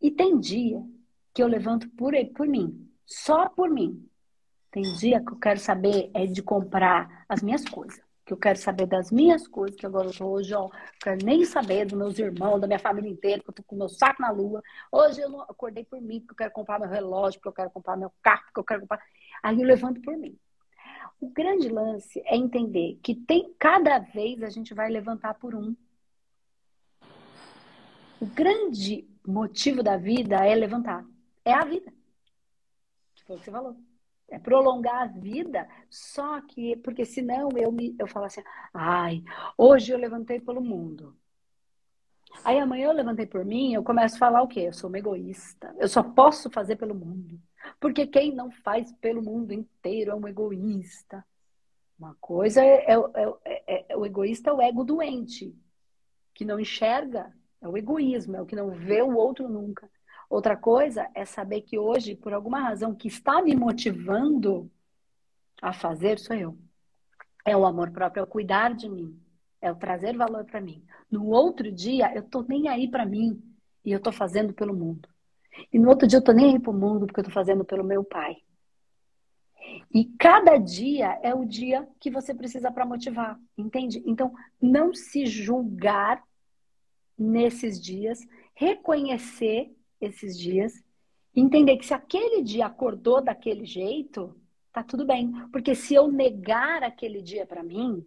E 0.00 0.10
tem 0.10 0.38
dia 0.38 0.82
que 1.34 1.42
eu 1.42 1.46
levanto 1.46 1.88
por 1.90 2.14
ele, 2.14 2.30
por 2.30 2.48
mim, 2.48 2.88
só 3.06 3.48
por 3.48 3.70
mim. 3.70 4.08
Tem 4.70 4.82
dia 4.94 5.22
que 5.22 5.32
eu 5.32 5.38
quero 5.38 5.60
saber 5.60 6.10
é 6.14 6.26
de 6.26 6.42
comprar 6.42 7.24
as 7.28 7.42
minhas 7.42 7.64
coisas. 7.64 8.09
Que 8.30 8.34
eu 8.34 8.38
quero 8.38 8.58
saber 8.60 8.86
das 8.86 9.10
minhas 9.10 9.48
coisas, 9.48 9.76
que 9.76 9.84
agora 9.84 10.06
eu 10.06 10.16
tô 10.16 10.24
hoje, 10.26 10.54
ó, 10.54 10.70
quero 11.02 11.24
nem 11.24 11.44
saber 11.44 11.84
dos 11.84 11.98
meus 11.98 12.16
irmãos, 12.16 12.60
da 12.60 12.66
minha 12.68 12.78
família 12.78 13.10
inteira, 13.10 13.42
que 13.42 13.50
eu 13.50 13.54
tô 13.54 13.62
com 13.64 13.74
meu 13.74 13.88
saco 13.88 14.22
na 14.22 14.30
lua. 14.30 14.62
Hoje 14.92 15.20
eu 15.20 15.28
não 15.28 15.40
acordei 15.40 15.84
por 15.84 16.00
mim, 16.00 16.20
porque 16.20 16.32
eu 16.32 16.36
quero 16.36 16.52
comprar 16.52 16.78
meu 16.78 16.88
relógio, 16.88 17.40
porque 17.40 17.48
eu 17.48 17.52
quero 17.52 17.70
comprar 17.70 17.96
meu 17.96 18.12
carro, 18.22 18.42
porque 18.44 18.60
eu 18.60 18.64
quero 18.64 18.80
comprar. 18.82 19.02
Aí 19.42 19.60
eu 19.60 19.66
levanto 19.66 20.00
por 20.00 20.16
mim. 20.16 20.38
O 21.20 21.28
grande 21.28 21.68
lance 21.68 22.22
é 22.24 22.36
entender 22.36 23.00
que 23.02 23.16
tem 23.16 23.52
cada 23.58 23.98
vez 23.98 24.42
a 24.44 24.48
gente 24.48 24.72
vai 24.74 24.88
levantar 24.88 25.34
por 25.34 25.52
um. 25.56 25.74
O 28.20 28.26
grande 28.26 29.08
motivo 29.26 29.82
da 29.82 29.96
vida 29.96 30.36
é 30.46 30.54
levantar. 30.54 31.04
É 31.44 31.52
a 31.52 31.64
vida. 31.64 31.92
Foi 33.26 33.34
o 33.34 33.38
que 33.40 33.44
você 33.44 33.50
falou 33.50 33.89
prolongar 34.38 35.02
a 35.02 35.06
vida, 35.06 35.68
só 35.88 36.40
que, 36.42 36.76
porque 36.76 37.04
senão 37.04 37.48
eu 37.56 37.72
me, 37.72 37.94
eu 37.98 38.06
falo 38.06 38.26
assim, 38.26 38.42
ai, 38.72 39.22
hoje 39.56 39.92
eu 39.92 39.98
levantei 39.98 40.40
pelo 40.40 40.60
mundo. 40.60 41.16
Aí 42.44 42.58
amanhã 42.58 42.86
eu 42.86 42.92
levantei 42.92 43.26
por 43.26 43.44
mim, 43.44 43.74
eu 43.74 43.82
começo 43.82 44.14
a 44.16 44.18
falar 44.18 44.42
o 44.42 44.48
quê? 44.48 44.60
Eu 44.60 44.72
sou 44.72 44.88
uma 44.88 44.98
egoísta. 44.98 45.74
Eu 45.78 45.88
só 45.88 46.02
posso 46.02 46.48
fazer 46.50 46.76
pelo 46.76 46.94
mundo. 46.94 47.40
Porque 47.78 48.06
quem 48.06 48.32
não 48.32 48.50
faz 48.50 48.92
pelo 48.92 49.22
mundo 49.22 49.52
inteiro 49.52 50.12
é 50.12 50.14
um 50.14 50.26
egoísta. 50.26 51.24
Uma 51.98 52.16
coisa 52.20 52.64
é, 52.64 52.86
é, 52.86 52.96
é, 53.44 53.84
é, 53.90 53.96
o 53.96 54.06
egoísta 54.06 54.48
é 54.48 54.52
o 54.52 54.62
ego 54.62 54.84
doente, 54.84 55.54
que 56.32 56.46
não 56.46 56.58
enxerga, 56.58 57.30
é 57.60 57.68
o 57.68 57.76
egoísmo, 57.76 58.36
é 58.36 58.40
o 58.40 58.46
que 58.46 58.56
não 58.56 58.70
vê 58.70 59.02
o 59.02 59.14
outro 59.14 59.48
nunca. 59.48 59.90
Outra 60.30 60.56
coisa 60.56 61.10
é 61.12 61.24
saber 61.24 61.62
que 61.62 61.76
hoje, 61.76 62.14
por 62.14 62.32
alguma 62.32 62.60
razão 62.60 62.94
que 62.94 63.08
está 63.08 63.42
me 63.42 63.56
motivando 63.56 64.70
a 65.60 65.72
fazer, 65.72 66.20
sou 66.20 66.36
eu. 66.36 66.56
É 67.44 67.56
o 67.56 67.66
amor 67.66 67.90
próprio, 67.90 68.20
é 68.20 68.22
o 68.22 68.28
cuidar 68.28 68.72
de 68.72 68.88
mim, 68.88 69.20
é 69.60 69.72
o 69.72 69.74
trazer 69.74 70.16
valor 70.16 70.44
para 70.44 70.60
mim. 70.60 70.84
No 71.10 71.26
outro 71.26 71.72
dia, 71.72 72.14
eu 72.14 72.22
tô 72.22 72.42
nem 72.42 72.68
aí 72.68 72.88
para 72.88 73.04
mim 73.04 73.42
e 73.84 73.90
eu 73.90 74.00
tô 74.00 74.12
fazendo 74.12 74.54
pelo 74.54 74.72
mundo. 74.72 75.08
E 75.72 75.80
no 75.80 75.88
outro 75.88 76.06
dia, 76.06 76.20
eu 76.20 76.24
tô 76.24 76.30
nem 76.30 76.52
aí 76.52 76.60
pro 76.60 76.72
mundo 76.72 77.06
porque 77.06 77.18
eu 77.18 77.24
tô 77.24 77.30
fazendo 77.32 77.64
pelo 77.64 77.82
meu 77.82 78.04
pai. 78.04 78.36
E 79.92 80.04
cada 80.16 80.58
dia 80.58 81.18
é 81.24 81.34
o 81.34 81.44
dia 81.44 81.88
que 81.98 82.08
você 82.08 82.32
precisa 82.32 82.70
para 82.70 82.86
motivar, 82.86 83.36
entende? 83.58 84.00
Então, 84.06 84.32
não 84.62 84.94
se 84.94 85.26
julgar 85.26 86.22
nesses 87.18 87.80
dias, 87.80 88.20
reconhecer 88.54 89.74
esses 90.00 90.38
dias, 90.38 90.72
entender 91.34 91.76
que 91.76 91.86
se 91.86 91.94
aquele 91.94 92.42
dia 92.42 92.66
acordou 92.66 93.22
daquele 93.22 93.64
jeito, 93.64 94.34
tá 94.72 94.82
tudo 94.82 95.04
bem. 95.04 95.32
Porque 95.52 95.74
se 95.74 95.94
eu 95.94 96.10
negar 96.10 96.82
aquele 96.82 97.22
dia 97.22 97.46
para 97.46 97.62
mim, 97.62 98.04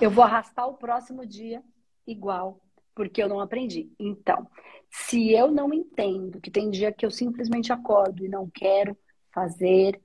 eu 0.00 0.10
vou 0.10 0.24
arrastar 0.24 0.68
o 0.68 0.74
próximo 0.74 1.26
dia 1.26 1.62
igual, 2.06 2.60
porque 2.94 3.22
eu 3.22 3.28
não 3.28 3.40
aprendi. 3.40 3.90
Então, 3.98 4.48
se 4.90 5.32
eu 5.32 5.50
não 5.50 5.72
entendo 5.72 6.40
que 6.40 6.50
tem 6.50 6.70
dia 6.70 6.92
que 6.92 7.04
eu 7.04 7.10
simplesmente 7.10 7.72
acordo 7.72 8.24
e 8.24 8.28
não 8.28 8.48
quero 8.48 8.96
fazer 9.30 10.00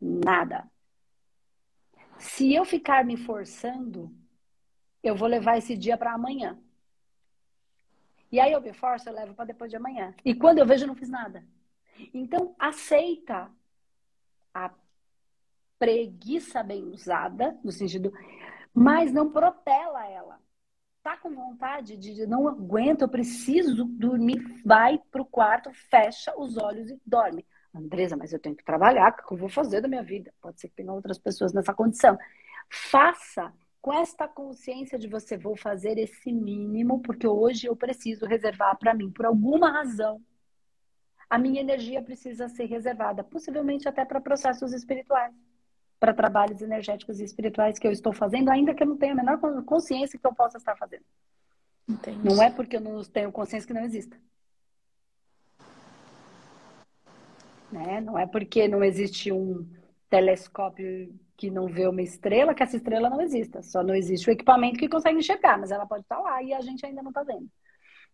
nada. 0.00 0.70
Se 2.18 2.52
eu 2.54 2.64
ficar 2.64 3.04
me 3.04 3.16
forçando, 3.16 4.12
eu 5.02 5.14
vou 5.14 5.28
levar 5.28 5.58
esse 5.58 5.76
dia 5.76 5.96
para 5.96 6.12
amanhã. 6.12 6.58
E 8.30 8.38
aí 8.38 8.52
eu 8.52 8.60
me 8.60 8.72
forço, 8.72 9.08
eu 9.08 9.14
levo 9.14 9.34
para 9.34 9.46
depois 9.46 9.70
de 9.70 9.76
amanhã. 9.76 10.14
E 10.24 10.34
quando 10.34 10.58
eu 10.58 10.66
vejo, 10.66 10.84
eu 10.84 10.88
não 10.88 10.94
fiz 10.94 11.08
nada. 11.08 11.44
Então, 12.12 12.54
aceita 12.58 13.50
a 14.54 14.70
preguiça 15.78 16.62
bem 16.62 16.84
usada, 16.84 17.58
no 17.64 17.72
sentido, 17.72 18.12
mas 18.74 19.12
não 19.12 19.30
protela 19.30 20.06
ela. 20.06 20.40
Tá 21.02 21.16
com 21.16 21.30
vontade 21.30 21.96
de 21.96 22.26
não 22.26 22.48
aguento, 22.48 23.02
eu 23.02 23.08
preciso 23.08 23.84
dormir, 23.84 24.38
vai 24.64 24.98
pro 25.10 25.24
quarto, 25.24 25.72
fecha 25.72 26.36
os 26.36 26.56
olhos 26.56 26.90
e 26.90 27.00
dorme. 27.06 27.46
Andresa, 27.74 28.16
mas 28.16 28.32
eu 28.32 28.40
tenho 28.40 28.56
que 28.56 28.64
trabalhar, 28.64 29.12
o 29.12 29.26
que 29.26 29.32
eu 29.34 29.38
vou 29.38 29.48
fazer 29.48 29.80
da 29.80 29.88
minha 29.88 30.02
vida? 30.02 30.32
Pode 30.40 30.60
ser 30.60 30.68
que 30.68 30.74
tenha 30.74 30.92
outras 30.92 31.18
pessoas 31.18 31.52
nessa 31.52 31.72
condição. 31.72 32.18
Faça 32.68 33.52
com 33.88 33.94
esta 33.94 34.28
consciência 34.28 34.98
de 34.98 35.08
você 35.08 35.38
vou 35.38 35.56
fazer 35.56 35.96
esse 35.96 36.30
mínimo 36.30 37.00
porque 37.00 37.26
hoje 37.26 37.68
eu 37.68 37.74
preciso 37.74 38.26
reservar 38.26 38.76
para 38.76 38.92
mim 38.92 39.10
por 39.10 39.24
alguma 39.24 39.70
razão. 39.70 40.20
A 41.30 41.38
minha 41.38 41.62
energia 41.62 42.02
precisa 42.02 42.50
ser 42.50 42.66
reservada, 42.66 43.24
possivelmente 43.24 43.88
até 43.88 44.04
para 44.04 44.20
processos 44.20 44.74
espirituais, 44.74 45.34
para 45.98 46.12
trabalhos 46.12 46.60
energéticos 46.60 47.18
e 47.18 47.24
espirituais 47.24 47.78
que 47.78 47.86
eu 47.86 47.90
estou 47.90 48.12
fazendo, 48.12 48.50
ainda 48.50 48.74
que 48.74 48.82
eu 48.82 48.86
não 48.86 48.98
tenha 48.98 49.14
a 49.14 49.16
menor 49.16 49.38
consciência 49.64 50.18
que 50.18 50.26
eu 50.26 50.34
possa 50.34 50.58
estar 50.58 50.76
fazendo. 50.76 51.04
Entendi. 51.88 52.20
Não 52.22 52.42
é 52.42 52.50
porque 52.50 52.76
eu 52.76 52.82
não 52.82 53.02
tenho 53.04 53.32
consciência 53.32 53.66
que 53.66 53.72
não 53.72 53.84
exista. 53.84 54.18
Né? 57.72 58.02
Não 58.02 58.18
é 58.18 58.26
porque 58.26 58.68
não 58.68 58.84
existe 58.84 59.32
um 59.32 59.66
telescópio 60.10 61.18
que 61.38 61.50
não 61.52 61.68
vê 61.68 61.86
uma 61.86 62.02
estrela, 62.02 62.52
que 62.52 62.64
essa 62.64 62.76
estrela 62.76 63.08
não 63.08 63.20
exista. 63.20 63.62
Só 63.62 63.80
não 63.80 63.94
existe 63.94 64.28
o 64.28 64.32
equipamento 64.32 64.76
que 64.76 64.88
consegue 64.88 65.20
enxergar, 65.20 65.56
mas 65.56 65.70
ela 65.70 65.86
pode 65.86 66.02
estar 66.02 66.18
lá 66.18 66.42
e 66.42 66.52
a 66.52 66.60
gente 66.60 66.84
ainda 66.84 67.00
não 67.00 67.10
está 67.10 67.22
vendo. 67.22 67.48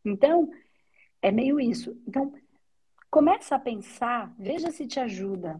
Então, 0.04 0.50
é 1.22 1.32
meio 1.32 1.58
isso. 1.58 1.98
Então, 2.06 2.34
começa 3.10 3.56
a 3.56 3.58
pensar, 3.58 4.30
veja 4.38 4.70
se 4.70 4.86
te 4.86 5.00
ajuda. 5.00 5.58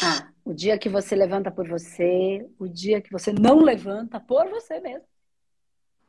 Ah, 0.00 0.32
o 0.44 0.54
dia 0.54 0.78
que 0.78 0.88
você 0.88 1.16
levanta 1.16 1.50
por 1.50 1.68
você, 1.68 2.48
o 2.56 2.68
dia 2.68 3.02
que 3.02 3.10
você 3.10 3.32
não 3.32 3.58
levanta 3.58 4.20
por 4.20 4.48
você 4.48 4.78
mesmo. 4.78 5.08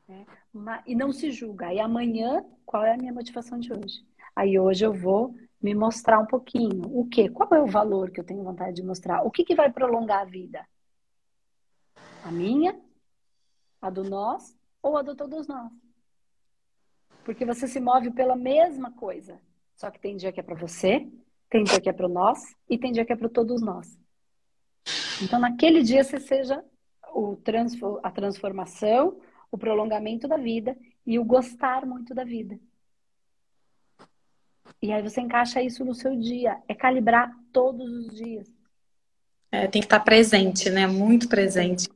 Né? 0.07 0.83
E 0.85 0.93
não 0.93 1.11
se 1.11 1.31
julga. 1.31 1.73
E 1.73 1.79
amanhã, 1.79 2.45
qual 2.63 2.85
é 2.85 2.93
a 2.93 2.97
minha 2.97 3.11
motivação 3.11 3.59
de 3.59 3.73
hoje? 3.73 4.05
Aí 4.35 4.59
hoje 4.59 4.85
eu 4.85 4.93
vou 4.93 5.35
me 5.61 5.75
mostrar 5.75 6.19
um 6.19 6.25
pouquinho. 6.25 6.83
O 6.97 7.07
quê? 7.07 7.29
Qual 7.29 7.49
é 7.53 7.61
o 7.61 7.67
valor 7.67 8.09
que 8.11 8.19
eu 8.19 8.23
tenho 8.23 8.43
vontade 8.43 8.75
de 8.75 8.83
mostrar? 8.83 9.23
O 9.23 9.31
que, 9.31 9.43
que 9.43 9.55
vai 9.55 9.71
prolongar 9.71 10.21
a 10.21 10.25
vida? 10.25 10.67
A 12.23 12.31
minha, 12.31 12.79
a 13.81 13.89
do 13.89 14.03
nós 14.03 14.57
ou 14.81 14.97
a 14.97 15.01
do 15.01 15.15
todos 15.15 15.47
nós? 15.47 15.71
Porque 17.23 17.45
você 17.45 17.67
se 17.67 17.79
move 17.79 18.11
pela 18.11 18.35
mesma 18.35 18.91
coisa. 18.91 19.39
Só 19.75 19.91
que 19.91 19.99
tem 19.99 20.17
dia 20.17 20.31
que 20.31 20.39
é 20.39 20.43
para 20.43 20.55
você, 20.55 21.07
tem 21.49 21.63
dia 21.63 21.79
que 21.79 21.89
é 21.89 21.93
para 21.93 22.07
nós 22.07 22.55
e 22.69 22.77
tem 22.77 22.91
dia 22.91 23.05
que 23.05 23.13
é 23.13 23.15
para 23.15 23.29
todos 23.29 23.61
nós. 23.61 23.97
Então, 25.21 25.39
naquele 25.39 25.83
dia, 25.83 26.03
você 26.03 26.19
seja 26.19 26.63
o 27.13 27.37
a 28.01 28.11
transformação, 28.11 29.19
o 29.51 29.57
prolongamento 29.57 30.27
da 30.27 30.37
vida 30.37 30.75
e 31.05 31.19
o 31.19 31.25
gostar 31.25 31.85
muito 31.85 32.15
da 32.15 32.23
vida. 32.23 32.59
E 34.81 34.91
aí 34.91 35.01
você 35.01 35.21
encaixa 35.21 35.61
isso 35.61 35.85
no 35.85 35.93
seu 35.93 36.15
dia. 36.15 36.57
É 36.67 36.73
calibrar 36.73 37.31
todos 37.53 37.89
os 37.89 38.15
dias. 38.15 38.51
É, 39.51 39.67
tem 39.67 39.81
que 39.81 39.85
estar 39.85 39.99
presente, 39.99 40.69
né? 40.69 40.87
Muito 40.87 41.27
presente. 41.29 41.89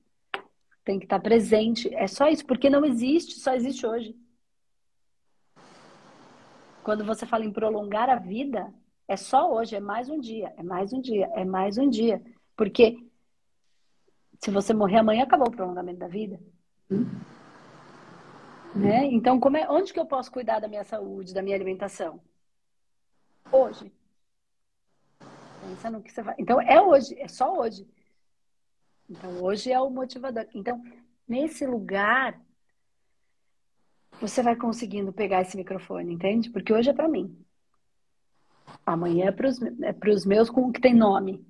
Tem 0.84 1.00
que 1.00 1.06
estar 1.06 1.20
presente. 1.20 1.94
É 1.96 2.06
só 2.08 2.30
isso, 2.30 2.46
porque 2.46 2.70
não 2.70 2.86
existe, 2.86 3.40
só 3.40 3.56
existe 3.56 3.88
hoje. 3.88 4.16
Quando 6.84 7.04
você 7.04 7.26
fala 7.26 7.44
em 7.44 7.52
prolongar 7.52 8.10
a 8.10 8.18
vida, 8.18 8.72
é 9.08 9.18
só 9.18 9.52
hoje, 9.52 9.76
é 9.76 9.80
mais 9.80 10.10
um 10.10 10.20
dia, 10.20 10.54
é 10.56 10.62
mais 10.62 10.94
um 10.94 11.02
dia, 11.02 11.28
é 11.34 11.44
mais 11.44 11.80
um 11.80 11.90
dia. 11.90 12.22
Porque 12.56 13.00
se 14.40 14.52
você 14.52 14.74
morrer 14.74 14.98
amanhã, 14.98 15.24
acabou 15.24 15.48
o 15.48 15.52
prolongamento 15.52 15.98
da 15.98 16.08
vida. 16.08 16.40
Hum. 16.92 17.06
Né? 18.76 19.06
Então, 19.06 19.40
como 19.40 19.58
é, 19.58 19.68
onde 19.70 19.92
que 19.94 20.00
eu 20.00 20.06
posso 20.06 20.32
cuidar 20.32 20.60
da 20.60 20.68
minha 20.68 20.84
saúde, 20.84 21.34
da 21.34 21.42
minha 21.42 21.56
alimentação? 21.56 22.20
Hoje. 23.52 23.92
Pensa 25.62 25.90
no 25.90 26.02
que 26.02 26.12
você 26.12 26.22
vai. 26.22 26.36
Então 26.38 26.62
é 26.62 26.82
hoje, 26.82 27.20
é 27.20 27.28
só 27.28 27.58
hoje. 27.58 27.88
Então 29.10 29.42
hoje 29.44 29.72
é 29.72 29.80
o 29.80 29.90
motivador. 29.90 30.46
Então, 30.54 30.82
nesse 31.28 31.66
lugar, 31.66 32.40
você 34.20 34.42
vai 34.42 34.56
conseguindo 34.56 35.12
pegar 35.12 35.42
esse 35.42 35.58
microfone, 35.58 36.14
entende? 36.14 36.50
Porque 36.50 36.74
hoje 36.74 36.90
é 36.90 36.94
para 36.94 37.08
mim. 37.08 37.38
Amanhã 38.86 39.28
é 39.28 39.32
para 39.32 39.50
os 40.10 40.26
é 40.26 40.28
meus 40.28 40.50
com 40.50 40.72
que 40.72 40.82
tem 40.82 40.94
nome, 40.94 41.46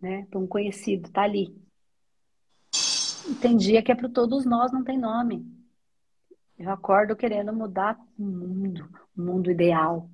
né? 0.00 0.26
Para 0.30 0.38
um 0.38 0.46
conhecido, 0.46 1.10
tá 1.10 1.22
ali. 1.22 1.56
E 3.28 3.34
tem 3.36 3.56
dia 3.56 3.82
que 3.82 3.92
é 3.92 3.94
para 3.94 4.08
todos 4.08 4.44
nós, 4.44 4.72
não 4.72 4.82
tem 4.82 4.98
nome. 4.98 5.46
Eu 6.58 6.70
acordo 6.70 7.16
querendo 7.16 7.52
mudar 7.52 7.98
o 8.18 8.22
mundo, 8.22 8.88
o 9.16 9.22
mundo 9.22 9.50
ideal. 9.50 10.08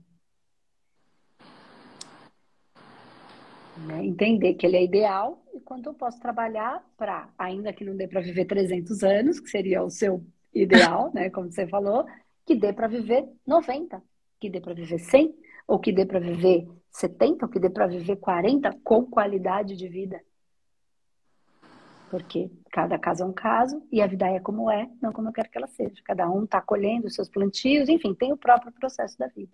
Né? 3.87 4.05
Entender 4.05 4.55
que 4.55 4.67
ele 4.67 4.77
é 4.77 4.85
ideal 4.85 5.43
e 5.55 5.61
quanto 5.61 5.89
eu 5.89 5.95
posso 5.95 6.21
trabalhar 6.21 6.85
para, 6.97 7.29
ainda 7.39 7.73
que 7.73 7.85
não 7.85 7.97
dê 7.97 8.09
para 8.09 8.21
viver 8.21 8.45
300 8.45 9.03
anos, 9.03 9.41
que 9.41 9.49
seria 9.49 9.83
o 9.83 9.91
seu 9.91 10.25
ideal, 10.55 11.13
né? 11.15 11.31
como 11.31 11.51
você 11.51 11.67
falou, 11.67 12.07
que 12.45 12.55
dê 12.55 12.73
para 12.73 12.89
viver 12.89 13.29
90, 13.47 14.03
que 14.41 14.51
dê 14.51 14.61
para 14.61 14.75
viver 14.75 14.99
100, 14.99 15.35
ou 15.67 15.79
que 15.79 15.93
dê 15.93 16.07
para 16.07 16.19
viver 16.19 16.67
70, 16.91 17.45
ou 17.45 17.51
que 17.51 17.61
dê 17.61 17.71
para 17.71 17.87
viver 17.87 18.17
40 18.17 18.79
com 18.83 19.05
qualidade 19.05 19.77
de 19.77 19.89
vida. 19.89 20.21
Porque 22.11 22.51
cada 22.73 22.99
caso 22.99 23.23
é 23.23 23.27
um 23.27 23.33
caso 23.33 23.87
e 23.93 24.01
a 24.01 24.07
vida 24.07 24.27
é 24.27 24.41
como 24.41 24.71
é, 24.71 24.89
não 25.01 25.13
como 25.13 25.29
eu 25.29 25.33
quero 25.33 25.51
que 25.51 25.59
ela 25.59 25.67
seja. 25.67 26.01
Cada 26.05 26.29
um 26.31 26.45
está 26.45 26.61
colhendo 26.61 27.07
os 27.07 27.15
seus 27.15 27.29
plantios, 27.29 27.89
enfim, 27.89 28.15
tem 28.15 28.33
o 28.33 28.37
próprio 28.37 28.73
processo 28.73 29.19
da 29.19 29.27
vida. 29.27 29.53